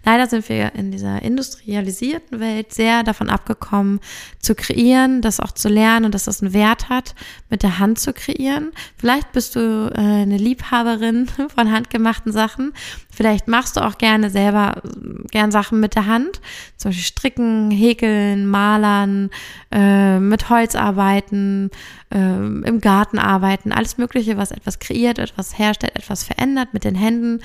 Leider 0.05 0.27
sind 0.27 0.49
wir 0.49 0.75
in 0.75 0.91
dieser 0.91 1.23
industrialisierten 1.23 2.41
Welt 2.41 2.73
sehr 2.73 3.03
davon 3.03 3.31
abgekommen, 3.31 4.01
zu 4.39 4.55
kreieren, 4.55 5.23
das 5.23 5.41
auch 5.41 5.53
zu 5.53 5.69
lernen 5.69 6.07
und 6.07 6.15
dass 6.15 6.25
das 6.25 6.43
einen 6.43 6.53
Wert 6.53 6.89
hat, 6.89 7.15
mit 7.49 7.63
der 7.63 7.79
Hand 7.79 7.99
zu 7.99 8.13
kreieren. 8.13 8.73
Vielleicht 8.97 9.33
bist 9.33 9.57
du 9.57 9.91
äh, 9.95 9.99
eine 9.99 10.37
Liebhaberin 10.37 11.27
von 11.55 11.73
handgemachten 11.73 12.33
Sachen. 12.33 12.73
Vielleicht 13.11 13.47
machst 13.49 13.77
du 13.77 13.81
auch 13.81 13.99
gerne 13.99 14.31
selber 14.31 14.83
gern 15.31 15.51
Sachen 15.51 15.81
mit 15.81 15.95
der 15.95 16.07
Hand, 16.07 16.41
zum 16.77 16.91
Beispiel 16.91 17.05
stricken, 17.05 17.71
häkeln, 17.71 18.47
malern, 18.47 19.31
äh, 19.71 20.19
mit 20.19 20.49
Holz 20.49 20.75
arbeiten, 20.75 21.71
äh, 22.11 22.19
im 22.19 22.81
Garten 22.81 23.19
arbeiten, 23.19 23.73
alles 23.73 23.99
Mögliche, 23.99 24.39
was 24.39 24.51
etwas 24.51 24.79
kreiert, 24.79 25.02
etwas 25.07 25.59
herstellt, 25.59 25.97
etwas 25.97 26.25
verändert 26.25 26.73
mit 26.73 26.85
den 26.85 26.95
Händen, 26.95 27.41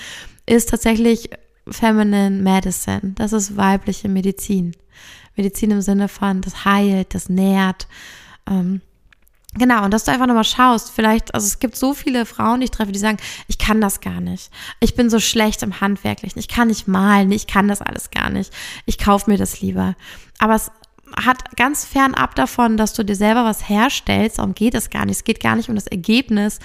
ist 0.46 0.70
tatsächlich 0.70 1.30
Feminine 1.70 2.42
Medicine. 2.42 3.14
Das 3.16 3.34
ist 3.34 3.58
weibliche 3.58 4.10
Medizin. 4.10 4.76
Medizin 5.36 5.72
im 5.72 5.82
Sinne 5.82 6.08
von, 6.08 6.42
das 6.42 6.66
heilt, 6.66 7.14
das 7.14 7.30
nährt. 7.30 7.88
Ähm, 8.50 8.82
Genau, 9.58 9.84
und 9.84 9.92
dass 9.92 10.04
du 10.04 10.12
einfach 10.12 10.28
nochmal 10.28 10.44
schaust, 10.44 10.92
vielleicht, 10.92 11.34
also 11.34 11.48
es 11.48 11.58
gibt 11.60 11.76
so 11.76 11.94
viele 11.94 12.26
Frauen, 12.26 12.60
die 12.60 12.66
ich 12.66 12.72
treffe, 12.72 12.92
die 12.92 13.00
sagen, 13.00 13.18
ich 13.48 13.58
kann 13.58 13.82
das 13.82 14.02
gar 14.02 14.22
nicht. 14.22 14.52
Ich 14.80 14.94
bin 14.94 15.10
so 15.10 15.20
schlecht 15.20 15.64
im 15.64 15.82
Handwerklichen, 15.82 16.38
ich 16.40 16.48
kann 16.48 16.68
nicht 16.68 16.88
malen, 16.88 17.32
ich 17.32 17.48
kann 17.48 17.68
das 17.68 17.82
alles 17.82 18.12
gar 18.12 18.30
nicht. 18.30 18.54
Ich 18.86 19.00
kaufe 19.00 19.30
mir 19.30 19.38
das 19.38 19.62
lieber. 19.62 19.96
Aber 20.38 20.56
es 20.56 20.70
hat 21.16 21.56
ganz 21.56 21.86
fernab 21.86 22.36
davon, 22.36 22.78
dass 22.78 22.94
du 22.94 23.04
dir 23.04 23.16
selber 23.16 23.46
was 23.46 23.68
herstellst, 23.68 24.38
darum 24.38 24.54
geht 24.54 24.76
es 24.76 24.90
gar 24.90 25.06
nicht. 25.06 25.16
Es 25.16 25.24
geht 25.24 25.40
gar 25.40 25.56
nicht 25.56 25.70
um 25.70 25.76
das 25.76 25.88
Ergebnis, 25.88 26.60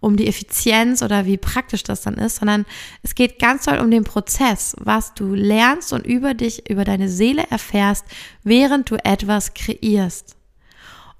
um 0.00 0.16
die 0.16 0.28
Effizienz 0.28 1.02
oder 1.02 1.26
wie 1.26 1.36
praktisch 1.36 1.82
das 1.82 2.02
dann 2.02 2.14
ist, 2.14 2.36
sondern 2.36 2.66
es 3.02 3.14
geht 3.14 3.38
ganz 3.38 3.64
doll 3.64 3.78
um 3.78 3.90
den 3.90 4.04
Prozess, 4.04 4.76
was 4.78 5.14
du 5.14 5.34
lernst 5.34 5.92
und 5.92 6.06
über 6.06 6.34
dich, 6.34 6.70
über 6.70 6.84
deine 6.84 7.08
Seele 7.08 7.44
erfährst, 7.50 8.04
während 8.44 8.90
du 8.90 8.96
etwas 9.04 9.54
kreierst. 9.54 10.36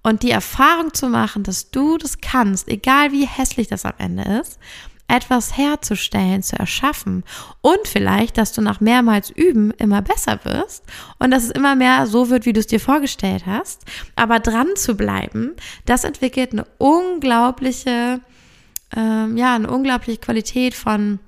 Und 0.03 0.23
die 0.23 0.31
Erfahrung 0.31 0.95
zu 0.95 1.09
machen, 1.09 1.43
dass 1.43 1.71
du 1.71 1.99
das 1.99 2.21
kannst, 2.21 2.69
egal 2.69 3.13
wie 3.13 3.27
hässlich 3.27 3.67
das 3.67 3.85
am 3.85 3.95
Ende 3.99 4.41
ist, 4.41 4.59
etwas 5.09 5.57
herzustellen, 5.57 6.43
zu 6.43 6.57
erschaffen 6.57 7.25
und 7.63 7.89
vielleicht, 7.89 8.37
dass 8.37 8.53
du 8.53 8.61
nach 8.61 8.81
mehrmals 8.81 9.31
Üben 9.31 9.71
immer 9.73 10.03
besser 10.03 10.39
wirst 10.45 10.85
und 11.19 11.31
dass 11.31 11.45
es 11.45 11.51
immer 11.51 11.75
mehr 11.75 12.07
so 12.07 12.29
wird, 12.29 12.45
wie 12.45 12.53
du 12.53 12.61
es 12.61 12.67
dir 12.67 12.79
vorgestellt 12.79 13.47
hast. 13.47 13.85
Aber 14.17 14.39
dran 14.39 14.69
zu 14.77 14.97
bleiben, 14.97 15.57
das 15.87 16.05
entwickelt 16.05 16.53
eine 16.53 16.67
unglaubliche, 16.77 18.21
ähm, 18.97 19.37
ja, 19.37 19.55
eine 19.55 19.71
unglaubliche 19.71 20.21
Qualität 20.21 20.75
von 20.75 21.19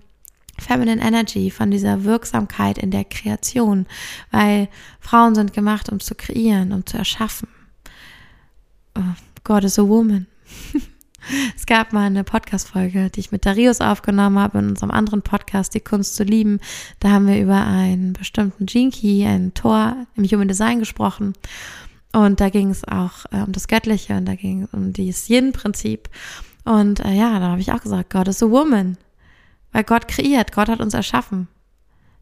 Feminine 0.58 1.02
Energy, 1.02 1.50
von 1.50 1.70
dieser 1.70 2.04
Wirksamkeit 2.04 2.78
in 2.78 2.90
der 2.90 3.04
Kreation, 3.04 3.86
weil 4.30 4.68
Frauen 5.00 5.34
sind 5.34 5.52
gemacht, 5.52 5.88
um 5.88 6.00
zu 6.00 6.14
kreieren, 6.14 6.72
um 6.72 6.84
zu 6.86 6.98
erschaffen. 6.98 7.48
Oh, 8.96 9.14
God 9.44 9.64
is 9.64 9.78
a 9.78 9.82
woman. 9.82 10.26
Es 11.54 11.66
gab 11.66 11.92
mal 11.92 12.06
eine 12.06 12.24
Podcast-Folge, 12.24 13.10
die 13.10 13.20
ich 13.20 13.30
mit 13.30 13.44
Darius 13.44 13.82
aufgenommen 13.82 14.38
habe 14.38 14.58
in 14.58 14.70
unserem 14.70 14.90
anderen 14.90 15.20
Podcast, 15.20 15.74
Die 15.74 15.80
Kunst 15.80 16.16
zu 16.16 16.24
lieben. 16.24 16.60
Da 16.98 17.10
haben 17.10 17.26
wir 17.26 17.40
über 17.40 17.66
einen 17.66 18.14
bestimmten 18.14 18.64
Gene 18.64 18.90
Key, 18.90 19.26
ein 19.26 19.52
Tor 19.52 20.06
im 20.16 20.24
Human 20.24 20.48
Design 20.48 20.78
gesprochen. 20.78 21.34
Und 22.12 22.40
da 22.40 22.48
ging 22.48 22.70
es 22.70 22.84
auch 22.84 23.26
äh, 23.30 23.42
um 23.42 23.52
das 23.52 23.68
Göttliche 23.68 24.16
und 24.16 24.24
da 24.24 24.34
ging 24.34 24.62
es 24.62 24.72
um 24.72 24.92
dieses 24.92 25.28
Yin-Prinzip. 25.28 26.08
Und 26.64 27.00
äh, 27.00 27.12
ja, 27.12 27.38
da 27.38 27.48
habe 27.48 27.60
ich 27.60 27.72
auch 27.72 27.80
gesagt, 27.80 28.10
God 28.10 28.28
is 28.28 28.42
a 28.42 28.50
woman. 28.50 28.96
Weil 29.72 29.84
Gott 29.84 30.08
kreiert, 30.08 30.52
Gott 30.52 30.68
hat 30.68 30.80
uns 30.80 30.94
erschaffen. 30.94 31.48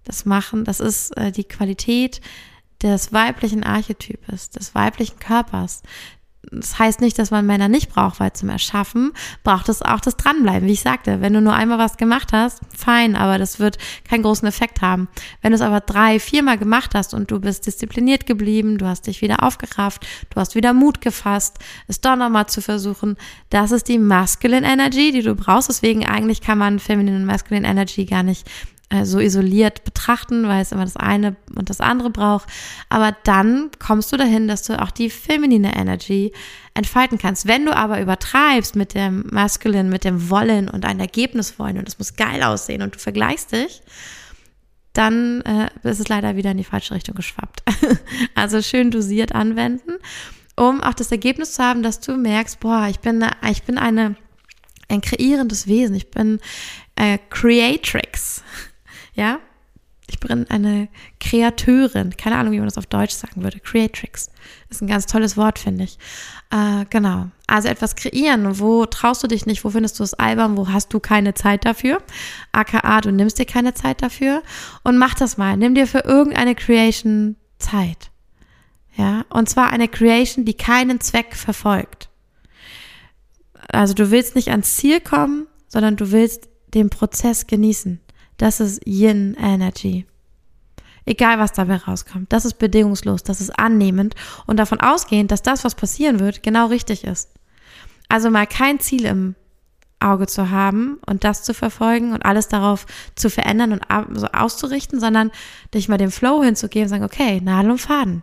Das 0.04 0.24
Machen, 0.24 0.64
das 0.64 0.80
ist 0.80 1.16
äh, 1.16 1.32
die 1.32 1.44
Qualität 1.44 2.20
des 2.82 3.12
weiblichen 3.12 3.64
Archetypes, 3.64 4.50
des 4.50 4.74
weiblichen 4.74 5.18
Körpers, 5.18 5.82
das 6.50 6.78
heißt 6.78 7.00
nicht, 7.00 7.18
dass 7.18 7.30
man 7.30 7.46
Männer 7.46 7.68
nicht 7.68 7.90
braucht, 7.90 8.20
weil 8.20 8.32
zum 8.32 8.48
Erschaffen 8.48 9.12
braucht 9.42 9.68
es 9.68 9.82
auch 9.82 10.00
das 10.00 10.16
Dranbleiben. 10.16 10.68
Wie 10.68 10.72
ich 10.72 10.80
sagte, 10.80 11.20
wenn 11.20 11.32
du 11.32 11.40
nur 11.40 11.52
einmal 11.52 11.78
was 11.78 11.96
gemacht 11.96 12.32
hast, 12.32 12.60
fein, 12.76 13.16
aber 13.16 13.38
das 13.38 13.58
wird 13.58 13.78
keinen 14.08 14.22
großen 14.22 14.46
Effekt 14.46 14.80
haben. 14.80 15.08
Wenn 15.42 15.50
du 15.50 15.56
es 15.56 15.62
aber 15.62 15.80
drei, 15.80 16.20
viermal 16.20 16.56
gemacht 16.56 16.94
hast 16.94 17.12
und 17.12 17.30
du 17.30 17.40
bist 17.40 17.66
diszipliniert 17.66 18.26
geblieben, 18.26 18.78
du 18.78 18.86
hast 18.86 19.06
dich 19.06 19.20
wieder 19.20 19.42
aufgerafft, 19.42 20.06
du 20.30 20.40
hast 20.40 20.54
wieder 20.54 20.72
Mut 20.72 21.00
gefasst, 21.00 21.58
es 21.86 22.00
doch 22.00 22.16
nochmal 22.16 22.46
zu 22.46 22.62
versuchen, 22.62 23.16
das 23.50 23.72
ist 23.72 23.88
die 23.88 23.98
Masculine 23.98 24.66
Energy, 24.66 25.12
die 25.12 25.22
du 25.22 25.34
brauchst. 25.34 25.68
Deswegen 25.68 26.06
eigentlich 26.06 26.40
kann 26.40 26.58
man 26.58 26.78
Feminine 26.78 27.16
und 27.16 27.24
Masculine 27.24 27.66
Energy 27.66 28.04
gar 28.04 28.22
nicht 28.22 28.48
äh, 28.90 29.04
so 29.04 29.18
isoliert 29.18 29.84
betrachten, 29.84 30.48
weil 30.48 30.62
es 30.62 30.72
immer 30.72 30.84
das 30.84 30.96
eine 30.96 31.36
und 31.54 31.68
das 31.68 31.80
andere 31.80 32.10
braucht. 32.10 32.48
Aber 32.88 33.14
dann 33.24 33.70
kommst 33.78 34.12
du 34.12 34.16
dahin, 34.16 34.48
dass 34.48 34.62
du 34.62 34.80
auch 34.80 34.90
die 34.90 35.10
feminine 35.10 35.76
Energy 35.76 36.32
entfalten 36.74 37.18
kannst. 37.18 37.46
Wenn 37.46 37.66
du 37.66 37.76
aber 37.76 38.00
übertreibst 38.00 38.76
mit 38.76 38.94
dem 38.94 39.26
Masculine, 39.30 39.90
mit 39.90 40.04
dem 40.04 40.30
Wollen 40.30 40.68
und 40.68 40.86
ein 40.86 41.00
Ergebnis 41.00 41.58
wollen 41.58 41.76
und 41.76 41.88
es 41.88 41.98
muss 41.98 42.16
geil 42.16 42.42
aussehen 42.42 42.80
und 42.80 42.94
du 42.94 42.98
vergleichst 42.98 43.52
dich, 43.52 43.82
dann 44.94 45.42
äh, 45.42 45.68
ist 45.88 46.00
es 46.00 46.08
leider 46.08 46.36
wieder 46.36 46.50
in 46.50 46.56
die 46.56 46.64
falsche 46.64 46.94
Richtung 46.94 47.14
geschwappt. 47.14 47.62
also 48.34 48.62
schön 48.62 48.90
dosiert 48.90 49.34
anwenden, 49.34 49.92
um 50.56 50.80
auch 50.80 50.94
das 50.94 51.12
Ergebnis 51.12 51.52
zu 51.52 51.62
haben, 51.62 51.82
dass 51.82 52.00
du 52.00 52.16
merkst, 52.16 52.58
boah, 52.58 52.86
ich 52.88 53.00
bin, 53.00 53.24
ich 53.50 53.62
bin 53.62 53.78
eine, 53.78 54.16
ein 54.88 55.00
kreierendes 55.00 55.66
Wesen, 55.66 55.94
ich 55.94 56.10
bin 56.10 56.40
äh, 56.96 57.18
Creatrix. 57.30 58.42
Ja, 59.18 59.40
ich 60.08 60.20
bin 60.20 60.48
eine 60.48 60.88
Kreateurin. 61.18 62.16
Keine 62.16 62.36
Ahnung, 62.36 62.52
wie 62.52 62.58
man 62.58 62.68
das 62.68 62.78
auf 62.78 62.86
Deutsch 62.86 63.14
sagen 63.14 63.42
würde. 63.42 63.58
Creatrix. 63.58 64.30
Ist 64.70 64.80
ein 64.80 64.86
ganz 64.86 65.06
tolles 65.06 65.36
Wort, 65.36 65.58
finde 65.58 65.84
ich. 65.84 65.98
Äh, 66.50 66.86
genau. 66.88 67.26
Also 67.48 67.68
etwas 67.68 67.96
kreieren. 67.96 68.60
Wo 68.60 68.86
traust 68.86 69.24
du 69.24 69.26
dich 69.26 69.44
nicht? 69.44 69.64
Wo 69.64 69.70
findest 69.70 69.98
du 69.98 70.04
es 70.04 70.14
albern? 70.14 70.56
Wo 70.56 70.68
hast 70.68 70.94
du 70.94 71.00
keine 71.00 71.34
Zeit 71.34 71.64
dafür? 71.64 72.00
AKA, 72.52 73.00
du 73.00 73.10
nimmst 73.10 73.40
dir 73.40 73.44
keine 73.44 73.74
Zeit 73.74 74.00
dafür. 74.00 74.42
Und 74.84 74.98
mach 74.98 75.14
das 75.14 75.36
mal. 75.36 75.56
Nimm 75.56 75.74
dir 75.74 75.88
für 75.88 76.04
irgendeine 76.04 76.54
Creation 76.54 77.34
Zeit. 77.58 78.10
Ja. 78.96 79.24
Und 79.30 79.48
zwar 79.48 79.70
eine 79.70 79.88
Creation, 79.88 80.44
die 80.44 80.54
keinen 80.54 81.00
Zweck 81.00 81.34
verfolgt. 81.34 82.08
Also 83.68 83.94
du 83.94 84.12
willst 84.12 84.36
nicht 84.36 84.50
ans 84.50 84.76
Ziel 84.76 85.00
kommen, 85.00 85.48
sondern 85.66 85.96
du 85.96 86.12
willst 86.12 86.48
den 86.72 86.88
Prozess 86.88 87.46
genießen. 87.46 88.00
Das 88.38 88.60
ist 88.60 88.80
Yin 88.86 89.36
Energy. 89.38 90.06
Egal, 91.04 91.38
was 91.38 91.52
dabei 91.52 91.76
rauskommt. 91.76 92.32
Das 92.32 92.44
ist 92.44 92.58
bedingungslos, 92.58 93.22
das 93.22 93.40
ist 93.40 93.58
annehmend 93.58 94.14
und 94.46 94.58
davon 94.58 94.80
ausgehend, 94.80 95.30
dass 95.30 95.42
das, 95.42 95.64
was 95.64 95.74
passieren 95.74 96.20
wird, 96.20 96.42
genau 96.42 96.66
richtig 96.66 97.04
ist. 97.04 97.30
Also 98.08 98.30
mal 98.30 98.46
kein 98.46 98.80
Ziel 98.80 99.04
im 99.04 99.34
Auge 100.00 100.26
zu 100.26 100.50
haben 100.50 100.98
und 101.06 101.24
das 101.24 101.42
zu 101.42 101.54
verfolgen 101.54 102.12
und 102.12 102.24
alles 102.24 102.48
darauf 102.48 102.86
zu 103.16 103.30
verändern 103.30 103.72
und 103.72 104.18
so 104.18 104.26
auszurichten, 104.28 105.00
sondern 105.00 105.30
dich 105.74 105.88
mal 105.88 105.98
dem 105.98 106.10
Flow 106.10 106.42
hinzugeben 106.42 106.84
und 106.84 106.90
sagen, 106.90 107.04
okay, 107.04 107.40
Nadel 107.40 107.72
und 107.72 107.80
Faden. 107.80 108.22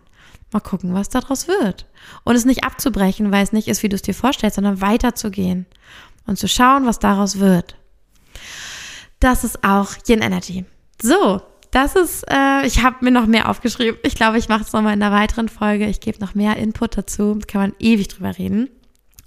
Mal 0.52 0.60
gucken, 0.60 0.94
was 0.94 1.08
daraus 1.08 1.48
wird. 1.48 1.86
Und 2.24 2.36
es 2.36 2.44
nicht 2.44 2.64
abzubrechen, 2.64 3.32
weil 3.32 3.42
es 3.42 3.52
nicht 3.52 3.68
ist, 3.68 3.82
wie 3.82 3.88
du 3.88 3.96
es 3.96 4.02
dir 4.02 4.14
vorstellst, 4.14 4.54
sondern 4.54 4.80
weiterzugehen 4.80 5.66
und 6.26 6.38
zu 6.38 6.48
schauen, 6.48 6.86
was 6.86 6.98
daraus 6.98 7.38
wird. 7.38 7.76
Das 9.26 9.42
ist 9.42 9.64
auch 9.64 9.88
Yin 10.06 10.22
Energy. 10.22 10.64
So, 11.02 11.42
das 11.72 11.96
ist, 11.96 12.22
äh, 12.30 12.64
ich 12.64 12.84
habe 12.84 13.04
mir 13.04 13.10
noch 13.10 13.26
mehr 13.26 13.48
aufgeschrieben. 13.48 13.98
Ich 14.04 14.14
glaube, 14.14 14.38
ich 14.38 14.48
mache 14.48 14.62
es 14.62 14.72
nochmal 14.72 14.94
in 14.94 15.02
einer 15.02 15.12
weiteren 15.12 15.48
Folge. 15.48 15.86
Ich 15.86 15.98
gebe 15.98 16.20
noch 16.20 16.36
mehr 16.36 16.56
Input 16.58 16.96
dazu. 16.96 17.34
Da 17.34 17.44
kann 17.44 17.60
man 17.60 17.74
ewig 17.80 18.06
drüber 18.06 18.38
reden. 18.38 18.70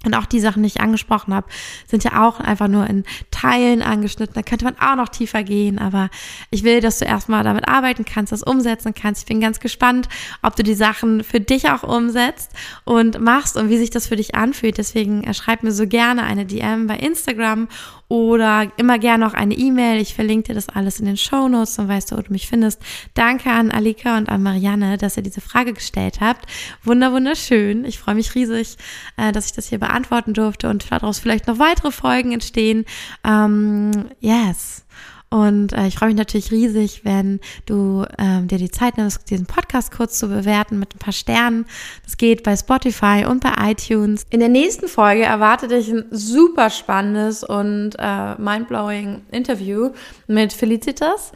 Und 0.06 0.14
auch 0.14 0.24
die 0.24 0.40
Sachen, 0.40 0.62
die 0.62 0.68
ich 0.68 0.80
angesprochen 0.80 1.34
habe, 1.34 1.48
sind 1.86 2.02
ja 2.02 2.26
auch 2.26 2.40
einfach 2.40 2.68
nur 2.68 2.86
in 2.86 3.04
Teilen 3.40 3.82
angeschnitten. 3.82 4.34
Da 4.34 4.42
könnte 4.42 4.64
man 4.64 4.78
auch 4.78 4.96
noch 4.96 5.08
tiefer 5.08 5.42
gehen. 5.42 5.78
Aber 5.78 6.10
ich 6.50 6.62
will, 6.62 6.80
dass 6.80 6.98
du 6.98 7.04
erstmal 7.04 7.44
damit 7.44 7.68
arbeiten 7.68 8.04
kannst, 8.04 8.32
das 8.32 8.42
umsetzen 8.42 8.94
kannst. 8.94 9.22
Ich 9.22 9.26
bin 9.26 9.40
ganz 9.40 9.60
gespannt, 9.60 10.08
ob 10.42 10.56
du 10.56 10.62
die 10.62 10.74
Sachen 10.74 11.24
für 11.24 11.40
dich 11.40 11.70
auch 11.70 11.82
umsetzt 11.82 12.50
und 12.84 13.20
machst 13.20 13.56
und 13.56 13.70
wie 13.70 13.78
sich 13.78 13.90
das 13.90 14.06
für 14.06 14.16
dich 14.16 14.34
anfühlt. 14.34 14.78
Deswegen 14.78 15.24
äh, 15.24 15.34
schreib 15.34 15.62
mir 15.62 15.72
so 15.72 15.86
gerne 15.86 16.22
eine 16.24 16.44
DM 16.44 16.86
bei 16.86 16.96
Instagram 16.96 17.68
oder 18.10 18.66
immer 18.76 18.98
gerne 18.98 19.24
auch 19.24 19.34
eine 19.34 19.54
E-Mail. 19.54 20.00
Ich 20.00 20.14
verlinke 20.14 20.48
dir 20.48 20.54
das 20.54 20.68
alles 20.68 20.98
in 20.98 21.06
den 21.06 21.16
Show 21.16 21.46
Notes, 21.46 21.76
dann 21.76 21.86
weißt 21.86 22.10
du, 22.10 22.16
wo 22.16 22.22
du 22.22 22.32
mich 22.32 22.48
findest. 22.48 22.82
Danke 23.14 23.50
an 23.50 23.70
Alika 23.70 24.18
und 24.18 24.28
an 24.28 24.42
Marianne, 24.42 24.98
dass 24.98 25.16
ihr 25.16 25.22
diese 25.22 25.40
Frage 25.40 25.72
gestellt 25.72 26.20
habt. 26.20 26.46
Wunder, 26.82 27.12
wunderschön. 27.12 27.84
Ich 27.84 28.00
freue 28.00 28.16
mich 28.16 28.34
riesig, 28.34 28.76
äh, 29.16 29.30
dass 29.30 29.46
ich 29.46 29.52
das 29.52 29.68
hier 29.68 29.78
beantworten 29.78 30.34
durfte 30.34 30.68
und 30.68 30.90
daraus 30.90 31.20
vielleicht 31.20 31.46
noch 31.46 31.60
weitere 31.60 31.92
Folgen 31.92 32.32
entstehen. 32.32 32.84
Ähm, 33.30 33.90
yes. 34.20 34.84
Und 35.32 35.72
äh, 35.72 35.86
ich 35.86 35.94
freue 35.94 36.08
mich 36.08 36.18
natürlich 36.18 36.50
riesig, 36.50 37.04
wenn 37.04 37.38
du 37.64 38.04
ähm, 38.18 38.48
dir 38.48 38.58
die 38.58 38.70
Zeit 38.70 38.96
nimmst, 38.96 39.30
diesen 39.30 39.46
Podcast 39.46 39.92
kurz 39.92 40.18
zu 40.18 40.26
bewerten 40.26 40.80
mit 40.80 40.92
ein 40.92 40.98
paar 40.98 41.12
Sternen. 41.12 41.66
Das 42.02 42.16
geht 42.16 42.42
bei 42.42 42.56
Spotify 42.56 43.24
und 43.28 43.40
bei 43.40 43.52
iTunes. 43.70 44.26
In 44.30 44.40
der 44.40 44.48
nächsten 44.48 44.88
Folge 44.88 45.22
erwartet 45.22 45.70
dich 45.70 45.88
ein 45.88 46.06
super 46.10 46.68
spannendes 46.68 47.44
und 47.44 47.92
äh, 47.96 48.34
mindblowing 48.40 49.22
Interview 49.30 49.90
mit 50.26 50.52
Felicitas 50.52 51.30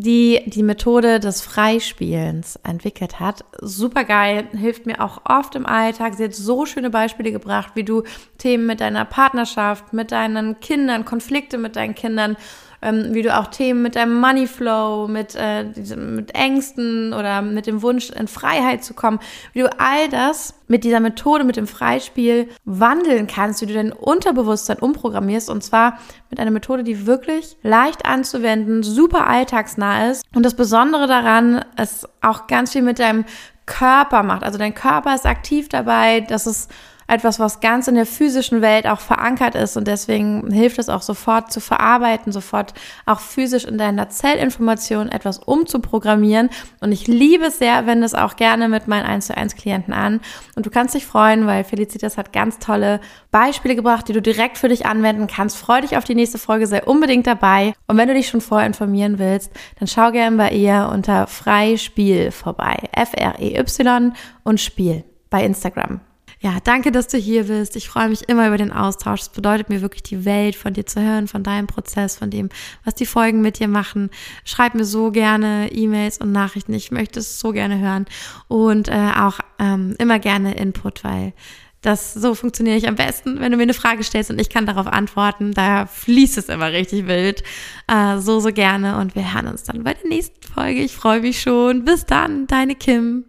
die 0.00 0.44
die 0.46 0.62
Methode 0.62 1.18
des 1.18 1.40
Freispielens 1.40 2.54
entwickelt 2.62 3.18
hat. 3.18 3.44
Super 3.60 4.04
geil, 4.04 4.46
hilft 4.56 4.86
mir 4.86 5.02
auch 5.02 5.22
oft 5.24 5.56
im 5.56 5.66
Alltag. 5.66 6.14
Sie 6.14 6.22
hat 6.22 6.34
so 6.34 6.66
schöne 6.66 6.88
Beispiele 6.88 7.32
gebracht, 7.32 7.72
wie 7.74 7.82
du 7.82 8.04
Themen 8.38 8.66
mit 8.66 8.80
deiner 8.80 9.04
Partnerschaft, 9.04 9.92
mit 9.92 10.12
deinen 10.12 10.60
Kindern, 10.60 11.04
Konflikte 11.04 11.58
mit 11.58 11.74
deinen 11.74 11.96
Kindern 11.96 12.36
ähm, 12.82 13.08
wie 13.10 13.22
du 13.22 13.36
auch 13.36 13.48
Themen 13.48 13.82
mit 13.82 13.96
deinem 13.96 14.20
Moneyflow, 14.20 15.08
mit, 15.08 15.34
äh, 15.36 15.64
mit 15.96 16.34
Ängsten 16.34 17.12
oder 17.12 17.42
mit 17.42 17.66
dem 17.66 17.82
Wunsch 17.82 18.10
in 18.10 18.28
Freiheit 18.28 18.84
zu 18.84 18.94
kommen, 18.94 19.18
wie 19.52 19.60
du 19.60 19.70
all 19.78 20.08
das 20.08 20.54
mit 20.68 20.84
dieser 20.84 21.00
Methode, 21.00 21.44
mit 21.44 21.56
dem 21.56 21.66
Freispiel 21.66 22.48
wandeln 22.64 23.26
kannst, 23.26 23.62
wie 23.62 23.66
du 23.66 23.74
dein 23.74 23.92
Unterbewusstsein 23.92 24.78
umprogrammierst 24.78 25.50
und 25.50 25.64
zwar 25.64 25.98
mit 26.30 26.38
einer 26.38 26.50
Methode, 26.50 26.84
die 26.84 27.06
wirklich 27.06 27.56
leicht 27.62 28.06
anzuwenden, 28.06 28.82
super 28.82 29.26
alltagsnah 29.26 30.10
ist. 30.10 30.24
Und 30.34 30.44
das 30.44 30.54
Besondere 30.54 31.06
daran 31.06 31.64
ist 31.80 32.08
auch 32.20 32.46
ganz 32.46 32.72
viel 32.72 32.82
mit 32.82 32.98
deinem 32.98 33.24
Körper 33.66 34.22
macht. 34.22 34.44
Also 34.44 34.58
dein 34.58 34.74
Körper 34.74 35.14
ist 35.14 35.26
aktiv 35.26 35.68
dabei, 35.68 36.20
dass 36.20 36.46
es 36.46 36.68
etwas, 37.08 37.40
was 37.40 37.60
ganz 37.60 37.88
in 37.88 37.94
der 37.94 38.06
physischen 38.06 38.60
Welt 38.60 38.86
auch 38.86 39.00
verankert 39.00 39.54
ist 39.54 39.76
und 39.76 39.88
deswegen 39.88 40.50
hilft 40.52 40.78
es 40.78 40.90
auch 40.90 41.00
sofort 41.02 41.50
zu 41.50 41.60
verarbeiten, 41.60 42.32
sofort 42.32 42.74
auch 43.06 43.20
physisch 43.20 43.64
in 43.64 43.78
deiner 43.78 44.10
Zellinformation 44.10 45.08
etwas 45.08 45.38
umzuprogrammieren 45.38 46.50
und 46.80 46.92
ich 46.92 47.06
liebe 47.06 47.46
es 47.46 47.58
sehr, 47.58 47.86
wenn 47.86 48.02
es 48.02 48.14
auch 48.14 48.36
gerne 48.36 48.68
mit 48.68 48.88
meinen 48.88 49.06
1 49.06 49.26
zu 49.26 49.36
1 49.36 49.56
Klienten 49.56 49.94
an 49.94 50.20
und 50.54 50.66
du 50.66 50.70
kannst 50.70 50.94
dich 50.94 51.06
freuen, 51.06 51.46
weil 51.46 51.64
Felicitas 51.64 52.18
hat 52.18 52.32
ganz 52.32 52.58
tolle 52.58 53.00
Beispiele 53.30 53.74
gebracht, 53.74 54.06
die 54.08 54.12
du 54.12 54.22
direkt 54.22 54.58
für 54.58 54.68
dich 54.68 54.84
anwenden 54.84 55.26
kannst. 55.26 55.56
Freu 55.56 55.80
dich 55.80 55.96
auf 55.96 56.04
die 56.04 56.14
nächste 56.14 56.38
Folge, 56.38 56.66
sei 56.66 56.82
unbedingt 56.84 57.26
dabei 57.26 57.72
und 57.86 57.96
wenn 57.96 58.08
du 58.08 58.14
dich 58.14 58.28
schon 58.28 58.42
vorher 58.42 58.66
informieren 58.66 59.18
willst, 59.18 59.50
dann 59.78 59.88
schau 59.88 60.12
gerne 60.12 60.36
bei 60.36 60.50
ihr 60.50 60.90
unter 60.92 61.26
Freispiel 61.26 62.30
vorbei. 62.32 62.76
F-R-E-Y 62.92 64.12
und 64.44 64.60
Spiel 64.60 65.04
bei 65.30 65.42
Instagram. 65.44 66.00
Ja, 66.40 66.58
danke, 66.62 66.92
dass 66.92 67.08
du 67.08 67.18
hier 67.18 67.44
bist. 67.44 67.74
Ich 67.74 67.88
freue 67.88 68.08
mich 68.08 68.28
immer 68.28 68.46
über 68.46 68.58
den 68.58 68.72
Austausch. 68.72 69.22
Es 69.22 69.28
bedeutet 69.28 69.70
mir 69.70 69.80
wirklich 69.80 70.04
die 70.04 70.24
Welt, 70.24 70.54
von 70.54 70.72
dir 70.72 70.86
zu 70.86 71.02
hören, 71.02 71.26
von 71.26 71.42
deinem 71.42 71.66
Prozess, 71.66 72.16
von 72.16 72.30
dem, 72.30 72.48
was 72.84 72.94
die 72.94 73.06
Folgen 73.06 73.40
mit 73.40 73.58
dir 73.58 73.66
machen. 73.66 74.10
Schreib 74.44 74.74
mir 74.74 74.84
so 74.84 75.10
gerne 75.10 75.70
E-Mails 75.72 76.18
und 76.18 76.30
Nachrichten. 76.30 76.74
Ich 76.74 76.92
möchte 76.92 77.18
es 77.18 77.40
so 77.40 77.50
gerne 77.50 77.80
hören 77.80 78.06
und 78.46 78.88
äh, 78.88 79.10
auch 79.18 79.40
ähm, 79.58 79.96
immer 79.98 80.20
gerne 80.20 80.54
Input, 80.54 81.02
weil 81.02 81.32
das 81.80 82.14
so 82.14 82.34
funktioniere 82.34 82.76
ich 82.76 82.88
am 82.88 82.96
besten, 82.96 83.40
wenn 83.40 83.52
du 83.52 83.56
mir 83.56 83.62
eine 83.64 83.74
Frage 83.74 84.02
stellst 84.02 84.30
und 84.30 84.40
ich 84.40 84.48
kann 84.48 84.66
darauf 84.66 84.86
antworten. 84.86 85.52
Da 85.52 85.86
fließt 85.86 86.38
es 86.38 86.48
immer 86.48 86.72
richtig 86.72 87.06
wild. 87.06 87.42
Äh, 87.88 88.18
so, 88.18 88.38
so 88.40 88.52
gerne. 88.52 88.98
Und 88.98 89.14
wir 89.14 89.34
hören 89.34 89.48
uns 89.48 89.64
dann 89.64 89.82
bei 89.82 89.94
der 89.94 90.08
nächsten 90.08 90.42
Folge. 90.42 90.80
Ich 90.80 90.94
freue 90.94 91.20
mich 91.20 91.40
schon. 91.40 91.84
Bis 91.84 92.06
dann, 92.06 92.46
deine 92.46 92.74
Kim. 92.74 93.24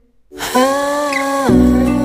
Ah. 0.56 1.99